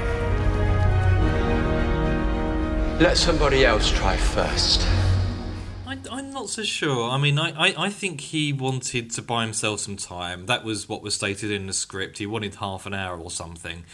Let 3.00 3.16
somebody 3.16 3.64
else 3.64 3.90
try 3.90 4.16
first. 4.16 4.86
I, 5.86 5.98
I'm 6.10 6.30
not 6.32 6.48
so 6.48 6.62
sure. 6.62 7.10
I 7.10 7.18
mean, 7.18 7.38
I, 7.38 7.50
I, 7.50 7.74
I 7.86 7.90
think 7.90 8.20
he 8.20 8.52
wanted 8.52 9.10
to 9.12 9.22
buy 9.22 9.44
himself 9.44 9.80
some 9.80 9.96
time. 9.96 10.46
That 10.46 10.64
was 10.64 10.88
what 10.88 11.02
was 11.02 11.14
stated 11.14 11.50
in 11.50 11.66
the 11.66 11.72
script. 11.72 12.18
He 12.18 12.26
wanted 12.26 12.56
half 12.56 12.86
an 12.86 12.94
hour 12.94 13.18
or 13.18 13.30
something, 13.30 13.84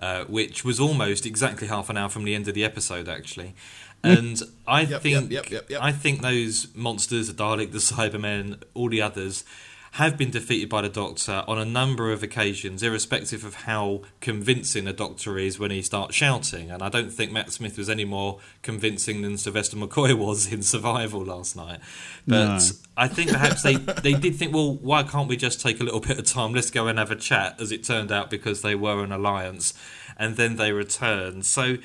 uh, 0.00 0.24
which 0.24 0.64
was 0.64 0.78
almost 0.80 1.24
exactly 1.26 1.68
half 1.68 1.88
an 1.88 1.96
hour 1.96 2.08
from 2.08 2.24
the 2.24 2.34
end 2.34 2.48
of 2.48 2.54
the 2.54 2.64
episode, 2.64 3.08
actually. 3.08 3.54
And 4.02 4.40
I 4.66 4.82
Yep, 4.82 5.02
think 5.02 5.30
yep, 5.32 5.50
yep. 5.50 5.70
I 5.80 5.92
think 5.92 6.22
those 6.22 6.68
monsters, 6.74 7.26
the 7.32 7.34
Dalek, 7.34 7.72
the 7.72 7.78
Cybermen, 7.78 8.62
all 8.74 8.88
the 8.88 9.02
others, 9.02 9.44
have 9.92 10.16
been 10.18 10.30
defeated 10.30 10.68
by 10.68 10.82
the 10.82 10.88
Doctor 10.88 11.42
on 11.48 11.58
a 11.58 11.64
number 11.64 12.12
of 12.12 12.22
occasions, 12.22 12.82
irrespective 12.82 13.42
of 13.44 13.54
how 13.54 14.02
convincing 14.20 14.86
a 14.86 14.92
Doctor 14.92 15.38
is 15.38 15.58
when 15.58 15.70
he 15.70 15.80
starts 15.82 16.14
shouting. 16.14 16.70
And 16.70 16.82
I 16.82 16.88
don't 16.90 17.10
think 17.10 17.32
Matt 17.32 17.50
Smith 17.50 17.76
was 17.78 17.88
any 17.88 18.04
more 18.04 18.38
convincing 18.62 19.22
than 19.22 19.38
Sylvester 19.38 19.76
McCoy 19.76 20.12
was 20.26 20.52
in 20.52 20.62
Survival 20.62 21.24
last 21.24 21.56
night. 21.56 21.80
But 22.26 22.58
No. 22.58 22.58
I 22.98 23.08
think 23.08 23.30
perhaps 23.30 23.62
they, 23.62 23.76
they 23.76 24.12
did 24.12 24.36
think, 24.36 24.54
well, 24.54 24.74
why 24.74 25.02
can't 25.02 25.28
we 25.28 25.36
just 25.36 25.60
take 25.60 25.80
a 25.80 25.84
little 25.84 26.00
bit 26.00 26.18
of 26.18 26.26
time? 26.26 26.52
Let's 26.52 26.70
go 26.70 26.86
and 26.86 26.98
have 26.98 27.10
a 27.10 27.16
chat, 27.16 27.60
as 27.60 27.72
it 27.72 27.82
turned 27.82 28.12
out, 28.12 28.28
because 28.30 28.62
they 28.62 28.74
were 28.74 29.02
an 29.02 29.10
alliance. 29.10 29.72
And 30.18 30.36
then 30.36 30.56
they 30.56 30.72
returned. 30.72 31.46
So 31.46 31.78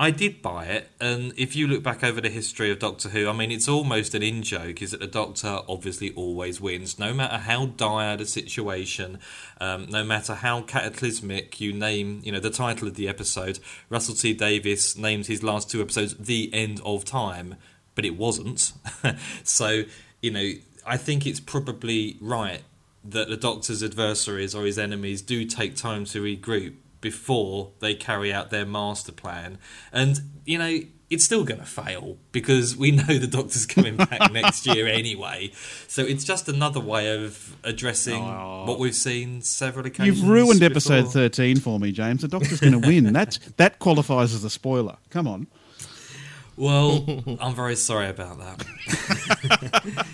I 0.00 0.10
did 0.10 0.40
buy 0.40 0.64
it. 0.64 0.88
And 0.98 1.34
if 1.36 1.54
you 1.54 1.68
look 1.68 1.82
back 1.82 2.02
over 2.02 2.22
the 2.22 2.30
history 2.30 2.70
of 2.70 2.78
Doctor 2.78 3.10
Who, 3.10 3.28
I 3.28 3.34
mean, 3.34 3.50
it's 3.50 3.68
almost 3.68 4.14
an 4.14 4.22
in 4.22 4.42
joke, 4.42 4.80
is 4.80 4.92
that 4.92 5.00
the 5.00 5.06
Doctor 5.06 5.60
obviously 5.68 6.10
always 6.14 6.58
wins, 6.58 6.98
no 6.98 7.12
matter 7.12 7.36
how 7.36 7.66
dire 7.66 8.16
the 8.16 8.24
situation, 8.24 9.18
um, 9.60 9.90
no 9.90 10.02
matter 10.02 10.36
how 10.36 10.62
cataclysmic 10.62 11.60
you 11.60 11.74
name, 11.74 12.22
you 12.24 12.32
know, 12.32 12.40
the 12.40 12.48
title 12.48 12.88
of 12.88 12.94
the 12.94 13.08
episode. 13.08 13.58
Russell 13.90 14.14
T 14.14 14.32
Davies 14.32 14.96
named 14.96 15.26
his 15.26 15.42
last 15.42 15.70
two 15.70 15.82
episodes 15.82 16.16
The 16.16 16.48
End 16.54 16.80
of 16.82 17.04
Time, 17.04 17.56
but 17.94 18.06
it 18.06 18.16
wasn't. 18.16 18.72
so, 19.44 19.82
you 20.22 20.30
know, 20.30 20.52
I 20.86 20.96
think 20.96 21.26
it's 21.26 21.40
probably 21.40 22.16
right 22.22 22.62
that 23.04 23.28
the 23.28 23.36
Doctor's 23.36 23.82
adversaries 23.82 24.54
or 24.54 24.64
his 24.64 24.78
enemies 24.78 25.20
do 25.20 25.44
take 25.44 25.76
time 25.76 26.06
to 26.06 26.22
regroup 26.22 26.76
before 27.00 27.72
they 27.80 27.94
carry 27.94 28.32
out 28.32 28.50
their 28.50 28.66
master 28.66 29.12
plan. 29.12 29.58
And, 29.92 30.20
you 30.44 30.58
know, 30.58 30.80
it's 31.10 31.24
still 31.24 31.44
going 31.44 31.60
to 31.60 31.66
fail 31.66 32.16
because 32.30 32.76
we 32.76 32.90
know 32.92 33.18
the 33.18 33.26
Doctor's 33.26 33.66
coming 33.66 33.96
back 33.96 34.32
next 34.32 34.66
year 34.66 34.86
anyway. 34.92 35.50
So 35.88 36.02
it's 36.02 36.24
just 36.24 36.48
another 36.48 36.80
way 36.80 37.12
of 37.24 37.56
addressing 37.64 38.22
oh. 38.22 38.64
what 38.66 38.78
we've 38.78 38.94
seen 38.94 39.42
several 39.42 39.84
occasions. 39.86 40.20
You've 40.20 40.28
ruined 40.28 40.62
episode 40.62 41.12
13 41.12 41.58
for 41.58 41.78
me, 41.80 41.92
James. 41.92 42.22
The 42.22 42.28
Doctor's 42.28 42.60
going 42.60 42.80
to 42.80 42.86
win. 42.86 43.12
That's, 43.12 43.38
that 43.56 43.80
qualifies 43.80 44.32
as 44.32 44.44
a 44.44 44.50
spoiler. 44.50 44.96
Come 45.10 45.26
on. 45.26 45.48
Well, 46.56 47.04
I'm 47.40 47.54
very 47.54 47.76
sorry 47.76 48.08
about 48.08 48.38
that. 48.38 50.06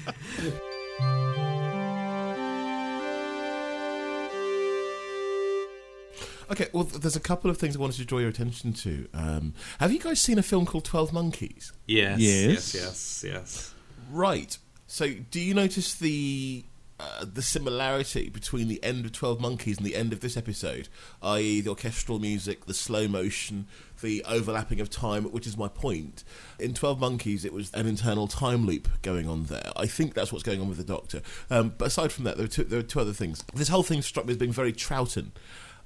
Okay, 6.50 6.68
well, 6.72 6.84
there's 6.84 7.16
a 7.16 7.20
couple 7.20 7.50
of 7.50 7.58
things 7.58 7.76
I 7.76 7.80
wanted 7.80 7.96
to 7.96 8.04
draw 8.04 8.18
your 8.18 8.28
attention 8.28 8.72
to. 8.74 9.08
Um, 9.12 9.54
have 9.80 9.92
you 9.92 9.98
guys 9.98 10.20
seen 10.20 10.38
a 10.38 10.42
film 10.42 10.64
called 10.66 10.84
Twelve 10.84 11.12
Monkeys? 11.12 11.72
Yes, 11.86 12.20
Yes. 12.20 12.74
yes, 12.74 12.74
yes, 12.74 13.24
yes. 13.26 13.74
Right. 14.10 14.56
So, 14.86 15.12
do 15.30 15.40
you 15.40 15.54
notice 15.54 15.94
the 15.94 16.64
uh, 17.00 17.24
the 17.30 17.42
similarity 17.42 18.28
between 18.30 18.68
the 18.68 18.82
end 18.84 19.04
of 19.04 19.12
Twelve 19.12 19.40
Monkeys 19.40 19.78
and 19.78 19.86
the 19.86 19.96
end 19.96 20.12
of 20.12 20.20
this 20.20 20.36
episode, 20.36 20.88
i.e., 21.20 21.60
the 21.60 21.68
orchestral 21.70 22.20
music, 22.20 22.66
the 22.66 22.72
slow 22.74 23.08
motion, 23.08 23.66
the 24.00 24.24
overlapping 24.28 24.80
of 24.80 24.88
time? 24.88 25.24
Which 25.24 25.48
is 25.48 25.56
my 25.56 25.66
point. 25.66 26.22
In 26.60 26.74
Twelve 26.74 27.00
Monkeys, 27.00 27.44
it 27.44 27.52
was 27.52 27.72
an 27.74 27.88
internal 27.88 28.28
time 28.28 28.66
loop 28.66 28.88
going 29.02 29.28
on 29.28 29.46
there. 29.46 29.72
I 29.76 29.86
think 29.86 30.14
that's 30.14 30.32
what's 30.32 30.44
going 30.44 30.60
on 30.60 30.68
with 30.68 30.78
the 30.78 30.84
Doctor. 30.84 31.22
Um, 31.50 31.74
but 31.76 31.88
aside 31.88 32.12
from 32.12 32.22
that, 32.24 32.36
there 32.36 32.44
are, 32.46 32.48
two, 32.48 32.62
there 32.62 32.78
were 32.78 32.84
two 32.84 33.00
other 33.00 33.12
things. 33.12 33.42
This 33.52 33.66
whole 33.68 33.82
thing 33.82 34.00
struck 34.00 34.26
me 34.26 34.30
as 34.32 34.38
being 34.38 34.52
very 34.52 34.72
Troughton. 34.72 35.32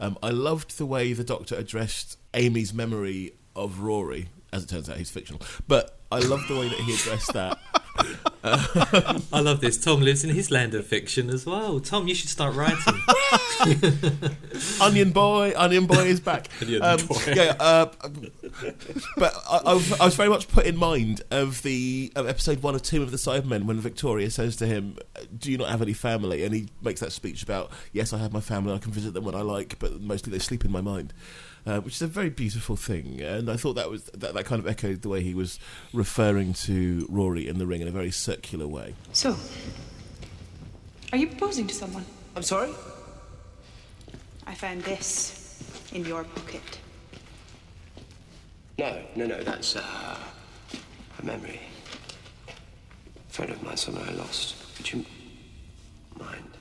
Um, 0.01 0.19
I 0.23 0.31
loved 0.31 0.79
the 0.79 0.87
way 0.87 1.13
the 1.13 1.25
Doctor 1.25 1.55
addressed 1.55 2.19
Amy's 2.35 2.73
memory 2.73 3.35
of 3.55 3.81
Rory. 3.81 4.29
As 4.53 4.65
it 4.65 4.69
turns 4.69 4.89
out, 4.89 4.97
he's 4.97 5.11
fictional. 5.11 5.43
But 5.69 6.01
I 6.11 6.19
loved 6.19 6.49
the 6.49 6.59
way 6.59 6.69
that 6.69 6.79
he 6.79 6.95
addressed 6.95 7.33
that. 7.35 7.59
I 8.45 9.41
love 9.41 9.61
this. 9.61 9.77
Tom 9.77 10.01
lives 10.01 10.25
in 10.25 10.31
his 10.31 10.51
land 10.51 10.75
of 10.75 10.87
fiction 10.87 11.29
as 11.29 11.45
well. 11.45 11.79
Tom, 11.79 12.09
you 12.09 12.15
should 12.15 12.31
start 12.31 12.55
writing. 12.55 12.95
Onion 14.81 15.11
Boy, 15.11 15.53
Onion 15.57 15.87
Boy 15.87 16.07
is 16.07 16.21
back. 16.21 16.49
Um, 16.81 16.99
Boy. 17.07 17.21
Yeah, 17.35 17.57
uh, 17.59 17.87
but 19.17 19.35
I, 19.51 19.61
I, 19.67 19.75
was, 19.75 20.01
I 20.01 20.05
was 20.05 20.15
very 20.15 20.29
much 20.29 20.49
put 20.49 20.67
in 20.67 20.77
mind 20.77 21.23
of 21.31 21.63
the 21.63 22.13
of 22.17 22.29
episode 22.29 22.63
one 22.63 22.75
or 22.75 22.79
two 22.79 23.03
of 23.03 23.11
the 23.11 23.17
Cybermen 23.17 23.65
when 23.65 23.79
Victoria 23.81 24.31
says 24.31 24.57
to 24.57 24.67
him, 24.67 24.97
"Do 25.37 25.51
you 25.51 25.59
not 25.59 25.69
have 25.69 25.83
any 25.83 25.93
family?" 25.93 26.45
And 26.45 26.55
he 26.55 26.69
makes 26.81 27.01
that 27.01 27.13
speech 27.13 27.43
about, 27.43 27.71
"Yes, 27.93 28.13
I 28.13 28.19
have 28.19 28.33
my 28.33 28.41
family. 28.41 28.73
I 28.73 28.79
can 28.79 28.93
visit 28.93 29.15
them 29.15 29.25
when 29.25 29.35
I 29.35 29.43
like, 29.43 29.79
but 29.79 30.01
mostly 30.01 30.31
they 30.33 30.39
sleep 30.39 30.65
in 30.65 30.71
my 30.71 30.81
mind." 30.81 31.13
Uh, 31.67 31.79
which 31.81 31.97
is 31.97 32.03
a 32.03 32.07
very 32.07 32.31
beautiful 32.31 32.75
thing, 32.75 33.21
and 33.21 33.51
I 33.51 33.57
thought 33.57 33.75
that 33.75 33.91
was 33.91 34.05
that, 34.15 34.33
that 34.33 34.45
kind 34.47 34.61
of 34.61 34.67
echoed 34.67 35.03
the 35.03 35.11
way 35.11 35.23
he 35.23 35.35
was 35.35 35.59
referring 35.93 36.55
to 36.55 37.07
Rory 37.11 37.47
in 37.47 37.59
the 37.59 37.67
ring 37.67 37.83
in 37.83 37.89
a 37.89 37.91
very 37.91 38.11
circular 38.11 38.67
way. 38.67 38.95
So, 39.13 39.37
are 41.13 41.19
you 41.19 41.27
proposing 41.27 41.67
to 41.67 41.75
someone? 41.75 42.07
I'm 42.35 42.43
sorry? 42.43 42.71
I 44.47 44.55
found 44.55 44.83
this 44.85 45.63
in 45.93 46.07
your 46.07 46.25
pocket. 46.25 46.79
No, 48.79 48.99
no, 49.15 49.27
no, 49.27 49.43
that's 49.43 49.77
uh, 49.77 50.17
a 51.19 51.25
memory. 51.25 51.61
A 52.49 53.33
friend 53.33 53.53
of 53.53 53.63
mine, 53.63 53.77
someone 53.77 54.09
I 54.09 54.13
lost. 54.13 54.57
Would 54.79 54.93
you 54.93 55.05
mind? 56.19 56.57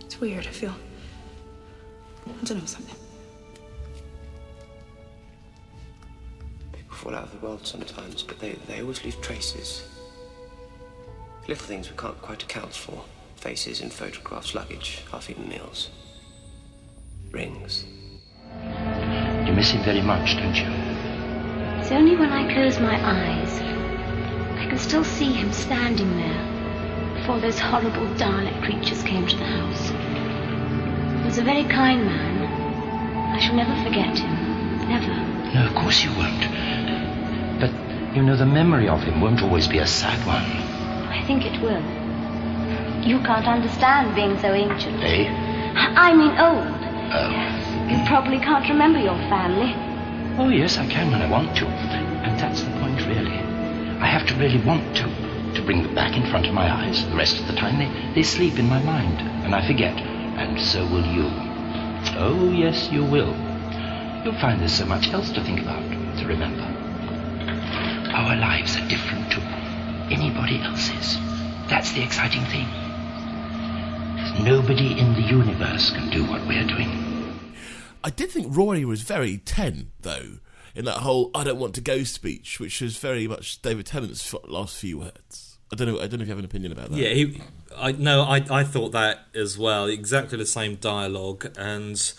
It's 0.00 0.20
weird. 0.20 0.46
I 0.48 0.50
feel. 0.50 0.74
I 2.26 2.44
don't 2.44 2.58
know 2.58 2.66
something. 2.66 2.96
People 6.72 6.96
fall 6.96 7.14
out 7.14 7.24
of 7.24 7.32
the 7.32 7.46
world 7.46 7.66
sometimes, 7.66 8.22
but 8.22 8.38
they, 8.40 8.52
they 8.66 8.80
always 8.80 9.04
leave 9.04 9.20
traces. 9.20 9.86
Little 11.46 11.66
things 11.66 11.90
we 11.90 11.96
can't 11.96 12.20
quite 12.22 12.42
account 12.42 12.74
for. 12.74 13.04
Faces 13.36 13.80
in 13.80 13.90
photographs, 13.90 14.54
luggage, 14.54 15.02
half-eaten 15.10 15.48
meals. 15.48 15.90
Rings. 17.30 17.84
You 19.46 19.52
miss 19.52 19.70
him 19.70 19.82
very 19.84 20.00
much, 20.00 20.36
don't 20.36 20.54
you? 20.54 20.68
It's 21.80 21.92
only 21.92 22.16
when 22.16 22.32
I 22.32 22.50
close 22.54 22.80
my 22.80 22.94
eyes. 22.94 23.60
I 24.58 24.66
can 24.66 24.78
still 24.78 25.04
see 25.04 25.32
him 25.32 25.52
standing 25.52 26.16
there 26.16 27.14
before 27.18 27.40
those 27.40 27.58
horrible 27.58 28.06
Dalek 28.16 28.62
creatures 28.64 29.02
came 29.02 29.26
to 29.26 29.36
the 29.36 29.44
house. 29.44 30.03
He 31.24 31.28
was 31.28 31.38
a 31.38 31.42
very 31.42 31.64
kind 31.64 32.04
man. 32.04 33.32
I 33.32 33.38
shall 33.40 33.56
never 33.56 33.74
forget 33.82 34.18
him. 34.18 34.28
Never. 34.90 35.08
No, 35.54 35.66
of 35.66 35.74
course 35.74 36.04
you 36.04 36.10
won't. 36.10 36.44
But, 37.58 37.72
you 38.14 38.22
know, 38.22 38.36
the 38.36 38.44
memory 38.44 38.90
of 38.90 39.02
him 39.02 39.22
won't 39.22 39.40
always 39.40 39.66
be 39.66 39.78
a 39.78 39.86
sad 39.86 40.20
one. 40.26 40.44
I 41.08 41.24
think 41.26 41.46
it 41.46 41.62
will. 41.62 41.80
You 43.08 43.20
can't 43.24 43.48
understand 43.48 44.14
being 44.14 44.38
so 44.38 44.52
ancient. 44.52 45.02
Eh? 45.02 45.24
I 45.96 46.12
mean 46.12 46.36
old. 46.36 46.68
Oh. 47.16 47.88
You 47.88 48.06
probably 48.06 48.38
can't 48.38 48.68
remember 48.68 48.98
your 48.98 49.16
family. 49.32 49.72
Oh, 50.36 50.50
yes, 50.50 50.76
I 50.76 50.86
can 50.86 51.10
when 51.10 51.22
I 51.22 51.30
want 51.30 51.56
to. 51.56 51.66
And 51.66 52.38
that's 52.38 52.62
the 52.62 52.70
point, 52.72 53.00
really. 53.06 53.38
I 53.98 54.06
have 54.08 54.26
to 54.26 54.34
really 54.34 54.62
want 54.62 54.94
to, 54.96 55.04
to 55.54 55.62
bring 55.64 55.84
them 55.84 55.94
back 55.94 56.18
in 56.18 56.28
front 56.30 56.46
of 56.46 56.52
my 56.52 56.70
eyes. 56.70 57.08
The 57.08 57.16
rest 57.16 57.40
of 57.40 57.46
the 57.46 57.54
time, 57.54 57.78
they, 57.78 58.14
they 58.14 58.22
sleep 58.22 58.58
in 58.58 58.68
my 58.68 58.82
mind, 58.82 59.22
and 59.46 59.54
I 59.54 59.66
forget. 59.66 60.13
And 60.36 60.60
so 60.60 60.82
will 60.86 61.06
you. 61.06 61.30
Oh, 62.16 62.50
yes, 62.52 62.90
you 62.90 63.04
will. 63.04 63.34
You'll 64.24 64.40
find 64.40 64.60
there's 64.60 64.72
so 64.72 64.86
much 64.86 65.08
else 65.08 65.30
to 65.32 65.42
think 65.42 65.60
about, 65.60 65.82
to 66.18 66.26
remember. 66.26 66.62
Our 68.12 68.36
lives 68.36 68.76
are 68.76 68.88
different 68.88 69.30
to 69.32 69.40
anybody 70.10 70.60
else's. 70.60 71.16
That's 71.68 71.92
the 71.92 72.02
exciting 72.02 72.44
thing. 72.46 72.66
Nobody 74.44 74.98
in 74.98 75.14
the 75.14 75.22
universe 75.22 75.90
can 75.90 76.10
do 76.10 76.24
what 76.24 76.46
we're 76.46 76.66
doing. 76.66 77.52
I 78.02 78.10
did 78.10 78.30
think 78.30 78.48
Rory 78.50 78.84
was 78.84 79.02
very 79.02 79.38
ten 79.38 79.92
though 80.00 80.38
in 80.74 80.84
that 80.84 80.98
whole 80.98 81.30
"I 81.34 81.44
don't 81.44 81.58
want 81.58 81.74
to 81.76 81.80
go" 81.80 82.02
speech, 82.02 82.60
which 82.60 82.80
was 82.80 82.96
very 82.96 83.26
much 83.26 83.62
David 83.62 83.86
Tennant's 83.86 84.34
last 84.46 84.76
few 84.76 84.98
words. 84.98 85.58
I 85.72 85.76
don't 85.76 85.88
know. 85.88 86.00
I 86.00 86.06
don't 86.06 86.18
know 86.18 86.22
if 86.22 86.28
you 86.28 86.32
have 86.32 86.38
an 86.38 86.44
opinion 86.44 86.72
about 86.72 86.90
that. 86.90 86.98
Yeah, 86.98 87.10
he, 87.10 87.40
I 87.76 87.92
no, 87.92 88.22
I 88.22 88.44
I 88.50 88.64
thought 88.64 88.92
that 88.92 89.26
as 89.34 89.58
well. 89.58 89.86
Exactly 89.86 90.38
the 90.38 90.46
same 90.46 90.76
dialogue, 90.76 91.52
and 91.56 92.12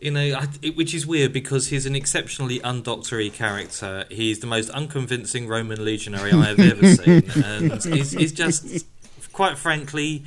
you 0.00 0.10
know, 0.12 0.20
I, 0.20 0.46
it, 0.62 0.76
which 0.76 0.94
is 0.94 1.06
weird 1.06 1.32
because 1.32 1.68
he's 1.68 1.86
an 1.86 1.96
exceptionally 1.96 2.60
undoctory 2.60 3.32
character. 3.32 4.04
He's 4.08 4.38
the 4.40 4.46
most 4.46 4.70
unconvincing 4.70 5.48
Roman 5.48 5.84
legionary 5.84 6.32
I 6.32 6.44
have 6.46 6.60
ever 6.60 6.94
seen, 6.94 7.30
and 7.44 7.84
he's, 7.84 8.12
he's 8.12 8.32
just, 8.32 8.86
quite 9.32 9.58
frankly, 9.58 10.24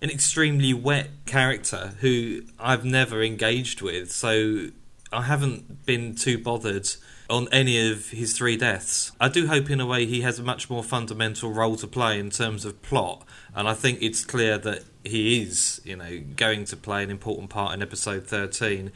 an 0.00 0.10
extremely 0.10 0.72
wet 0.72 1.10
character 1.26 1.92
who 2.00 2.42
I've 2.58 2.84
never 2.84 3.22
engaged 3.22 3.82
with. 3.82 4.10
So 4.10 4.68
I 5.12 5.22
haven't 5.22 5.84
been 5.84 6.14
too 6.14 6.38
bothered 6.38 6.88
on 7.32 7.48
any 7.50 7.90
of 7.90 8.10
his 8.10 8.36
three 8.36 8.58
deaths. 8.58 9.10
I 9.18 9.28
do 9.30 9.46
hope, 9.46 9.70
in 9.70 9.80
a 9.80 9.86
way, 9.86 10.04
he 10.04 10.20
has 10.20 10.38
a 10.38 10.42
much 10.42 10.68
more 10.68 10.84
fundamental 10.84 11.50
role 11.50 11.76
to 11.76 11.86
play 11.86 12.20
in 12.20 12.28
terms 12.28 12.66
of 12.66 12.82
plot, 12.82 13.24
and 13.56 13.66
I 13.66 13.74
think 13.74 14.02
it's 14.02 14.24
clear 14.24 14.58
that 14.58 14.84
he 15.02 15.40
is, 15.40 15.80
you 15.82 15.96
know, 15.96 16.20
going 16.36 16.66
to 16.66 16.76
play 16.76 17.02
an 17.02 17.10
important 17.10 17.48
part 17.48 17.72
in 17.74 17.82
episode 17.82 18.26
thirteen. 18.26 18.92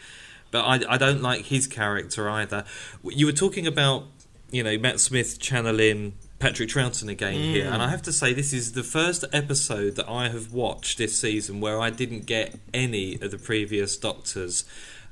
But 0.51 0.64
I, 0.64 0.95
I 0.95 0.99
don't 0.99 1.22
like 1.22 1.47
his 1.47 1.66
character 1.66 2.28
either. 2.28 2.64
You 3.03 3.26
were 3.26 3.32
talking 3.32 3.66
about, 3.66 4.05
you 4.51 4.62
know, 4.62 4.78
Matt 4.78 5.01
Smith 5.01 5.41
channeling 5.41 6.14
Patrick 6.39 6.68
Troughton 6.68 7.09
again 7.09 7.32
here, 7.32 7.64
mm. 7.64 7.72
and 7.72 7.82
I 7.82 7.89
have 7.89 8.03
to 8.03 8.12
say 8.12 8.34
this 8.34 8.53
is 8.53 8.72
the 8.72 8.84
first 8.84 9.24
episode 9.32 9.97
that 9.97 10.09
I 10.09 10.28
have 10.28 10.53
watched 10.53 10.99
this 10.99 11.18
season 11.18 11.61
where 11.61 11.80
I 11.80 11.89
didn't 11.89 12.26
get 12.26 12.55
any 12.74 13.14
of 13.20 13.30
the 13.30 13.39
previous 13.39 13.97
Doctors 13.97 14.64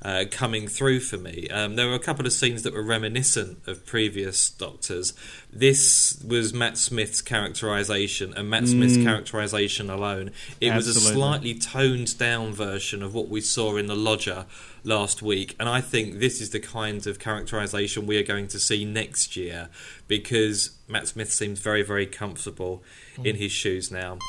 uh, 0.05 0.23
coming 0.29 0.67
through 0.67 0.99
for 0.99 1.17
me. 1.17 1.47
Um, 1.49 1.75
there 1.75 1.87
were 1.87 1.95
a 1.95 1.99
couple 1.99 2.27
of 2.27 2.33
scenes 2.33 2.61
that 2.61 2.75
were 2.75 2.83
reminiscent 2.83 3.67
of 3.67 3.87
previous 3.87 4.51
Doctors. 4.51 5.13
This 5.51 6.23
was 6.23 6.53
Matt 6.53 6.77
Smith's 6.77 7.23
characterization, 7.23 8.31
and 8.35 8.47
Matt 8.47 8.67
Smith's 8.67 8.97
characterization 8.97 9.89
alone. 9.89 10.29
It 10.61 10.75
was 10.75 10.87
a 10.87 10.93
slightly 10.93 11.55
toned 11.55 12.19
down 12.19 12.53
version 12.53 13.01
of 13.01 13.15
what 13.15 13.29
we 13.29 13.41
saw 13.41 13.77
in 13.77 13.87
The 13.87 13.95
Lodger 13.95 14.45
last 14.83 15.23
week, 15.23 15.55
and 15.59 15.67
I 15.67 15.81
think 15.81 16.19
this 16.19 16.39
is 16.39 16.51
the 16.51 16.59
kind 16.59 17.07
of 17.07 17.17
characterization 17.17 18.05
we 18.05 18.19
are 18.19 18.23
going 18.23 18.47
to 18.49 18.59
see 18.59 18.85
next 18.85 19.35
year 19.35 19.69
because 20.07 20.69
Matt 20.87 21.07
Smith 21.07 21.33
seems 21.33 21.59
very, 21.59 21.81
very 21.81 22.05
comfortable 22.05 22.83
in 23.23 23.37
his 23.37 23.51
shoes 23.51 23.89
now. 23.89 24.19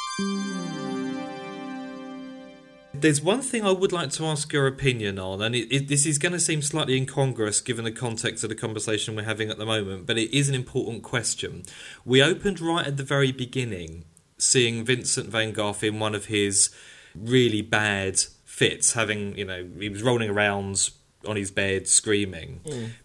There's 3.01 3.21
one 3.21 3.43
thing 3.43 3.65
I 3.65 3.73
would 3.73 3.93
like 3.93 4.11
to 4.13 4.25
ask 4.27 4.53
your 4.53 4.67
opinion 4.67 5.19
on, 5.19 5.43
and 5.43 5.55
it, 5.55 5.75
it, 5.75 5.89
this 5.89 6.07
is 6.07 6.19
going 6.19 6.33
to 6.33 6.41
seem 6.41 6.63
slightly 6.63 6.97
incongruous 6.97 7.61
given 7.61 7.85
the 7.85 7.93
context 7.93 8.43
of 8.43 8.49
the 8.49 8.57
conversation 8.57 9.15
we're 9.15 9.23
having 9.25 9.51
at 9.51 9.59
the 9.59 9.67
moment, 9.67 10.07
but 10.07 10.19
it 10.19 10.37
is 10.37 10.49
an 10.49 10.55
important 10.55 11.03
question. 11.03 11.63
We 12.05 12.23
opened 12.23 12.61
right 12.61 12.87
at 12.87 12.97
the 12.97 13.03
very 13.05 13.33
beginning 13.33 14.05
seeing 14.39 14.85
Vincent 14.85 15.29
van 15.31 15.53
Gogh 15.53 15.77
in 15.83 15.99
one 15.99 16.15
of 16.15 16.27
his 16.27 16.71
really 17.15 17.63
bad 17.63 18.19
fits, 18.45 18.93
having, 18.95 19.37
you 19.37 19.45
know, 19.45 19.67
he 19.79 19.89
was 19.89 20.03
rolling 20.03 20.31
around 20.31 20.91
on 21.27 21.37
his 21.37 21.51
bed 21.51 21.89
screaming 21.89 22.61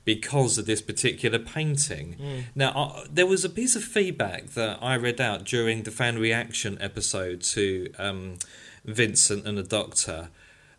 because 0.05 0.57
of 0.57 0.65
this 0.65 0.81
particular 0.81 1.39
painting. 1.39 2.15
Now, 2.53 2.69
uh, 2.71 3.05
there 3.09 3.25
was 3.25 3.43
a 3.43 3.49
piece 3.49 3.75
of 3.75 3.83
feedback 3.83 4.47
that 4.51 4.77
I 4.81 4.95
read 4.95 5.19
out 5.19 5.43
during 5.43 5.83
the 5.83 5.91
fan 5.91 6.19
reaction 6.19 6.77
episode 6.79 7.41
to 7.41 7.91
um, 7.97 8.37
Vincent 8.86 9.45
and 9.47 9.57
the 9.57 9.63
Doctor, 9.63 10.29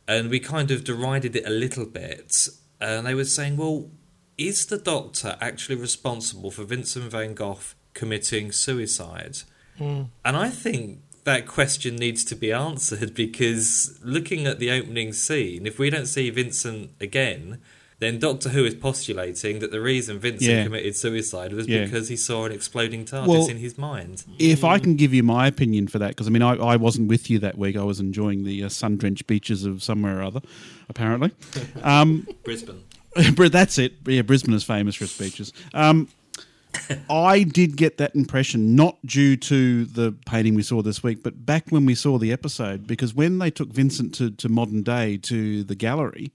and 0.08 0.30
we 0.30 0.40
kind 0.40 0.70
of 0.70 0.84
derided 0.84 1.36
it 1.36 1.46
a 1.46 1.50
little 1.50 1.86
bit. 1.86 2.48
And 2.80 3.06
they 3.06 3.14
were 3.14 3.24
saying, 3.24 3.56
well, 3.56 3.90
is 4.36 4.66
the 4.66 4.78
Doctor 4.78 5.36
actually 5.40 5.76
responsible 5.76 6.50
for 6.50 6.64
Vincent 6.64 7.10
van 7.10 7.34
Gogh 7.34 7.60
committing 7.94 8.52
suicide? 8.52 9.38
Hmm. 9.78 10.04
And 10.24 10.36
I 10.36 10.50
think 10.50 11.00
that 11.24 11.46
question 11.46 11.96
needs 11.96 12.24
to 12.24 12.34
be 12.34 12.52
answered 12.52 13.14
because 13.14 13.98
looking 14.02 14.46
at 14.46 14.58
the 14.58 14.70
opening 14.70 15.12
scene, 15.12 15.66
if 15.66 15.78
we 15.78 15.90
don't 15.90 16.06
see 16.06 16.30
Vincent 16.30 16.90
again, 17.00 17.60
then 18.02 18.18
Doctor 18.18 18.48
Who 18.50 18.64
is 18.64 18.74
postulating 18.74 19.60
that 19.60 19.70
the 19.70 19.80
reason 19.80 20.18
Vincent 20.18 20.50
Yeah. 20.50 20.64
committed 20.64 20.96
suicide 20.96 21.52
was 21.52 21.66
Yeah. 21.68 21.84
because 21.84 22.08
he 22.08 22.16
saw 22.16 22.44
an 22.46 22.52
exploding 22.52 23.04
TARDIS 23.04 23.26
Well- 23.28 23.48
in 23.48 23.58
his 23.58 23.78
mind. 23.78 24.24
If 24.38 24.64
I 24.64 24.78
can 24.78 24.96
give 24.96 25.14
you 25.14 25.22
my 25.22 25.46
opinion 25.46 25.88
for 25.88 25.98
that, 25.98 26.08
because 26.08 26.26
I 26.26 26.30
mean, 26.30 26.42
I, 26.42 26.54
I 26.56 26.76
wasn't 26.76 27.08
with 27.08 27.30
you 27.30 27.38
that 27.40 27.56
week. 27.58 27.76
I 27.76 27.84
was 27.84 28.00
enjoying 28.00 28.44
the 28.44 28.64
uh, 28.64 28.68
sun 28.68 28.96
drenched 28.96 29.26
beaches 29.26 29.64
of 29.64 29.82
somewhere 29.82 30.18
or 30.18 30.22
other, 30.22 30.40
apparently. 30.88 31.30
Um, 31.82 32.26
Brisbane. 32.44 32.82
Br- 33.34 33.48
That's 33.48 33.78
it. 33.78 33.94
Yeah, 34.06 34.22
Brisbane 34.22 34.54
is 34.54 34.64
famous 34.64 34.94
for 34.96 35.04
its 35.04 35.16
beaches. 35.18 35.52
Um, 35.74 36.08
I 37.10 37.42
did 37.42 37.76
get 37.76 37.98
that 37.98 38.14
impression, 38.14 38.74
not 38.74 38.96
due 39.04 39.36
to 39.36 39.84
the 39.84 40.12
painting 40.26 40.54
we 40.54 40.62
saw 40.62 40.80
this 40.82 41.02
week, 41.02 41.22
but 41.22 41.44
back 41.44 41.64
when 41.68 41.84
we 41.84 41.94
saw 41.94 42.18
the 42.18 42.32
episode, 42.32 42.86
because 42.86 43.14
when 43.14 43.38
they 43.38 43.50
took 43.50 43.68
Vincent 43.68 44.14
to, 44.14 44.30
to 44.30 44.48
modern 44.48 44.82
day 44.82 45.18
to 45.18 45.64
the 45.64 45.74
gallery 45.74 46.32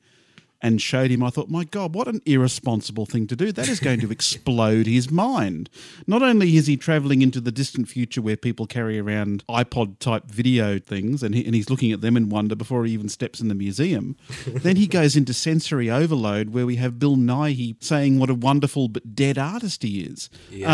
and 0.62 0.82
showed 0.82 1.12
him, 1.12 1.22
I 1.24 1.30
thought, 1.30 1.50
my 1.50 1.64
God, 1.64 1.94
what 1.94 2.08
an 2.08 2.22
irresponsible 2.26 3.06
thing 3.06 3.28
to 3.28 3.36
do. 3.36 3.52
That 3.52 3.70
is 3.70 3.80
going 3.80 4.00
to 4.02 4.12
explode 4.12 4.88
his 4.88 5.12
mind. 5.12 5.70
Not 6.08 6.24
only 6.24 6.56
is 6.56 6.68
he 6.68 6.78
traveling 6.78 7.22
into 7.22 7.40
the 7.40 7.52
distant 7.52 7.88
future 7.90 8.22
where 8.22 8.38
people 8.38 8.66
carry 8.66 9.00
around 9.00 9.44
iPod 9.48 10.00
type 10.00 10.26
video 10.26 10.80
things 10.80 11.22
and, 11.22 11.36
he, 11.36 11.46
and 11.46 11.54
he's 11.54 11.70
looking 11.70 11.92
at 11.92 12.02
them 12.02 12.18
in 12.18 12.30
wonder 12.30 12.56
before 12.56 12.86
he 12.86 12.94
even 12.94 13.10
steps 13.10 13.40
in 13.40 13.48
the 13.50 13.56
museum, 13.56 14.16
then 14.48 14.76
he 14.76 14.88
goes 14.88 15.16
into 15.16 15.34
sensory 15.34 15.90
overload 15.90 16.50
where 16.50 16.66
we 16.66 16.78
have 16.78 17.00
Bill 17.00 17.16
Nighy 17.16 17.76
saying 17.84 18.20
what 18.20 18.30
a 18.30 18.36
wonderful 18.36 18.88
but 18.88 19.16
dead 19.16 19.38
artist 19.38 19.84
he 19.84 20.02
is. 20.02 20.30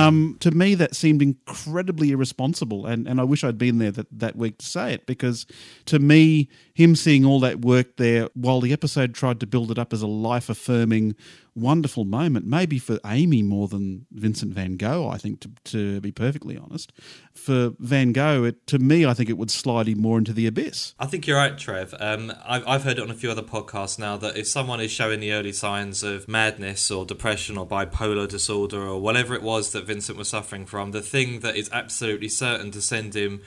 Um, 0.07 0.37
to 0.39 0.51
me, 0.51 0.75
that 0.75 0.95
seemed 0.95 1.21
incredibly 1.21 2.11
irresponsible, 2.11 2.85
and, 2.85 3.07
and 3.07 3.19
I 3.19 3.23
wish 3.23 3.43
I'd 3.43 3.57
been 3.57 3.79
there 3.79 3.91
that, 3.91 4.07
that 4.11 4.35
week 4.35 4.59
to 4.59 4.65
say 4.65 4.93
it 4.93 5.05
because 5.05 5.45
to 5.85 5.99
me, 5.99 6.49
him 6.73 6.95
seeing 6.95 7.23
all 7.23 7.39
that 7.39 7.61
work 7.61 7.97
there 7.97 8.29
while 8.33 8.59
the 8.59 8.73
episode 8.73 9.13
tried 9.13 9.39
to 9.39 9.47
build 9.47 9.69
it 9.69 9.77
up 9.77 9.93
as 9.93 10.01
a 10.01 10.07
life 10.07 10.49
affirming, 10.49 11.15
wonderful 11.53 12.03
moment, 12.03 12.47
maybe 12.47 12.79
for 12.79 12.99
Amy 13.05 13.43
more 13.43 13.67
than 13.67 14.07
Vincent 14.11 14.53
van 14.53 14.75
Gogh, 14.75 15.07
I 15.07 15.17
think, 15.17 15.39
to, 15.41 15.51
to 15.65 16.01
be 16.01 16.11
perfectly 16.11 16.57
honest. 16.57 16.91
For 17.31 17.73
Van 17.77 18.11
Gogh, 18.11 18.45
it, 18.45 18.65
to 18.67 18.79
me, 18.79 19.05
I 19.05 19.13
think 19.13 19.29
it 19.29 19.37
would 19.37 19.51
slide 19.51 19.87
him 19.87 20.01
more 20.01 20.17
into 20.17 20.33
the 20.33 20.47
abyss. 20.47 20.95
I 20.97 21.05
think 21.05 21.27
you're 21.27 21.37
right, 21.37 21.55
Trev. 21.55 21.93
Um, 21.99 22.33
I've, 22.43 22.67
I've 22.67 22.83
heard 22.83 22.97
it 22.97 23.03
on 23.03 23.11
a 23.11 23.15
few 23.15 23.29
other 23.29 23.43
podcasts 23.43 23.99
now 23.99 24.17
that 24.17 24.35
if 24.35 24.47
someone 24.47 24.81
is 24.81 24.89
showing 24.89 25.19
the 25.19 25.31
early 25.31 25.53
signs 25.53 26.01
of 26.01 26.27
madness 26.27 26.89
or 26.89 27.05
depression 27.05 27.55
or 27.55 27.67
bipolar 27.67 28.27
disorder 28.27 28.81
or 28.81 28.99
whatever 28.99 29.35
it 29.35 29.43
was 29.43 29.73
that 29.73 29.85
Vincent 29.85 30.17
was 30.17 30.29
suffering 30.29 30.65
from, 30.65 30.89
the 30.89 31.01
thing 31.01 31.41
that 31.41 31.55
is 31.55 31.69
absolutely 31.71 32.29
certain 32.29 32.71
to 32.71 32.81
send 32.81 33.15
him 33.15 33.41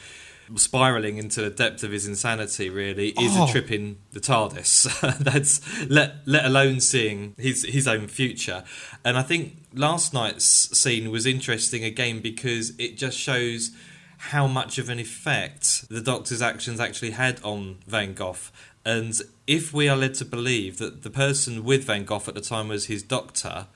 spiraling 0.54 1.18
into 1.18 1.42
the 1.42 1.50
depth 1.50 1.82
of 1.82 1.90
his 1.90 2.06
insanity 2.06 2.70
really 2.70 3.08
is 3.10 3.36
Oh. 3.36 3.48
a 3.48 3.50
trip 3.50 3.70
in 3.72 3.98
the 4.12 4.20
TARDIS. 4.20 5.18
That's 5.18 5.60
let 5.88 6.16
let 6.26 6.44
alone 6.44 6.80
seeing 6.80 7.34
his 7.38 7.64
his 7.64 7.88
own 7.88 8.06
future. 8.08 8.62
And 9.04 9.18
I 9.18 9.22
think 9.22 9.56
last 9.74 10.14
night's 10.14 10.44
scene 10.78 11.10
was 11.10 11.26
interesting 11.26 11.84
again 11.84 12.20
because 12.20 12.72
it 12.78 12.96
just 12.96 13.18
shows 13.18 13.70
how 14.18 14.46
much 14.46 14.78
of 14.78 14.88
an 14.88 14.98
effect 14.98 15.88
the 15.90 16.00
Doctor's 16.00 16.40
actions 16.40 16.80
actually 16.80 17.10
had 17.12 17.40
on 17.42 17.78
Van 17.86 18.14
Gogh. 18.14 18.36
And 18.84 19.20
if 19.46 19.74
we 19.74 19.88
are 19.88 19.96
led 19.96 20.14
to 20.14 20.24
believe 20.24 20.78
that 20.78 21.02
the 21.02 21.10
person 21.10 21.64
with 21.64 21.84
Van 21.84 22.04
Gogh 22.04 22.22
at 22.26 22.34
the 22.34 22.40
time 22.40 22.68
was 22.68 22.86
his 22.86 23.02
doctor, 23.02 23.66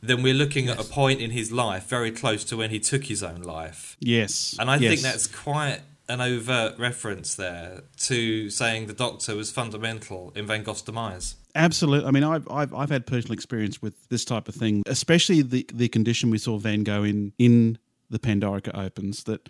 then 0.00 0.22
we're 0.22 0.34
looking 0.34 0.68
at 0.68 0.80
a 0.80 0.84
point 0.84 1.20
in 1.20 1.30
his 1.32 1.52
life 1.52 1.86
very 1.88 2.10
close 2.10 2.44
to 2.44 2.56
when 2.56 2.70
he 2.70 2.80
took 2.80 3.04
his 3.04 3.22
own 3.22 3.42
life. 3.42 3.96
Yes. 4.00 4.56
And 4.58 4.70
I 4.70 4.76
yes. 4.76 4.90
think 4.90 5.02
that's 5.02 5.26
quite 5.26 5.80
an 6.08 6.20
overt 6.20 6.78
reference 6.78 7.34
there 7.34 7.82
to 7.96 8.48
saying 8.50 8.86
the 8.86 8.92
Doctor 8.92 9.36
was 9.36 9.50
fundamental 9.50 10.32
in 10.34 10.46
Van 10.46 10.62
Gogh's 10.62 10.82
demise. 10.82 11.36
Absolutely. 11.54 12.08
I 12.08 12.10
mean, 12.10 12.24
I've, 12.24 12.48
I've 12.50 12.72
I've 12.72 12.90
had 12.90 13.06
personal 13.06 13.34
experience 13.34 13.82
with 13.82 14.08
this 14.08 14.24
type 14.24 14.48
of 14.48 14.54
thing, 14.54 14.82
especially 14.86 15.42
the 15.42 15.68
the 15.72 15.88
condition 15.88 16.30
we 16.30 16.38
saw 16.38 16.58
Van 16.58 16.82
Gogh 16.82 17.04
in 17.04 17.32
in 17.38 17.78
the 18.10 18.18
Pandorica 18.18 18.76
Opens. 18.76 19.24
That 19.24 19.48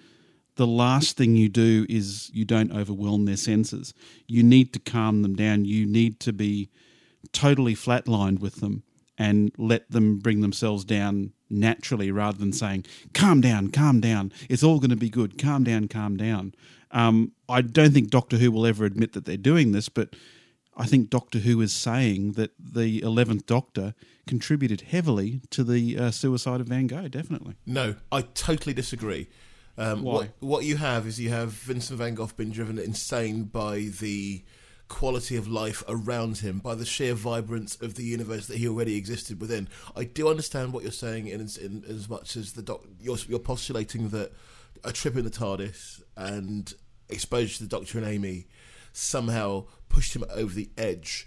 the 0.56 0.66
last 0.66 1.16
thing 1.16 1.36
you 1.36 1.48
do 1.48 1.86
is 1.88 2.30
you 2.32 2.44
don't 2.44 2.72
overwhelm 2.72 3.24
their 3.24 3.36
senses. 3.36 3.94
You 4.26 4.42
need 4.42 4.72
to 4.72 4.80
calm 4.80 5.22
them 5.22 5.36
down. 5.36 5.64
You 5.64 5.86
need 5.86 6.18
to 6.20 6.32
be 6.32 6.70
totally 7.32 7.74
flatlined 7.74 8.40
with 8.40 8.56
them 8.56 8.82
and 9.16 9.52
let 9.59 9.90
them 9.90 10.18
bring 10.18 10.40
themselves 10.40 10.84
down 10.84 11.32
naturally 11.51 12.11
rather 12.11 12.38
than 12.38 12.53
saying, 12.53 12.84
calm 13.14 13.40
down, 13.40 13.68
calm 13.68 14.01
down. 14.01 14.32
It's 14.49 14.62
all 14.62 14.78
going 14.78 14.90
to 14.90 14.96
be 14.96 15.11
good. 15.11 15.38
Calm 15.38 15.64
down, 15.64 15.88
calm 15.88 16.16
down. 16.16 16.55
Um, 16.90 17.32
I 17.49 17.62
don't 17.62 17.92
think 17.92 18.11
Doctor 18.11 18.36
Who 18.38 18.51
will 18.51 18.66
ever 18.66 18.84
admit 18.84 19.12
that 19.12 19.24
they're 19.24 19.36
doing 19.36 19.72
this, 19.72 19.88
but 19.88 20.14
I 20.76 20.86
think 20.86 21.11
Doctor 21.11 21.40
Who 21.40 21.61
is 21.61 21.72
saying 21.72 22.32
that 22.32 22.53
the 22.59 23.01
11th 23.01 23.46
Doctor 23.46 23.94
contributed 24.26 24.82
heavily 24.82 25.40
to 25.51 25.64
the 25.64 25.99
uh, 25.99 26.11
suicide 26.11 26.61
of 26.61 26.68
Van 26.68 26.86
Gogh, 26.86 27.09
definitely. 27.09 27.57
No, 27.66 27.96
I 28.12 28.22
totally 28.22 28.74
disagree. 28.74 29.28
Um, 29.76 30.03
Why? 30.03 30.12
What, 30.12 30.30
what 30.40 30.64
you 30.64 30.76
have 30.76 31.07
is 31.07 31.20
you 31.20 31.30
have 31.30 31.51
Vincent 31.51 31.99
van 31.99 32.14
Gogh 32.14 32.30
being 32.36 32.51
driven 32.51 32.78
insane 32.78 33.44
by 33.44 33.90
the 34.01 34.42
quality 34.89 35.36
of 35.36 35.47
life 35.49 35.82
around 35.89 36.39
him, 36.39 36.59
by 36.59 36.74
the 36.74 36.84
sheer 36.84 37.14
vibrance 37.14 37.76
of 37.80 37.95
the 37.95 38.05
universe 38.05 38.47
that 38.47 38.57
he 38.57 38.68
already 38.68 38.97
existed 38.97 39.41
within. 39.41 39.68
I 39.97 40.05
do 40.05 40.28
understand 40.28 40.72
what 40.72 40.82
you're 40.82 40.93
saying 40.93 41.28
in, 41.28 41.41
in 41.41 41.84
as 41.89 42.09
much 42.09 42.36
as 42.36 42.53
the 42.53 42.62
doc, 42.62 42.84
you're, 43.01 43.18
you're 43.28 43.39
postulating 43.39 44.09
that 44.11 44.32
a 44.84 44.93
trip 44.93 45.16
in 45.16 45.24
the 45.24 45.30
TARDIS 45.30 46.03
and 46.16 46.72
exposure 47.09 47.59
to 47.59 47.64
the 47.64 47.68
Doctor 47.68 47.99
and 47.99 48.07
Amy 48.07 48.47
somehow 48.93 49.66
pushed 49.89 50.14
him 50.14 50.24
over 50.30 50.53
the 50.53 50.70
edge. 50.76 51.26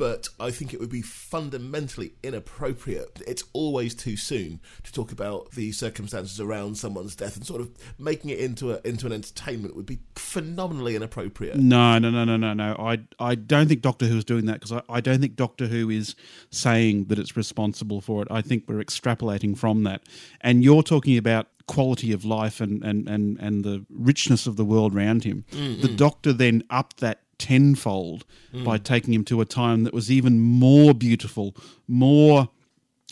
But 0.00 0.30
I 0.40 0.50
think 0.50 0.72
it 0.72 0.80
would 0.80 0.88
be 0.88 1.02
fundamentally 1.02 2.14
inappropriate. 2.22 3.20
It's 3.26 3.44
always 3.52 3.94
too 3.94 4.16
soon 4.16 4.60
to 4.82 4.90
talk 4.90 5.12
about 5.12 5.50
the 5.50 5.72
circumstances 5.72 6.40
around 6.40 6.78
someone's 6.78 7.14
death 7.14 7.36
and 7.36 7.46
sort 7.46 7.60
of 7.60 7.70
making 7.98 8.30
it 8.30 8.38
into 8.38 8.72
a 8.72 8.80
into 8.82 9.04
an 9.04 9.12
entertainment 9.12 9.76
would 9.76 9.84
be 9.84 9.98
phenomenally 10.16 10.96
inappropriate. 10.96 11.58
No, 11.58 11.98
no, 11.98 12.08
no, 12.08 12.24
no, 12.24 12.38
no, 12.38 12.54
no. 12.54 12.76
I, 12.78 13.00
I 13.18 13.34
don't 13.34 13.68
think 13.68 13.82
Doctor 13.82 14.06
Who 14.06 14.16
is 14.16 14.24
doing 14.24 14.46
that 14.46 14.54
because 14.54 14.72
I, 14.72 14.80
I 14.88 15.02
don't 15.02 15.20
think 15.20 15.36
Doctor 15.36 15.66
Who 15.66 15.90
is 15.90 16.16
saying 16.48 17.04
that 17.08 17.18
it's 17.18 17.36
responsible 17.36 18.00
for 18.00 18.22
it. 18.22 18.28
I 18.30 18.40
think 18.40 18.64
we're 18.66 18.82
extrapolating 18.82 19.54
from 19.54 19.82
that. 19.82 20.04
And 20.40 20.64
you're 20.64 20.82
talking 20.82 21.18
about 21.18 21.48
quality 21.66 22.10
of 22.12 22.24
life 22.24 22.62
and, 22.62 22.82
and, 22.82 23.06
and, 23.06 23.38
and 23.38 23.64
the 23.64 23.84
richness 23.90 24.46
of 24.46 24.56
the 24.56 24.64
world 24.64 24.94
around 24.96 25.24
him. 25.24 25.44
Mm-hmm. 25.50 25.82
The 25.82 25.88
Doctor 25.88 26.32
then 26.32 26.64
upped 26.70 27.00
that 27.00 27.20
tenfold 27.40 28.24
mm. 28.54 28.62
by 28.64 28.78
taking 28.78 29.12
him 29.14 29.24
to 29.24 29.40
a 29.40 29.44
time 29.44 29.82
that 29.84 29.94
was 29.94 30.10
even 30.10 30.38
more 30.38 30.94
beautiful, 30.94 31.56
more 31.88 32.50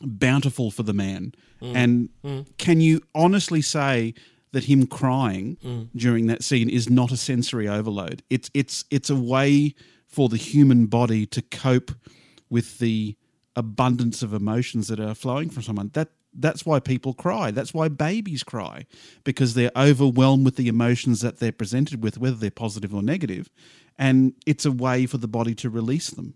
bountiful 0.02 0.70
for 0.70 0.84
the 0.84 0.92
man. 0.92 1.32
Mm. 1.60 1.74
And 1.74 2.08
mm. 2.24 2.58
can 2.58 2.80
you 2.80 3.00
honestly 3.14 3.62
say 3.62 4.14
that 4.52 4.64
him 4.64 4.86
crying 4.86 5.88
during 5.96 6.26
that 6.26 6.44
scene 6.44 6.68
is 6.68 6.88
not 6.88 7.10
a 7.10 7.16
sensory 7.16 7.66
overload? 7.66 8.22
It's 8.30 8.50
it's 8.54 8.84
it's 8.90 9.10
a 9.10 9.16
way 9.16 9.74
for 10.06 10.28
the 10.28 10.36
human 10.36 10.86
body 10.86 11.26
to 11.26 11.42
cope 11.42 11.90
with 12.48 12.78
the 12.78 13.16
abundance 13.56 14.22
of 14.22 14.32
emotions 14.32 14.88
that 14.88 15.00
are 15.00 15.14
flowing 15.14 15.50
from 15.50 15.62
someone. 15.62 15.90
That 15.94 16.10
that's 16.32 16.64
why 16.64 16.78
people 16.78 17.14
cry. 17.14 17.50
That's 17.50 17.74
why 17.74 17.88
babies 17.88 18.42
cry 18.42 18.86
because 19.24 19.54
they're 19.54 19.72
overwhelmed 19.76 20.44
with 20.44 20.56
the 20.56 20.68
emotions 20.68 21.20
that 21.20 21.38
they're 21.38 21.52
presented 21.52 22.02
with, 22.02 22.18
whether 22.18 22.36
they're 22.36 22.50
positive 22.50 22.94
or 22.94 23.02
negative, 23.02 23.50
and 23.98 24.34
it's 24.46 24.64
a 24.64 24.72
way 24.72 25.06
for 25.06 25.18
the 25.18 25.28
body 25.28 25.54
to 25.56 25.70
release 25.70 26.10
them. 26.10 26.34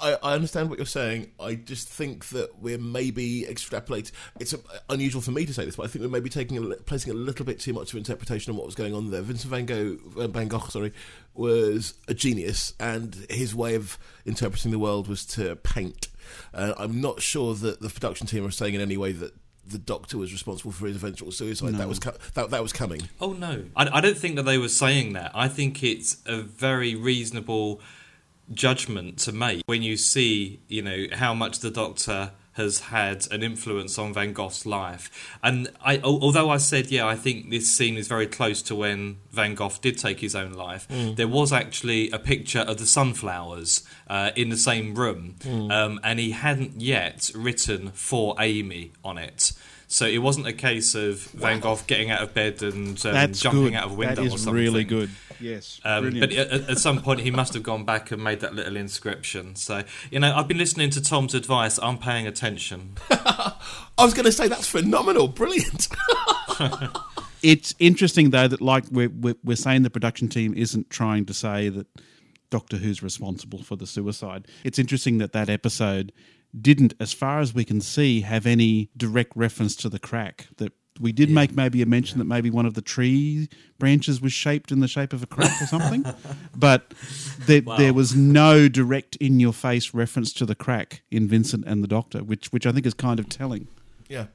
I, 0.00 0.16
I 0.22 0.34
understand 0.34 0.70
what 0.70 0.78
you're 0.78 0.86
saying. 0.86 1.32
I 1.40 1.56
just 1.56 1.88
think 1.88 2.28
that 2.28 2.60
we're 2.60 2.78
maybe 2.78 3.44
extrapolating. 3.48 4.12
It's 4.38 4.54
uh 4.54 4.58
unusual 4.88 5.20
for 5.20 5.32
me 5.32 5.46
to 5.46 5.52
say 5.52 5.64
this, 5.64 5.74
but 5.74 5.84
I 5.84 5.88
think 5.88 6.04
we're 6.04 6.10
maybe 6.10 6.30
taking 6.30 6.58
a, 6.58 6.76
placing 6.76 7.10
a 7.12 7.16
little 7.16 7.44
bit 7.44 7.58
too 7.58 7.72
much 7.72 7.92
of 7.92 7.98
interpretation 7.98 8.52
on 8.52 8.56
what 8.56 8.66
was 8.66 8.76
going 8.76 8.94
on 8.94 9.10
there. 9.10 9.20
Vincent 9.20 9.50
Van 9.50 9.66
Gogh, 9.66 9.98
uh, 10.16 10.28
Van 10.28 10.46
Gogh, 10.46 10.60
sorry, 10.68 10.92
was 11.34 11.94
a 12.06 12.14
genius, 12.14 12.74
and 12.78 13.26
his 13.28 13.52
way 13.52 13.74
of 13.74 13.98
interpreting 14.24 14.70
the 14.70 14.78
world 14.78 15.08
was 15.08 15.26
to 15.26 15.56
paint. 15.56 16.06
Uh, 16.54 16.74
I'm 16.78 17.00
not 17.00 17.20
sure 17.20 17.54
that 17.54 17.80
the 17.80 17.88
production 17.88 18.28
team 18.28 18.46
are 18.46 18.52
saying 18.52 18.74
in 18.74 18.80
any 18.80 18.96
way 18.96 19.10
that 19.10 19.34
the 19.66 19.78
doctor 19.78 20.18
was 20.18 20.32
responsible 20.32 20.72
for 20.72 20.86
his 20.86 20.96
eventual 20.96 21.30
suicide. 21.30 21.74
That 21.74 21.88
was 21.88 21.98
co- 21.98 22.16
that, 22.34 22.50
that 22.50 22.62
was 22.62 22.72
coming. 22.72 23.08
Oh 23.20 23.32
no, 23.32 23.64
I, 23.76 23.98
I 23.98 24.00
don't 24.00 24.16
think 24.16 24.36
that 24.36 24.42
they 24.42 24.58
were 24.58 24.68
saying 24.68 25.12
that. 25.14 25.30
I 25.34 25.48
think 25.48 25.82
it's 25.82 26.16
a 26.26 26.42
very 26.42 26.94
reasonable 26.94 27.80
judgment 28.52 29.18
to 29.20 29.32
make 29.32 29.62
when 29.66 29.82
you 29.82 29.96
see, 29.96 30.60
you 30.68 30.82
know, 30.82 31.06
how 31.12 31.32
much 31.32 31.60
the 31.60 31.70
Doctor 31.70 32.32
has 32.52 32.80
had 32.80 33.26
an 33.30 33.42
influence 33.42 33.98
on 33.98 34.12
Van 34.12 34.32
Gogh's 34.32 34.66
life. 34.66 35.10
And 35.42 35.68
I, 35.84 36.00
although 36.00 36.50
I 36.50 36.58
said, 36.58 36.90
yeah, 36.90 37.06
I 37.06 37.16
think 37.16 37.50
this 37.50 37.72
scene 37.72 37.96
is 37.96 38.08
very 38.08 38.26
close 38.26 38.60
to 38.62 38.74
when 38.74 39.18
Van 39.30 39.54
Gogh 39.54 39.72
did 39.80 39.96
take 39.98 40.20
his 40.20 40.34
own 40.34 40.52
life, 40.52 40.86
there 40.88 41.28
was 41.28 41.52
actually 41.52 42.10
a 42.10 42.18
picture 42.18 42.60
of 42.60 42.76
the 42.78 42.86
sunflowers 42.86 43.86
uh, 44.08 44.30
in 44.36 44.50
the 44.50 44.56
same 44.56 44.94
room, 44.94 45.36
um, 45.70 45.98
and 46.04 46.18
he 46.18 46.32
hadn't 46.32 46.80
yet 46.80 47.30
written 47.34 47.90
for 47.92 48.34
Amy 48.38 48.92
on 49.02 49.16
it. 49.18 49.52
So 49.92 50.06
it 50.06 50.18
wasn't 50.18 50.46
a 50.46 50.54
case 50.54 50.94
of 50.94 51.18
Van 51.34 51.60
Gogh 51.60 51.78
getting 51.86 52.10
out 52.10 52.22
of 52.22 52.32
bed 52.32 52.62
and 52.62 53.04
um, 53.04 53.32
jumping 53.34 53.62
good. 53.64 53.74
out 53.74 53.84
of 53.84 53.92
a 53.92 53.94
window 53.94 54.14
that 54.14 54.24
is 54.24 54.34
or 54.34 54.38
something. 54.38 54.54
really 54.54 54.84
good. 54.84 55.10
Yes, 55.38 55.80
Um, 55.84 56.04
brilliant. 56.04 56.30
but 56.30 56.38
at, 56.38 56.70
at 56.70 56.78
some 56.78 57.02
point, 57.02 57.20
he 57.20 57.30
must 57.30 57.52
have 57.52 57.62
gone 57.62 57.84
back 57.84 58.10
and 58.10 58.24
made 58.24 58.40
that 58.40 58.54
little 58.54 58.76
inscription. 58.76 59.54
So, 59.54 59.82
you 60.10 60.18
know, 60.18 60.34
I've 60.34 60.48
been 60.48 60.56
listening 60.56 60.88
to 60.90 61.02
Tom's 61.02 61.34
advice. 61.34 61.78
I'm 61.82 61.98
paying 61.98 62.26
attention. 62.26 62.94
I 63.10 63.54
was 63.98 64.14
going 64.14 64.24
to 64.24 64.32
say 64.32 64.48
that's 64.48 64.66
phenomenal, 64.68 65.28
brilliant. 65.28 65.88
It's 67.42 67.74
interesting 67.80 68.30
though 68.30 68.46
that 68.46 68.60
like 68.60 68.84
we're, 68.92 69.08
we're 69.08 69.34
we're 69.42 69.56
saying 69.56 69.82
the 69.82 69.90
production 69.90 70.28
team 70.28 70.54
isn't 70.54 70.90
trying 70.90 71.26
to 71.26 71.34
say 71.34 71.68
that 71.70 71.88
Doctor 72.50 72.76
Who's 72.76 73.02
responsible 73.02 73.64
for 73.64 73.74
the 73.74 73.84
suicide. 73.86 74.46
It's 74.62 74.78
interesting 74.78 75.18
that 75.18 75.32
that 75.32 75.48
episode 75.50 76.12
didn't, 76.58 76.94
as 77.00 77.12
far 77.12 77.40
as 77.40 77.54
we 77.54 77.64
can 77.64 77.80
see, 77.80 78.20
have 78.22 78.46
any 78.46 78.90
direct 78.96 79.32
reference 79.34 79.76
to 79.76 79.88
the 79.88 79.98
crack. 79.98 80.48
That 80.56 80.72
we 81.00 81.12
did 81.12 81.30
make 81.30 81.54
maybe 81.54 81.80
a 81.82 81.86
mention 81.86 82.18
that 82.18 82.26
maybe 82.26 82.50
one 82.50 82.66
of 82.66 82.74
the 82.74 82.82
tree 82.82 83.48
branches 83.78 84.20
was 84.20 84.32
shaped 84.32 84.70
in 84.70 84.80
the 84.80 84.88
shape 84.88 85.12
of 85.12 85.22
a 85.22 85.26
crack 85.26 85.60
or 85.62 85.66
something, 85.66 86.04
but 86.56 86.92
there, 87.46 87.62
there 87.78 87.94
was 87.94 88.14
no 88.14 88.68
direct 88.68 89.16
in 89.16 89.40
your 89.40 89.52
face 89.52 89.94
reference 89.94 90.32
to 90.34 90.46
the 90.46 90.54
crack 90.54 91.02
in 91.10 91.26
Vincent 91.28 91.64
and 91.66 91.82
the 91.82 91.88
Doctor, 91.88 92.22
which 92.22 92.52
which 92.52 92.66
I 92.66 92.72
think 92.72 92.86
is 92.86 92.94
kind 92.94 93.18
of 93.18 93.28
telling. 93.28 93.68
yeah, 94.08 94.26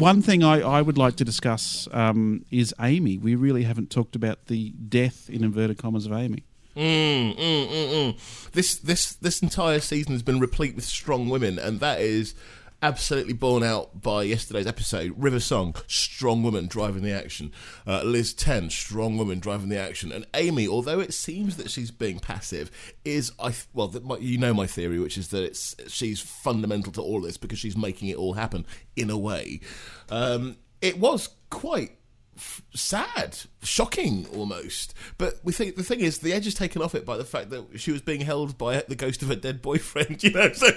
One 0.00 0.22
thing 0.22 0.42
I, 0.42 0.60
I 0.60 0.80
would 0.80 0.96
like 0.96 1.16
to 1.16 1.24
discuss 1.24 1.86
um, 1.92 2.46
is 2.50 2.74
Amy. 2.80 3.18
We 3.18 3.34
really 3.34 3.64
haven't 3.64 3.90
talked 3.90 4.16
about 4.16 4.46
the 4.46 4.70
death 4.70 5.28
in 5.28 5.44
inverted 5.44 5.76
commas 5.76 6.06
of 6.06 6.12
Amy. 6.12 6.44
Mm, 6.74 7.36
mm, 7.36 7.68
mm, 7.68 7.90
mm. 7.90 8.50
This 8.52 8.76
this 8.76 9.12
this 9.14 9.42
entire 9.42 9.80
season 9.80 10.12
has 10.12 10.22
been 10.22 10.40
replete 10.40 10.74
with 10.74 10.84
strong 10.84 11.28
women, 11.28 11.58
and 11.58 11.80
that 11.80 12.00
is 12.00 12.34
absolutely 12.82 13.32
borne 13.32 13.62
out 13.62 14.00
by 14.00 14.22
yesterday's 14.22 14.66
episode. 14.66 15.14
River 15.16 15.40
Song, 15.40 15.74
strong 15.86 16.42
woman 16.42 16.66
driving 16.66 17.02
the 17.02 17.12
action. 17.12 17.52
Uh, 17.86 18.02
Liz 18.02 18.32
Ten, 18.32 18.70
strong 18.70 19.18
woman 19.18 19.38
driving 19.38 19.68
the 19.68 19.78
action. 19.78 20.12
And 20.12 20.26
Amy, 20.34 20.66
although 20.66 21.00
it 21.00 21.14
seems 21.14 21.56
that 21.56 21.70
she's 21.70 21.90
being 21.90 22.18
passive, 22.18 22.70
is 23.04 23.32
I 23.38 23.54
well, 23.72 23.88
that 23.88 24.04
my, 24.04 24.18
you 24.18 24.38
know 24.38 24.54
my 24.54 24.66
theory, 24.66 24.98
which 24.98 25.18
is 25.18 25.28
that 25.28 25.44
it's 25.44 25.76
she's 25.88 26.20
fundamental 26.20 26.92
to 26.92 27.02
all 27.02 27.20
this 27.20 27.36
because 27.36 27.58
she's 27.58 27.76
making 27.76 28.08
it 28.08 28.16
all 28.16 28.34
happen 28.34 28.66
in 28.96 29.10
a 29.10 29.18
way. 29.18 29.60
Um, 30.08 30.56
it 30.80 30.98
was 30.98 31.28
quite 31.50 31.96
f- 32.40 32.62
sad, 32.74 33.38
shocking 33.62 34.26
almost. 34.34 34.94
But 35.18 35.40
we 35.44 35.52
think 35.52 35.76
the 35.76 35.82
thing 35.82 36.00
is, 36.00 36.18
the 36.18 36.32
edge 36.32 36.46
is 36.46 36.54
taken 36.54 36.82
off 36.82 36.94
it 36.94 37.04
by 37.04 37.16
the 37.16 37.24
fact 37.24 37.50
that 37.50 37.78
she 37.78 37.92
was 37.92 38.00
being 38.00 38.22
held 38.22 38.56
by 38.58 38.82
the 38.88 38.96
ghost 38.96 39.22
of 39.22 39.28
her 39.28 39.36
dead 39.36 39.62
boyfriend. 39.62 40.22
You 40.30 40.32
know, 40.32 40.52
so 40.52 40.70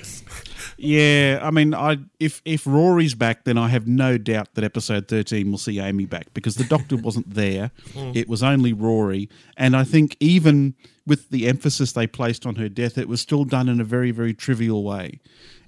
Yeah, 0.78 1.40
I 1.42 1.52
mean, 1.52 1.74
I 1.74 1.98
if 2.20 2.42
if 2.46 2.66
Rory's 2.66 3.14
back, 3.14 3.44
then 3.44 3.58
I 3.58 3.68
have 3.70 3.88
no 3.88 4.18
doubt 4.18 4.54
that 4.56 4.64
episode 4.64 5.08
thirteen 5.08 5.52
will 5.52 5.58
see 5.58 5.80
Amy 5.80 6.06
back 6.06 6.34
because 6.34 6.56
the 6.56 6.64
Doctor 6.64 6.96
wasn't 6.96 7.34
there; 7.34 7.72
hmm. 7.94 8.12
it 8.14 8.28
was 8.30 8.42
only 8.42 8.74
Rory, 8.74 9.30
and 9.58 9.76
I 9.76 9.84
think 9.84 10.16
even 10.20 10.76
with 11.06 11.30
the 11.30 11.48
emphasis 11.48 11.92
they 11.92 12.08
placed 12.08 12.46
on 12.46 12.56
her 12.56 12.70
death, 12.70 12.98
it 12.98 13.08
was 13.08 13.22
still 13.22 13.44
done 13.44 13.70
in 13.70 13.82
a 13.82 13.84
very 13.84 14.12
very 14.12 14.34
trivial 14.34 14.84
way. 14.84 15.20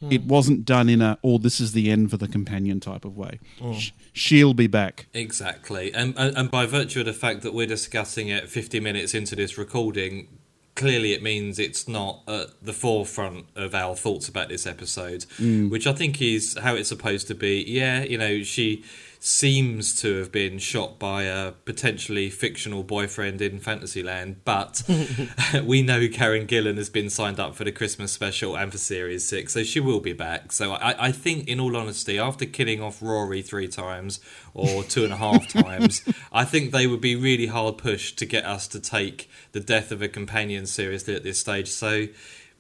Hmm. 0.05 0.11
It 0.11 0.23
wasn't 0.25 0.65
done 0.65 0.89
in 0.89 1.01
a 1.01 1.17
"oh, 1.23 1.37
this 1.37 1.59
is 1.59 1.71
the 1.71 1.91
end 1.91 2.11
for 2.11 2.17
the 2.17 2.27
companion" 2.27 2.79
type 2.79 3.05
of 3.05 3.17
way. 3.17 3.39
Hmm. 3.59 3.73
Sh- 3.73 3.91
she'll 4.13 4.53
be 4.53 4.67
back. 4.67 5.07
Exactly. 5.13 5.93
And, 5.93 6.13
and, 6.17 6.37
and 6.37 6.51
by 6.51 6.65
virtue 6.65 7.01
of 7.01 7.05
the 7.05 7.13
fact 7.13 7.41
that 7.41 7.53
we're 7.53 7.67
discussing 7.67 8.29
it 8.29 8.49
50 8.49 8.79
minutes 8.79 9.13
into 9.13 9.35
this 9.35 9.57
recording, 9.57 10.27
clearly 10.75 11.13
it 11.13 11.23
means 11.23 11.57
it's 11.57 11.87
not 11.87 12.21
at 12.27 12.47
the 12.61 12.73
forefront 12.73 13.45
of 13.55 13.73
our 13.73 13.95
thoughts 13.95 14.27
about 14.27 14.49
this 14.49 14.67
episode, 14.67 15.25
hmm. 15.37 15.69
which 15.69 15.87
I 15.87 15.93
think 15.93 16.21
is 16.21 16.57
how 16.61 16.75
it's 16.75 16.89
supposed 16.89 17.27
to 17.27 17.35
be. 17.35 17.63
Yeah, 17.67 18.03
you 18.03 18.17
know, 18.17 18.43
she 18.43 18.83
seems 19.25 19.99
to 19.99 20.19
have 20.19 20.31
been 20.31 20.59
shot 20.59 20.99
by 20.99 21.23
a 21.23 21.51
potentially 21.51 22.29
fictional 22.29 22.83
boyfriend 22.83 23.41
in 23.41 23.59
Fantasyland, 23.59 24.39
but 24.45 24.83
we 25.63 25.81
know 25.81 26.07
Karen 26.07 26.45
Gillan 26.45 26.77
has 26.77 26.91
been 26.91 27.09
signed 27.09 27.39
up 27.39 27.55
for 27.55 27.63
the 27.63 27.71
Christmas 27.71 28.11
special 28.11 28.55
and 28.55 28.71
for 28.71 28.77
Series 28.77 29.27
6, 29.27 29.51
so 29.51 29.63
she 29.63 29.79
will 29.79 29.99
be 29.99 30.13
back. 30.13 30.51
So 30.51 30.73
I, 30.73 31.07
I 31.07 31.11
think, 31.11 31.47
in 31.47 31.59
all 31.59 31.75
honesty, 31.75 32.19
after 32.19 32.45
killing 32.45 32.83
off 32.83 33.01
Rory 33.01 33.41
three 33.41 33.67
times 33.67 34.19
or 34.53 34.83
two 34.83 35.03
and 35.03 35.13
a 35.13 35.17
half 35.17 35.47
times, 35.51 36.07
I 36.31 36.45
think 36.45 36.71
they 36.71 36.85
would 36.85 37.01
be 37.01 37.15
really 37.15 37.47
hard 37.47 37.79
pushed 37.79 38.19
to 38.19 38.27
get 38.27 38.45
us 38.45 38.67
to 38.67 38.79
take 38.79 39.27
the 39.53 39.59
death 39.59 39.91
of 39.91 40.03
a 40.03 40.07
companion 40.07 40.67
seriously 40.67 41.15
at 41.15 41.23
this 41.23 41.39
stage, 41.39 41.69
so 41.69 42.05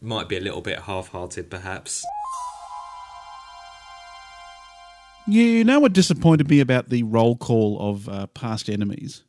might 0.01 0.27
be 0.27 0.37
a 0.37 0.41
little 0.41 0.61
bit 0.61 0.79
half 0.79 1.09
hearted 1.09 1.51
perhaps. 1.51 2.03
You 5.27 5.63
know 5.63 5.79
what 5.79 5.93
disappointed 5.93 6.49
me 6.49 6.59
about 6.59 6.89
the 6.89 7.01
roll 7.03 7.35
call 7.35 7.79
of 7.89 8.07
uh, 8.07 8.27
past 8.27 8.69
enemies 8.69 9.23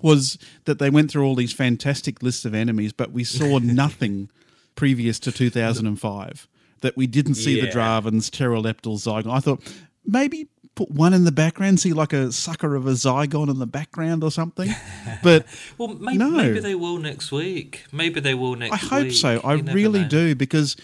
was 0.00 0.38
that 0.64 0.78
they 0.78 0.90
went 0.90 1.10
through 1.10 1.24
all 1.26 1.34
these 1.34 1.52
fantastic 1.52 2.22
lists 2.22 2.44
of 2.44 2.54
enemies, 2.54 2.92
but 2.92 3.10
we 3.10 3.24
saw 3.24 3.58
nothing 3.62 4.30
previous 4.76 5.18
to 5.20 5.32
2005. 5.32 6.46
That 6.82 6.96
we 6.96 7.06
didn't 7.06 7.34
see 7.34 7.60
the 7.60 7.66
Yeah. 7.66 7.72
Drahvins, 7.72 8.30
Terileptil, 8.30 8.96
Zygon. 8.98 9.30
I 9.30 9.40
thought 9.40 9.60
maybe 10.06 10.46
put 10.76 10.90
one 10.90 11.12
in 11.12 11.24
the 11.24 11.32
background, 11.32 11.78
see 11.80 11.92
like 11.92 12.12
a 12.14 12.30
sucker 12.32 12.74
of 12.76 12.86
a 12.86 12.92
Zygon 12.92 13.50
in 13.50 13.58
the 13.58 13.66
background 13.66 14.22
or 14.24 14.30
something. 14.30 14.70
But 15.22 15.44
Well, 15.76 15.88
maybe, 15.88 16.16
No. 16.18 16.30
maybe 16.30 16.60
they 16.60 16.74
will 16.76 16.96
next 16.98 17.32
week. 17.32 17.84
Maybe 17.92 18.20
they 18.20 18.34
will 18.34 18.54
next 18.56 18.72
I 18.72 18.76
week. 19.00 19.04
hope 19.08 19.12
so. 19.12 19.40
I 19.44 19.54
You 19.56 19.62
never 19.62 19.76
really 19.76 20.02
know. 20.02 20.08
do 20.08 20.34
because 20.36 20.76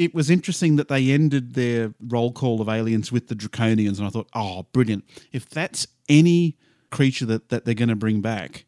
it 0.00 0.14
was 0.14 0.30
interesting 0.30 0.76
that 0.76 0.88
they 0.88 1.10
ended 1.10 1.52
their 1.52 1.92
roll 2.08 2.32
call 2.32 2.62
of 2.62 2.70
aliens 2.70 3.12
with 3.12 3.28
the 3.28 3.34
Draconians, 3.34 3.98
and 3.98 4.06
I 4.06 4.08
thought, 4.08 4.30
oh, 4.34 4.66
brilliant! 4.72 5.04
If 5.30 5.46
that's 5.48 5.86
any 6.08 6.56
creature 6.90 7.26
that, 7.26 7.50
that 7.50 7.66
they're 7.66 7.74
going 7.74 7.90
to 7.90 7.96
bring 7.96 8.22
back, 8.22 8.64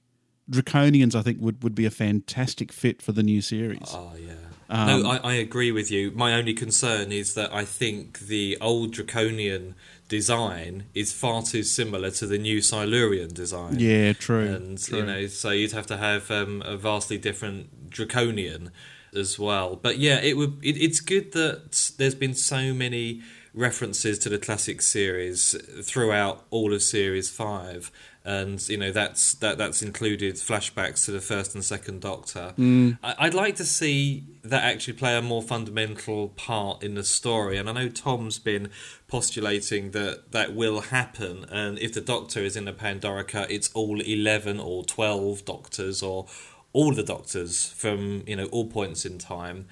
Draconians, 0.51 1.15
I 1.15 1.23
think 1.23 1.41
would, 1.41 1.63
would 1.63 1.75
be 1.75 1.87
a 1.87 1.91
fantastic 1.91 2.71
fit 2.71 3.01
for 3.01 3.13
the 3.13 3.23
new 3.23 3.41
series. 3.41 3.89
Oh 3.93 4.13
yeah. 4.19 4.35
Um, 4.69 5.03
no, 5.03 5.11
I, 5.11 5.17
I 5.17 5.33
agree 5.35 5.73
with 5.73 5.91
you. 5.91 6.11
My 6.13 6.35
only 6.35 6.55
concern 6.55 7.13
is 7.13 7.35
that 7.35 7.53
I 7.53 7.65
think 7.65 8.21
the 8.21 8.59
old 8.61 8.93
draconian 8.93 9.75
design 10.09 10.85
is 10.95 11.13
far 11.13 11.43
too 11.43 11.63
similar 11.63 12.11
to 12.13 12.27
the 12.27 12.39
new 12.39 12.61
Silurian 12.61 13.33
design. 13.33 13.79
Yeah, 13.79 14.13
true, 14.13 14.47
And 14.47 14.83
true. 14.83 14.99
you 14.99 15.07
know, 15.07 15.27
so 15.27 15.51
you'd 15.51 15.73
have 15.73 15.87
to 15.89 15.97
have 15.97 16.31
um, 16.31 16.63
a 16.65 16.77
vastly 16.77 17.19
different 17.19 17.91
draconian 17.91 18.71
as 19.15 19.39
well. 19.39 19.77
But 19.77 19.99
yeah, 19.99 20.21
it 20.21 20.37
would. 20.37 20.59
It, 20.63 20.77
it's 20.77 21.01
good 21.01 21.33
that 21.33 21.93
there's 21.99 22.15
been 22.15 22.35
so 22.35 22.73
many 22.75 23.23
references 23.55 24.19
to 24.21 24.29
the 24.29 24.39
classic 24.39 24.81
series 24.81 25.55
throughout 25.83 26.47
all 26.51 26.73
of 26.73 26.83
series 26.83 27.29
five 27.29 27.91
and 28.25 28.69
you 28.69 28.77
know 28.77 28.93
that's 28.93 29.35
that 29.35 29.59
that's 29.59 29.83
included 29.83 30.37
flashbacks 30.37 31.05
to 31.05 31.11
the 31.11 31.21
first 31.21 31.55
and 31.55 31.65
second 31.65 32.01
Doctor. 32.01 32.55
Mm. 32.57 32.99
I, 33.03 33.15
I'd 33.19 33.35
like 33.35 33.57
to 33.57 33.65
see 33.65 34.25
that 34.45 34.63
actually 34.63 34.95
play 34.95 35.17
a 35.17 35.23
more 35.23 35.43
fundamental 35.43 36.29
part 36.29 36.83
in 36.83 36.95
the 36.95 37.05
story, 37.05 37.57
and 37.57 37.69
I 37.69 37.73
know 37.73 37.89
Tom's 37.89 38.39
been 38.39 38.71
postulating 39.09 39.91
that 39.91 40.31
that 40.33 40.55
will 40.55 40.83
happen, 40.83 41.47
and 41.51 41.79
if 41.79 41.93
the 41.93 42.01
Doctor 42.01 42.41
is 42.41 42.57
in 42.57 42.65
the 42.65 42.73
Pandorica, 42.73 43.47
it's 43.51 43.71
all 43.75 44.01
eleven 44.01 44.61
or 44.61 44.85
twelve 44.85 45.45
Doctors 45.45 46.03
or 46.03 46.27
all 46.73 46.93
the 46.93 47.03
Doctors 47.03 47.67
from 47.73 48.25
you 48.27 48.37
know 48.37 48.47
all 48.47 48.67
points 48.67 49.05
in 49.05 49.19
time. 49.19 49.67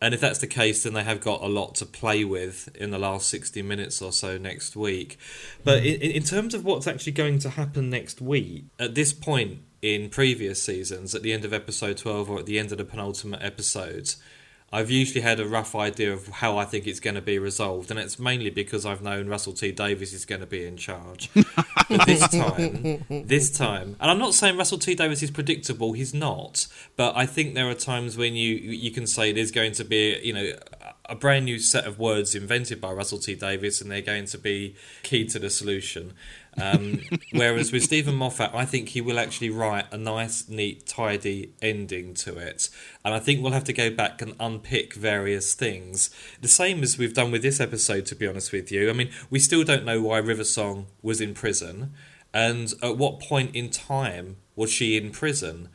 And 0.00 0.12
if 0.12 0.20
that's 0.20 0.40
the 0.40 0.46
case, 0.46 0.82
then 0.82 0.92
they 0.92 1.04
have 1.04 1.22
got 1.22 1.40
a 1.40 1.46
lot 1.46 1.76
to 1.76 1.86
play 1.86 2.24
with 2.24 2.68
in 2.76 2.90
the 2.90 2.98
last 2.98 3.28
60 3.28 3.62
minutes 3.62 4.02
or 4.02 4.12
so 4.12 4.36
next 4.36 4.76
week. 4.76 5.18
But 5.62 5.78
in, 5.78 5.98
in 6.00 6.22
terms 6.24 6.52
of 6.52 6.62
what's 6.62 6.86
actually 6.86 7.12
going 7.12 7.38
to 7.38 7.50
happen 7.50 7.88
next 7.88 8.20
week, 8.20 8.64
at 8.78 8.94
this 8.94 9.14
point 9.14 9.60
in 9.80 10.10
previous 10.10 10.60
seasons, 10.60 11.14
at 11.14 11.22
the 11.22 11.32
end 11.32 11.44
of 11.46 11.54
episode 11.54 11.96
12 11.96 12.28
or 12.28 12.38
at 12.40 12.46
the 12.46 12.58
end 12.58 12.70
of 12.70 12.78
the 12.78 12.84
penultimate 12.84 13.42
episodes, 13.42 14.18
I've 14.74 14.90
usually 14.90 15.20
had 15.20 15.38
a 15.38 15.46
rough 15.46 15.76
idea 15.76 16.12
of 16.12 16.26
how 16.26 16.58
I 16.58 16.64
think 16.64 16.88
it's 16.88 16.98
going 16.98 17.14
to 17.14 17.22
be 17.22 17.38
resolved, 17.38 17.92
and 17.92 18.00
it's 18.00 18.18
mainly 18.18 18.50
because 18.50 18.84
I've 18.84 19.02
known 19.02 19.28
Russell 19.28 19.52
T 19.52 19.70
Davies 19.70 20.12
is 20.12 20.24
going 20.24 20.40
to 20.40 20.48
be 20.48 20.66
in 20.66 20.76
charge. 20.76 21.30
but 21.88 22.04
this 22.06 22.26
time, 22.26 23.04
this 23.08 23.56
time, 23.56 23.94
and 24.00 24.10
I'm 24.10 24.18
not 24.18 24.34
saying 24.34 24.56
Russell 24.56 24.78
T 24.78 24.96
Davies 24.96 25.22
is 25.22 25.30
predictable; 25.30 25.92
he's 25.92 26.12
not. 26.12 26.66
But 26.96 27.16
I 27.16 27.24
think 27.24 27.54
there 27.54 27.70
are 27.70 27.74
times 27.74 28.16
when 28.16 28.34
you 28.34 28.56
you 28.56 28.90
can 28.90 29.06
say 29.06 29.30
there's 29.30 29.52
going 29.52 29.72
to 29.74 29.84
be, 29.84 30.18
you 30.24 30.32
know, 30.32 30.52
a 31.08 31.14
brand 31.14 31.44
new 31.44 31.60
set 31.60 31.84
of 31.84 32.00
words 32.00 32.34
invented 32.34 32.80
by 32.80 32.92
Russell 32.92 33.18
T 33.18 33.36
Davies, 33.36 33.80
and 33.80 33.92
they're 33.92 34.00
going 34.00 34.24
to 34.24 34.38
be 34.38 34.74
key 35.04 35.24
to 35.26 35.38
the 35.38 35.50
solution. 35.50 36.14
Um, 36.60 37.00
whereas 37.32 37.72
with 37.72 37.82
Steven 37.82 38.14
Moffat, 38.14 38.50
I 38.54 38.64
think 38.64 38.90
he 38.90 39.00
will 39.00 39.18
actually 39.18 39.50
write 39.50 39.92
a 39.92 39.96
nice, 39.96 40.48
neat, 40.48 40.86
tidy 40.86 41.52
ending 41.60 42.14
to 42.14 42.36
it. 42.36 42.68
And 43.04 43.14
I 43.14 43.18
think 43.18 43.42
we'll 43.42 43.52
have 43.52 43.64
to 43.64 43.72
go 43.72 43.90
back 43.90 44.22
and 44.22 44.34
unpick 44.38 44.94
various 44.94 45.54
things. 45.54 46.10
The 46.40 46.48
same 46.48 46.82
as 46.82 46.98
we've 46.98 47.14
done 47.14 47.30
with 47.30 47.42
this 47.42 47.60
episode, 47.60 48.06
to 48.06 48.14
be 48.14 48.26
honest 48.26 48.52
with 48.52 48.70
you. 48.70 48.90
I 48.90 48.92
mean, 48.92 49.10
we 49.30 49.38
still 49.38 49.64
don't 49.64 49.84
know 49.84 50.00
why 50.00 50.18
River 50.18 50.44
Song 50.44 50.86
was 51.02 51.20
in 51.20 51.34
prison, 51.34 51.92
and 52.32 52.72
at 52.82 52.96
what 52.96 53.20
point 53.20 53.54
in 53.54 53.70
time 53.70 54.36
was 54.56 54.70
she 54.70 54.96
in 54.96 55.10
prison 55.10 55.68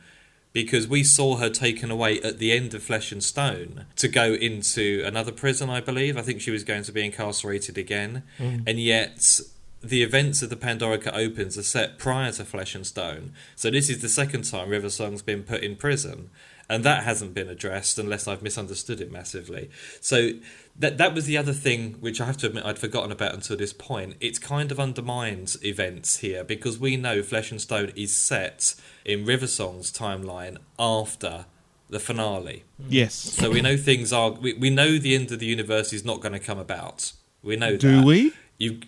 because 0.52 0.88
we 0.88 1.04
saw 1.04 1.36
her 1.36 1.48
taken 1.48 1.90
away 1.90 2.20
at 2.22 2.38
the 2.38 2.52
end 2.52 2.74
of 2.74 2.82
Flesh 2.82 3.12
and 3.12 3.22
Stone 3.22 3.86
to 3.96 4.08
go 4.08 4.32
into 4.34 5.02
another 5.06 5.32
prison, 5.32 5.70
I 5.70 5.80
believe. 5.80 6.16
I 6.16 6.22
think 6.22 6.40
she 6.40 6.50
was 6.50 6.64
going 6.64 6.82
to 6.82 6.92
be 6.92 7.04
incarcerated 7.04 7.78
again. 7.78 8.24
Mm. 8.38 8.64
And 8.66 8.80
yet, 8.80 9.40
the 9.82 10.02
events 10.02 10.42
of 10.42 10.50
the 10.50 10.56
Pandorica 10.56 11.10
Opens 11.14 11.56
are 11.56 11.62
set 11.62 11.98
prior 11.98 12.32
to 12.32 12.44
Flesh 12.44 12.74
and 12.74 12.86
Stone. 12.86 13.32
So, 13.56 13.70
this 13.70 13.88
is 13.88 14.02
the 14.02 14.08
second 14.08 14.42
time 14.42 14.68
River 14.68 14.90
Song's 14.90 15.22
been 15.22 15.42
put 15.42 15.62
in 15.62 15.76
prison. 15.76 16.30
And 16.68 16.84
that 16.84 17.02
hasn't 17.02 17.34
been 17.34 17.48
addressed 17.48 17.98
unless 17.98 18.28
I've 18.28 18.42
misunderstood 18.42 19.00
it 19.00 19.10
massively. 19.10 19.70
So, 20.00 20.30
that 20.78 20.98
that 20.98 21.14
was 21.14 21.26
the 21.26 21.36
other 21.36 21.52
thing 21.52 21.94
which 22.00 22.20
I 22.20 22.26
have 22.26 22.36
to 22.38 22.46
admit 22.46 22.64
I'd 22.64 22.78
forgotten 22.78 23.10
about 23.10 23.34
until 23.34 23.56
this 23.56 23.72
point. 23.72 24.16
It's 24.20 24.38
kind 24.38 24.70
of 24.70 24.78
undermines 24.78 25.62
events 25.64 26.18
here 26.18 26.44
because 26.44 26.78
we 26.78 26.96
know 26.96 27.22
Flesh 27.22 27.50
and 27.50 27.60
Stone 27.60 27.92
is 27.96 28.14
set 28.14 28.74
in 29.04 29.24
River 29.24 29.46
Song's 29.48 29.90
timeline 29.90 30.58
after 30.78 31.46
the 31.88 31.98
finale. 31.98 32.62
Mm. 32.80 32.86
Yes. 32.90 33.14
So 33.14 33.50
we 33.50 33.60
know 33.60 33.76
things 33.76 34.12
are. 34.12 34.30
We, 34.30 34.54
we 34.54 34.70
know 34.70 34.98
the 34.98 35.14
end 35.14 35.32
of 35.32 35.40
the 35.40 35.46
universe 35.46 35.92
is 35.92 36.04
not 36.04 36.20
going 36.20 36.34
to 36.34 36.38
come 36.38 36.58
about. 36.58 37.12
We 37.42 37.56
know 37.56 37.76
Do 37.76 37.96
that. 37.96 38.04
we? 38.04 38.32
You. 38.58 38.80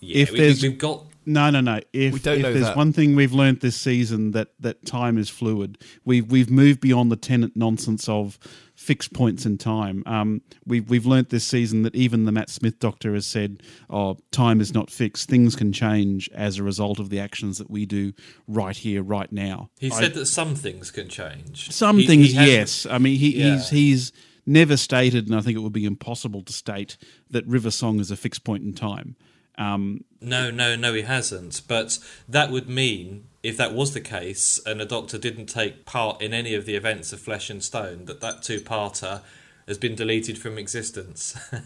Yeah, 0.00 0.22
if 0.22 0.32
we, 0.32 0.38
there's 0.38 0.62
we've 0.62 0.78
got. 0.78 1.04
no, 1.26 1.50
no, 1.50 1.60
no. 1.60 1.80
If, 1.92 2.12
We 2.14 2.18
don't 2.20 2.36
if 2.36 2.42
know 2.42 2.52
there's 2.52 2.66
that. 2.66 2.76
one 2.76 2.92
thing 2.92 3.16
we've 3.16 3.32
learned 3.32 3.60
this 3.60 3.76
season 3.76 4.30
that 4.32 4.48
that 4.60 4.86
time 4.86 5.18
is 5.18 5.28
fluid. 5.28 5.78
We've 6.04 6.30
we've 6.30 6.50
moved 6.50 6.80
beyond 6.80 7.10
the 7.10 7.16
Tennant 7.16 7.56
nonsense 7.56 8.08
of 8.08 8.38
fixed 8.76 9.12
points 9.12 9.44
in 9.44 9.58
time. 9.58 10.04
Um, 10.06 10.40
we've 10.64 10.88
we've 10.88 11.04
learnt 11.04 11.30
this 11.30 11.44
season 11.44 11.82
that 11.82 11.96
even 11.96 12.26
the 12.26 12.32
Matt 12.32 12.48
Smith 12.48 12.78
Doctor 12.78 13.12
has 13.14 13.26
said, 13.26 13.60
"Oh, 13.90 14.18
time 14.30 14.60
is 14.60 14.72
not 14.72 14.88
fixed. 14.88 15.28
Things 15.28 15.56
can 15.56 15.72
change 15.72 16.30
as 16.32 16.58
a 16.58 16.62
result 16.62 17.00
of 17.00 17.10
the 17.10 17.18
actions 17.18 17.58
that 17.58 17.68
we 17.70 17.84
do 17.86 18.12
right 18.46 18.76
here, 18.76 19.02
right 19.02 19.32
now." 19.32 19.70
He 19.80 19.90
I- 19.90 19.98
said 20.00 20.14
that 20.14 20.26
some 20.26 20.54
things 20.54 20.90
can 20.92 21.08
change. 21.08 21.72
Some 21.72 21.98
He- 21.98 22.06
things, 22.06 22.26
he 22.28 22.34
yes. 22.34 22.86
I 22.88 22.98
mean, 22.98 23.18
he, 23.18 23.36
Yeah. 23.36 23.54
he's 23.56 23.70
he's 23.70 24.12
never 24.46 24.76
stated, 24.76 25.26
and 25.26 25.34
I 25.34 25.40
think 25.40 25.56
it 25.56 25.60
would 25.60 25.72
be 25.72 25.84
impossible 25.84 26.42
to 26.42 26.52
state 26.52 26.96
that 27.30 27.44
River 27.46 27.70
Song 27.72 27.98
is 28.00 28.10
a 28.12 28.16
fixed 28.16 28.44
point 28.44 28.62
in 28.62 28.72
time. 28.72 29.16
Um, 29.58 30.04
No, 30.20 30.50
no, 30.50 30.74
no, 30.76 30.94
he 30.94 31.02
hasn't. 31.02 31.60
But 31.68 31.98
that 32.28 32.50
would 32.50 32.68
mean, 32.68 33.24
if 33.42 33.56
that 33.58 33.74
was 33.74 33.92
the 33.92 34.00
case, 34.00 34.58
and 34.64 34.80
the 34.80 34.86
Doctor 34.86 35.18
didn't 35.18 35.46
take 35.46 35.84
part 35.84 36.22
in 36.22 36.32
any 36.32 36.54
of 36.54 36.64
the 36.64 36.76
events 36.76 37.12
of 37.12 37.20
Flesh 37.20 37.50
and 37.50 37.62
Stone, 37.62 38.06
that 38.06 38.20
that 38.20 38.42
two-parter 38.42 39.22
has 39.66 39.76
been 39.78 39.94
deleted 39.94 40.38
from 40.38 40.56
existence. 40.58 41.36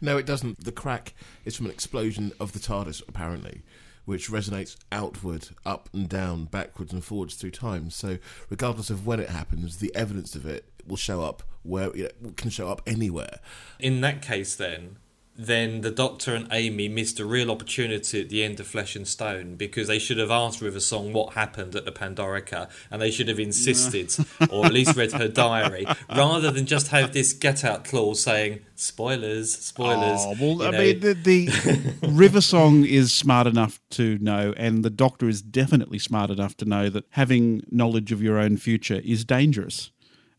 No, 0.00 0.18
it 0.18 0.26
doesn't. 0.26 0.64
The 0.64 0.72
crack 0.72 1.14
is 1.44 1.54
from 1.56 1.66
an 1.66 1.72
explosion 1.72 2.32
of 2.40 2.52
the 2.52 2.58
TARDIS, 2.58 3.02
apparently, 3.08 3.62
which 4.04 4.28
resonates 4.28 4.76
outward, 4.90 5.48
up 5.64 5.88
and 5.92 6.08
down, 6.08 6.46
backwards 6.46 6.92
and 6.92 7.04
forwards 7.04 7.36
through 7.36 7.52
time. 7.52 7.90
So, 7.90 8.18
regardless 8.50 8.90
of 8.90 9.06
when 9.06 9.20
it 9.20 9.30
happens, 9.30 9.76
the 9.78 9.94
evidence 9.94 10.34
of 10.34 10.44
it 10.44 10.64
will 10.84 10.96
show 10.96 11.22
up 11.22 11.44
where 11.62 11.94
you 11.96 12.10
know, 12.20 12.32
can 12.36 12.50
show 12.50 12.68
up 12.68 12.82
anywhere. 12.86 13.38
in 13.78 14.00
that 14.00 14.22
case, 14.22 14.56
then, 14.56 14.96
then 15.38 15.82
the 15.82 15.90
Doctor 15.90 16.34
and 16.34 16.48
Amy 16.50 16.88
missed 16.88 17.20
a 17.20 17.26
real 17.26 17.50
opportunity 17.50 18.20
at 18.20 18.28
the 18.28 18.42
end 18.42 18.58
of 18.58 18.66
Flesh 18.66 18.96
and 18.96 19.06
Stone 19.06 19.56
because 19.56 19.88
they 19.88 19.98
should 19.98 20.18
have 20.18 20.30
asked 20.30 20.60
River 20.60 20.80
Song 20.80 21.12
what 21.12 21.34
happened 21.34 21.74
at 21.74 21.84
the 21.84 21.92
Pandorica, 21.92 22.70
and 22.90 23.02
they 23.02 23.10
should 23.10 23.28
have 23.28 23.38
insisted, 23.38 24.14
or 24.50 24.66
at 24.66 24.72
least 24.72 24.96
read 24.96 25.12
her 25.12 25.28
diary, 25.28 25.86
rather 26.14 26.50
than 26.50 26.66
just 26.66 26.88
have 26.88 27.12
this 27.12 27.32
get-out 27.32 27.84
clause 27.84 28.22
saying 28.22 28.60
"spoilers, 28.74 29.54
spoilers." 29.54 30.20
Oh, 30.22 30.34
well, 30.40 30.56
you 30.56 30.64
I 30.64 30.70
mean, 30.70 31.00
the, 31.00 31.12
the 31.14 31.94
River 32.08 32.40
Song 32.40 32.84
is 32.84 33.12
smart 33.12 33.46
enough 33.46 33.80
to 33.90 34.18
know, 34.18 34.54
and 34.56 34.84
the 34.84 34.90
Doctor 34.90 35.28
is 35.28 35.42
definitely 35.42 35.98
smart 35.98 36.30
enough 36.30 36.56
to 36.58 36.64
know 36.64 36.88
that 36.88 37.04
having 37.10 37.62
knowledge 37.70 38.12
of 38.12 38.22
your 38.22 38.38
own 38.38 38.56
future 38.56 39.00
is 39.04 39.24
dangerous. 39.24 39.90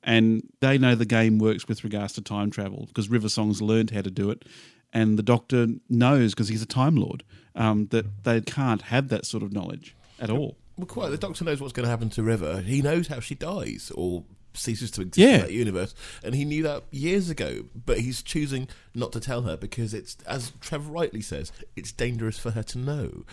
And 0.03 0.53
they 0.61 0.77
know 0.77 0.95
the 0.95 1.05
game 1.05 1.37
works 1.37 1.67
with 1.67 1.83
regards 1.83 2.13
to 2.13 2.21
time 2.21 2.49
travel 2.49 2.85
because 2.87 3.09
River 3.09 3.27
Song's 3.27 3.61
learned 3.61 3.89
how 3.91 4.01
to 4.01 4.11
do 4.11 4.29
it, 4.29 4.45
and 4.93 5.17
the 5.17 5.23
Doctor 5.23 5.67
knows 5.89 6.33
because 6.33 6.47
he's 6.49 6.61
a 6.61 6.65
Time 6.67 6.95
Lord 6.95 7.23
um, 7.55 7.87
that 7.87 8.23
they 8.23 8.41
can't 8.41 8.83
have 8.83 9.09
that 9.09 9.25
sort 9.25 9.43
of 9.43 9.51
knowledge 9.53 9.95
at 10.19 10.29
all. 10.29 10.57
Well, 10.77 10.85
quite. 10.87 11.09
The 11.09 11.17
Doctor 11.17 11.43
knows 11.43 11.59
what's 11.59 11.73
going 11.73 11.85
to 11.85 11.89
happen 11.89 12.09
to 12.11 12.23
River. 12.23 12.61
He 12.61 12.81
knows 12.81 13.07
how 13.07 13.19
she 13.19 13.33
dies 13.35 13.91
or 13.95 14.23
ceases 14.53 14.89
to 14.91 15.01
exist 15.01 15.17
Yeah. 15.17 15.35
in 15.35 15.41
that 15.41 15.51
universe, 15.53 15.93
and 16.23 16.33
he 16.33 16.43
knew 16.45 16.63
that 16.63 16.83
years 16.91 17.29
ago. 17.29 17.65
But 17.85 17.99
he's 17.99 18.21
choosing 18.23 18.67
not 18.95 19.11
to 19.13 19.19
tell 19.19 19.43
her 19.43 19.55
because 19.57 19.93
it's, 19.93 20.17
as 20.27 20.51
Trevor 20.61 20.91
rightly 20.91 21.21
says, 21.21 21.51
it's 21.75 21.91
dangerous 21.91 22.39
for 22.39 22.51
her 22.51 22.63
to 22.63 22.77
know. 22.79 23.23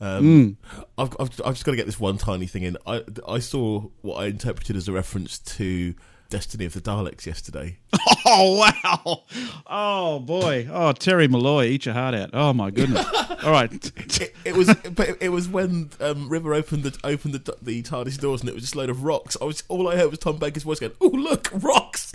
Um, 0.00 0.56
I've, 0.98 1.16
I've, 1.20 1.40
I've 1.44 1.54
just 1.54 1.64
got 1.64 1.72
to 1.72 1.76
get 1.76 1.86
this 1.86 2.00
one 2.00 2.18
tiny 2.18 2.46
thing 2.46 2.64
in. 2.64 2.76
I, 2.86 3.02
I 3.28 3.38
saw 3.38 3.88
what 4.00 4.16
I 4.16 4.26
interpreted 4.26 4.74
as 4.76 4.88
a 4.88 4.92
reference 4.92 5.38
to 5.38 5.94
Destiny 6.32 6.64
of 6.64 6.72
the 6.72 6.80
Daleks 6.80 7.26
yesterday. 7.26 7.76
Oh 8.24 8.56
wow! 8.56 9.24
Oh 9.66 10.20
boy! 10.20 10.68
Oh 10.70 10.92
Terry 10.92 11.26
Malloy, 11.28 11.64
eat 11.66 11.86
your 11.86 11.94
heart 11.94 12.14
out. 12.14 12.30
Oh 12.32 12.52
my 12.52 12.70
goodness! 12.70 13.04
All 13.42 13.50
right, 13.50 13.70
it, 13.72 14.32
it 14.44 14.54
was, 14.54 14.72
but 14.74 15.08
it, 15.10 15.18
it 15.20 15.28
was 15.30 15.48
when 15.48 15.90
um, 16.00 16.28
River 16.28 16.54
opened 16.54 16.84
the 16.84 16.96
opened 17.04 17.34
the, 17.34 17.56
the 17.60 17.82
TARDIS 17.82 18.18
doors, 18.18 18.40
and 18.40 18.48
it 18.48 18.54
was 18.54 18.62
just 18.62 18.74
a 18.76 18.78
load 18.78 18.90
of 18.90 19.02
rocks. 19.02 19.36
I 19.42 19.44
was 19.44 19.64
all 19.68 19.88
I 19.88 19.96
heard 19.96 20.10
was 20.10 20.20
Tom 20.20 20.38
Baker's 20.38 20.62
voice 20.62 20.78
going, 20.78 20.92
"Oh 21.00 21.08
look, 21.08 21.50
rocks!" 21.52 22.12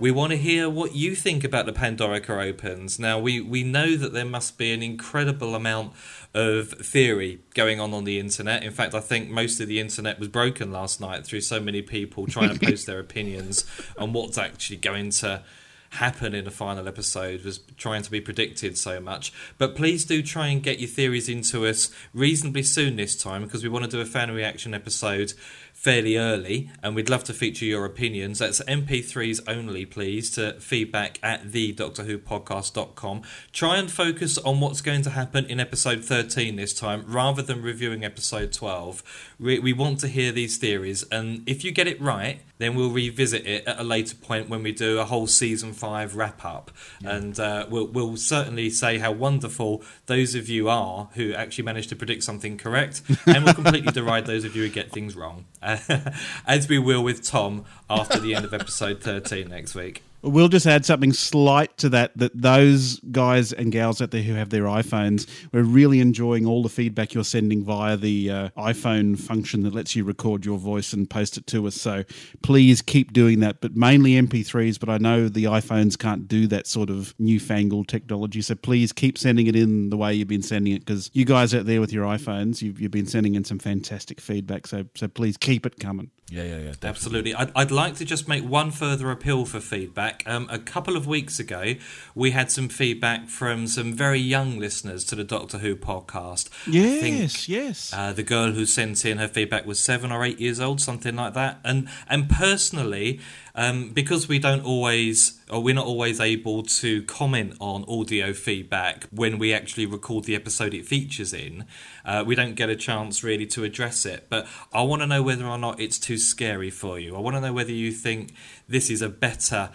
We 0.00 0.12
want 0.12 0.30
to 0.30 0.36
hear 0.36 0.70
what 0.70 0.94
you 0.94 1.16
think 1.16 1.42
about 1.42 1.66
the 1.66 1.72
Pandorica 1.72 2.30
Opens. 2.30 3.00
Now, 3.00 3.18
we, 3.18 3.40
we 3.40 3.64
know 3.64 3.96
that 3.96 4.12
there 4.12 4.24
must 4.24 4.56
be 4.56 4.72
an 4.72 4.80
incredible 4.80 5.56
amount 5.56 5.92
of 6.32 6.68
theory 6.70 7.40
going 7.54 7.80
on 7.80 7.92
on 7.92 8.04
the 8.04 8.20
internet. 8.20 8.62
In 8.62 8.70
fact, 8.70 8.94
I 8.94 9.00
think 9.00 9.28
most 9.28 9.58
of 9.58 9.66
the 9.66 9.80
internet 9.80 10.20
was 10.20 10.28
broken 10.28 10.70
last 10.70 11.00
night 11.00 11.26
through 11.26 11.40
so 11.40 11.58
many 11.58 11.82
people 11.82 12.28
trying 12.28 12.56
to 12.56 12.64
post 12.64 12.86
their 12.86 13.00
opinions 13.00 13.64
on 13.98 14.12
what's 14.12 14.38
actually 14.38 14.76
going 14.76 15.10
to 15.10 15.42
happen 15.90 16.34
in 16.34 16.44
the 16.44 16.50
final 16.50 16.86
episode 16.86 17.44
was 17.44 17.58
trying 17.76 18.02
to 18.02 18.10
be 18.10 18.20
predicted 18.20 18.76
so 18.76 19.00
much. 19.00 19.32
But 19.56 19.74
please 19.74 20.04
do 20.04 20.22
try 20.22 20.48
and 20.48 20.62
get 20.62 20.78
your 20.78 20.88
theories 20.88 21.28
into 21.28 21.66
us 21.66 21.90
reasonably 22.12 22.62
soon 22.62 22.96
this 22.96 23.16
time 23.16 23.42
because 23.42 23.62
we 23.62 23.68
want 23.68 23.84
to 23.84 23.90
do 23.90 24.00
a 24.00 24.04
fan 24.04 24.30
reaction 24.30 24.74
episode 24.74 25.32
fairly 25.78 26.16
early, 26.16 26.68
and 26.82 26.96
we'd 26.96 27.08
love 27.08 27.22
to 27.22 27.32
feature 27.32 27.64
your 27.64 27.84
opinions. 27.84 28.40
That's 28.40 28.60
MP3s 28.62 29.40
only, 29.46 29.86
please, 29.86 30.28
to 30.32 30.54
feedback 30.58 31.20
at 31.22 31.52
the 31.52 31.70
Doctor 31.70 32.02
Who 32.02 32.18
podcast.com. 32.18 33.22
Try 33.52 33.76
and 33.76 33.88
focus 33.88 34.38
on 34.38 34.58
what's 34.58 34.80
going 34.80 35.02
to 35.02 35.10
happen 35.10 35.46
in 35.46 35.60
episode 35.60 36.04
13 36.04 36.56
this 36.56 36.74
time 36.74 37.04
rather 37.06 37.42
than 37.42 37.62
reviewing 37.62 38.04
episode 38.04 38.52
12. 38.52 39.34
We, 39.38 39.60
we 39.60 39.72
want 39.72 40.00
to 40.00 40.08
hear 40.08 40.32
these 40.32 40.56
theories, 40.56 41.04
and 41.12 41.48
if 41.48 41.62
you 41.62 41.70
get 41.70 41.86
it 41.86 42.00
right, 42.00 42.40
then 42.58 42.74
we'll 42.74 42.90
revisit 42.90 43.46
it 43.46 43.64
at 43.66 43.78
a 43.78 43.84
later 43.84 44.16
point 44.16 44.48
when 44.48 44.64
we 44.64 44.72
do 44.72 44.98
a 44.98 45.04
whole 45.04 45.28
season 45.28 45.72
5 45.72 46.16
wrap 46.16 46.44
up. 46.44 46.72
And 47.04 47.38
uh, 47.38 47.66
we'll, 47.70 47.86
we'll 47.86 48.16
certainly 48.16 48.68
say 48.68 48.98
how 48.98 49.12
wonderful 49.12 49.84
those 50.06 50.34
of 50.34 50.48
you 50.48 50.68
are 50.68 51.08
who 51.14 51.32
actually 51.34 51.64
managed 51.64 51.88
to 51.90 51.96
predict 51.96 52.24
something 52.24 52.58
correct, 52.58 53.02
and 53.26 53.44
we'll 53.44 53.54
completely 53.54 53.92
deride 53.94 54.26
those 54.26 54.44
of 54.44 54.56
you 54.56 54.64
who 54.64 54.68
get 54.68 54.90
things 54.90 55.14
wrong. 55.14 55.44
as 56.46 56.68
we 56.68 56.78
will 56.78 57.02
with 57.02 57.22
Tom 57.22 57.64
after 57.90 58.18
the 58.18 58.34
end 58.34 58.44
of 58.44 58.54
episode 58.54 59.02
13 59.02 59.48
next 59.48 59.74
week. 59.74 60.02
We'll 60.22 60.48
just 60.48 60.66
add 60.66 60.84
something 60.84 61.12
slight 61.12 61.76
to 61.78 61.88
that 61.90 62.16
that 62.18 62.32
those 62.40 62.98
guys 63.12 63.52
and 63.52 63.70
gals 63.70 64.02
out 64.02 64.10
there 64.10 64.22
who 64.22 64.34
have 64.34 64.50
their 64.50 64.64
iPhones, 64.64 65.28
we're 65.52 65.62
really 65.62 66.00
enjoying 66.00 66.44
all 66.44 66.62
the 66.62 66.68
feedback 66.68 67.14
you're 67.14 67.22
sending 67.22 67.62
via 67.62 67.96
the 67.96 68.30
uh, 68.30 68.48
iPhone 68.56 69.18
function 69.18 69.62
that 69.62 69.74
lets 69.74 69.94
you 69.94 70.02
record 70.02 70.44
your 70.44 70.58
voice 70.58 70.92
and 70.92 71.08
post 71.08 71.36
it 71.36 71.46
to 71.48 71.66
us. 71.68 71.76
So 71.76 72.04
please 72.42 72.82
keep 72.82 73.12
doing 73.12 73.38
that, 73.40 73.60
but 73.60 73.76
mainly 73.76 74.12
MP3s. 74.12 74.80
But 74.80 74.88
I 74.88 74.98
know 74.98 75.28
the 75.28 75.44
iPhones 75.44 75.96
can't 75.96 76.26
do 76.26 76.48
that 76.48 76.66
sort 76.66 76.90
of 76.90 77.14
newfangled 77.20 77.86
technology. 77.86 78.42
So 78.42 78.56
please 78.56 78.92
keep 78.92 79.18
sending 79.18 79.46
it 79.46 79.54
in 79.54 79.90
the 79.90 79.96
way 79.96 80.14
you've 80.14 80.26
been 80.26 80.42
sending 80.42 80.72
it 80.72 80.80
because 80.80 81.10
you 81.12 81.24
guys 81.24 81.54
out 81.54 81.66
there 81.66 81.80
with 81.80 81.92
your 81.92 82.04
iPhones, 82.04 82.60
you've, 82.60 82.80
you've 82.80 82.90
been 82.90 83.06
sending 83.06 83.36
in 83.36 83.44
some 83.44 83.60
fantastic 83.60 84.20
feedback. 84.20 84.66
So, 84.66 84.84
so 84.96 85.06
please 85.06 85.36
keep 85.36 85.64
it 85.64 85.78
coming. 85.78 86.10
Yeah, 86.30 86.42
yeah, 86.42 86.58
yeah. 86.58 86.72
Absolutely. 86.82 87.34
I'd, 87.34 87.50
I'd 87.54 87.70
like 87.70 87.94
to 87.96 88.04
just 88.04 88.28
make 88.28 88.44
one 88.44 88.70
further 88.70 89.10
appeal 89.10 89.46
for 89.46 89.60
feedback. 89.60 90.07
Um, 90.26 90.48
a 90.50 90.58
couple 90.58 90.96
of 90.96 91.06
weeks 91.06 91.38
ago, 91.38 91.74
we 92.14 92.30
had 92.32 92.50
some 92.50 92.68
feedback 92.68 93.28
from 93.28 93.66
some 93.66 93.92
very 93.92 94.18
young 94.18 94.58
listeners 94.58 95.04
to 95.04 95.16
the 95.16 95.24
Doctor 95.24 95.58
Who 95.58 95.76
podcast. 95.76 96.48
Yes, 96.66 97.00
think, 97.00 97.48
yes. 97.48 97.92
Uh, 97.92 98.12
the 98.12 98.22
girl 98.22 98.52
who 98.52 98.66
sent 98.66 99.04
in 99.04 99.18
her 99.18 99.28
feedback 99.28 99.66
was 99.66 99.78
seven 99.80 100.12
or 100.12 100.24
eight 100.24 100.40
years 100.40 100.60
old, 100.60 100.80
something 100.80 101.16
like 101.16 101.34
that. 101.34 101.60
And 101.64 101.88
and 102.08 102.28
personally, 102.28 103.20
um, 103.58 103.90
because 103.90 104.28
we 104.28 104.38
don't 104.38 104.64
always, 104.64 105.40
or 105.50 105.60
we're 105.60 105.74
not 105.74 105.86
always 105.86 106.20
able 106.20 106.62
to 106.62 107.02
comment 107.02 107.54
on 107.58 107.84
audio 107.88 108.32
feedback 108.32 109.08
when 109.10 109.36
we 109.36 109.52
actually 109.52 109.84
record 109.84 110.24
the 110.24 110.36
episode 110.36 110.74
it 110.74 110.86
features 110.86 111.32
in, 111.32 111.64
uh, 112.04 112.22
we 112.24 112.36
don't 112.36 112.54
get 112.54 112.68
a 112.68 112.76
chance 112.76 113.24
really 113.24 113.46
to 113.46 113.64
address 113.64 114.06
it. 114.06 114.26
But 114.28 114.46
I 114.72 114.82
want 114.82 115.02
to 115.02 115.06
know 115.06 115.24
whether 115.24 115.44
or 115.44 115.58
not 115.58 115.80
it's 115.80 115.98
too 115.98 116.18
scary 116.18 116.70
for 116.70 117.00
you. 117.00 117.16
I 117.16 117.20
want 117.20 117.34
to 117.34 117.40
know 117.40 117.52
whether 117.52 117.72
you 117.72 117.90
think 117.90 118.32
this 118.68 118.90
is 118.90 119.02
a 119.02 119.08
better 119.08 119.70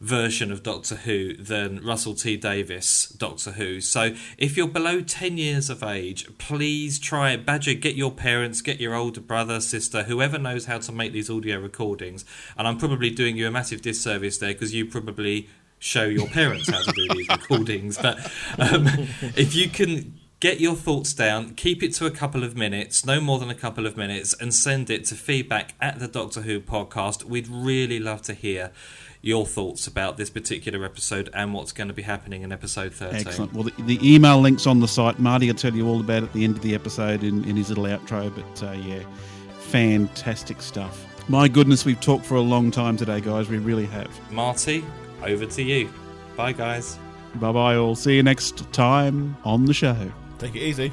version 0.00 0.52
of 0.52 0.62
Doctor 0.62 0.96
Who 0.96 1.34
than 1.34 1.84
Russell 1.84 2.14
T 2.14 2.36
Davies 2.36 3.14
Doctor 3.16 3.52
Who. 3.52 3.80
So 3.80 4.14
if 4.38 4.56
you're 4.56 4.68
below 4.68 5.00
10 5.00 5.38
years 5.38 5.70
of 5.70 5.82
age, 5.82 6.26
please 6.38 6.98
try 6.98 7.32
it. 7.32 7.46
Badger, 7.46 7.74
get 7.74 7.96
your 7.96 8.10
parents, 8.10 8.60
get 8.60 8.80
your 8.80 8.94
older 8.94 9.20
brother, 9.20 9.60
sister, 9.60 10.04
whoever 10.04 10.38
knows 10.38 10.66
how 10.66 10.78
to 10.78 10.92
make 10.92 11.12
these 11.12 11.30
audio 11.30 11.58
recordings. 11.58 12.24
And 12.56 12.66
I'm 12.66 12.78
probably 12.78 13.10
doing 13.10 13.36
you 13.36 13.46
a 13.46 13.50
massive 13.50 13.82
disservice 13.82 14.38
there 14.38 14.52
because 14.52 14.74
you 14.74 14.86
probably 14.86 15.48
show 15.78 16.04
your 16.04 16.26
parents 16.28 16.70
how 16.70 16.82
to 16.82 16.92
do 16.92 17.08
these 17.14 17.28
recordings. 17.30 17.98
But 17.98 18.18
um, 18.58 18.86
if 19.36 19.54
you 19.54 19.68
can 19.68 20.18
get 20.40 20.60
your 20.60 20.74
thoughts 20.74 21.12
down, 21.12 21.54
keep 21.54 21.82
it 21.82 21.94
to 21.94 22.06
a 22.06 22.10
couple 22.10 22.44
of 22.44 22.56
minutes, 22.56 23.06
no 23.06 23.20
more 23.20 23.38
than 23.38 23.48
a 23.48 23.54
couple 23.54 23.86
of 23.86 23.96
minutes, 23.96 24.34
and 24.34 24.52
send 24.52 24.90
it 24.90 25.04
to 25.06 25.14
feedback 25.14 25.74
at 25.80 25.98
the 25.98 26.08
Doctor 26.08 26.42
Who 26.42 26.60
podcast. 26.60 27.24
We'd 27.24 27.48
really 27.48 27.98
love 27.98 28.22
to 28.22 28.34
hear 28.34 28.70
your 29.24 29.46
thoughts 29.46 29.86
about 29.86 30.16
this 30.16 30.30
particular 30.30 30.84
episode 30.84 31.30
and 31.32 31.54
what's 31.54 31.72
going 31.72 31.88
to 31.88 31.94
be 31.94 32.02
happening 32.02 32.42
in 32.42 32.52
episode 32.52 32.92
13. 32.92 33.26
Excellent. 33.26 33.52
Well, 33.52 33.64
the, 33.64 33.82
the 33.82 34.14
email 34.14 34.40
link's 34.40 34.66
on 34.66 34.80
the 34.80 34.88
site. 34.88 35.18
Marty 35.18 35.46
will 35.46 35.54
tell 35.54 35.74
you 35.74 35.88
all 35.88 36.00
about 36.00 36.22
it 36.22 36.26
at 36.26 36.32
the 36.32 36.44
end 36.44 36.56
of 36.56 36.62
the 36.62 36.74
episode 36.74 37.24
in, 37.24 37.44
in 37.44 37.56
his 37.56 37.70
little 37.70 37.84
outro. 37.84 38.34
But 38.34 38.62
uh, 38.62 38.72
yeah, 38.72 39.02
fantastic 39.60 40.60
stuff. 40.60 41.06
My 41.28 41.48
goodness, 41.48 41.84
we've 41.84 42.00
talked 42.00 42.26
for 42.26 42.34
a 42.34 42.42
long 42.42 42.70
time 42.70 42.96
today, 42.96 43.20
guys. 43.20 43.48
We 43.48 43.58
really 43.58 43.86
have. 43.86 44.10
Marty, 44.30 44.84
over 45.22 45.46
to 45.46 45.62
you. 45.62 45.88
Bye, 46.36 46.52
guys. 46.52 46.98
Bye 47.36 47.52
bye, 47.52 47.76
all. 47.76 47.96
See 47.96 48.16
you 48.16 48.22
next 48.22 48.70
time 48.72 49.36
on 49.44 49.64
the 49.64 49.74
show. 49.74 49.96
Take 50.38 50.54
it 50.54 50.60
easy. 50.60 50.92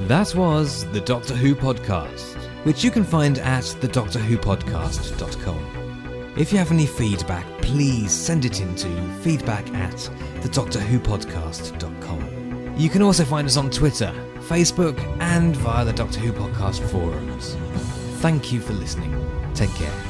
That 0.00 0.34
was 0.34 0.84
the 0.92 1.00
Doctor 1.00 1.34
Who 1.34 1.54
podcast, 1.54 2.36
which 2.64 2.84
you 2.84 2.90
can 2.90 3.04
find 3.04 3.38
at 3.38 3.64
thedoctorwhopodcast.com. 3.64 6.34
If 6.36 6.52
you 6.52 6.58
have 6.58 6.70
any 6.70 6.86
feedback, 6.86 7.44
please 7.60 8.12
send 8.12 8.44
it 8.44 8.60
in 8.60 8.76
to 8.76 8.88
feedback 9.20 9.68
at 9.74 9.94
thedoctorwhopodcast.com. 10.42 12.76
You 12.76 12.88
can 12.88 13.02
also 13.02 13.24
find 13.24 13.46
us 13.46 13.56
on 13.56 13.70
Twitter, 13.70 14.12
Facebook, 14.40 14.98
and 15.20 15.56
via 15.56 15.84
the 15.84 15.92
Doctor 15.92 16.20
Who 16.20 16.32
podcast 16.32 16.88
forums. 16.90 17.56
Thank 18.20 18.52
you 18.52 18.60
for 18.60 18.72
listening. 18.72 19.12
Take 19.54 19.74
care. 19.74 20.09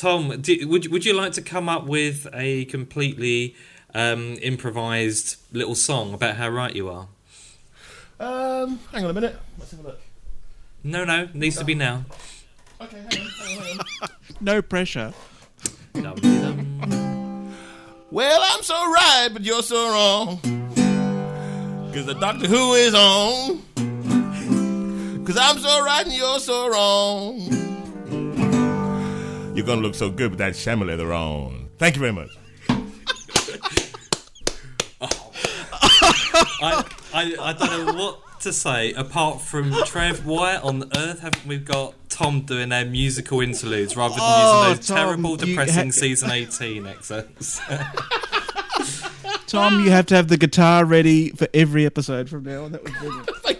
Tom, 0.00 0.40
do, 0.40 0.66
would, 0.66 0.90
would 0.90 1.04
you 1.04 1.12
like 1.12 1.32
to 1.32 1.42
come 1.42 1.68
up 1.68 1.84
with 1.84 2.26
a 2.32 2.64
completely 2.64 3.54
um, 3.92 4.38
improvised 4.40 5.36
little 5.52 5.74
song 5.74 6.14
about 6.14 6.36
how 6.36 6.48
right 6.48 6.74
you 6.74 6.88
are? 6.88 7.06
Um, 8.18 8.80
hang 8.92 9.04
on 9.04 9.10
a 9.10 9.12
minute. 9.12 9.36
Let's 9.58 9.72
have 9.72 9.80
a 9.80 9.82
look. 9.82 10.00
No, 10.82 11.04
no, 11.04 11.28
needs 11.34 11.58
to 11.58 11.66
be 11.66 11.74
now. 11.74 12.06
Okay, 12.80 12.96
hang 12.96 13.20
on, 13.20 13.28
hang 13.28 13.58
on, 13.58 13.64
hang 13.66 13.78
on. 13.78 14.10
No 14.40 14.62
pressure. 14.62 15.12
Well, 18.10 18.40
I'm 18.42 18.62
so 18.62 18.74
right, 18.74 19.28
but 19.30 19.42
you're 19.42 19.62
so 19.62 19.90
wrong. 19.92 20.38
Cause 21.92 22.06
the 22.06 22.16
Doctor 22.18 22.46
Who 22.46 22.72
is 22.72 22.94
on. 22.94 23.62
Cause 25.26 25.36
I'm 25.36 25.58
so 25.58 25.84
right 25.84 26.06
and 26.06 26.14
you're 26.14 26.40
so 26.40 26.70
wrong. 26.70 27.69
You're 29.54 29.66
gonna 29.66 29.80
look 29.82 29.94
so 29.94 30.10
good 30.10 30.30
with 30.30 30.38
that 30.38 30.54
chamois 30.54 30.86
leather 30.86 31.12
on. 31.12 31.68
Thank 31.78 31.96
you 31.96 32.00
very 32.00 32.12
much. 32.12 32.30
I, 36.62 36.84
I, 37.12 37.34
I 37.40 37.52
don't 37.54 37.86
know 37.86 37.94
what 37.94 38.40
to 38.40 38.52
say 38.52 38.92
apart 38.92 39.40
from 39.40 39.72
Trev. 39.84 40.24
Why 40.26 40.56
on 40.56 40.84
earth 40.96 41.20
haven't 41.20 41.46
we 41.46 41.58
got 41.58 41.94
Tom 42.08 42.42
doing 42.42 42.68
their 42.70 42.84
musical 42.84 43.40
interludes 43.40 43.96
rather 43.96 44.14
than 44.14 44.22
Oh, 44.22 44.62
using 44.62 44.76
those 44.76 44.86
Tom, 44.86 44.96
terrible, 44.96 45.36
depressing 45.36 45.86
ha- 45.86 45.92
season 45.92 46.30
18 46.30 46.86
excerpts? 46.86 47.60
Tom, 49.46 49.84
you 49.84 49.90
have 49.90 50.06
to 50.06 50.14
have 50.14 50.28
the 50.28 50.36
guitar 50.36 50.84
ready 50.84 51.30
for 51.30 51.48
every 51.52 51.84
episode 51.84 52.28
from 52.30 52.44
now 52.44 52.64
on. 52.64 52.72
That 52.72 52.84
was 52.84 52.92
brilliant. 53.00 53.30
Thank 53.42 53.59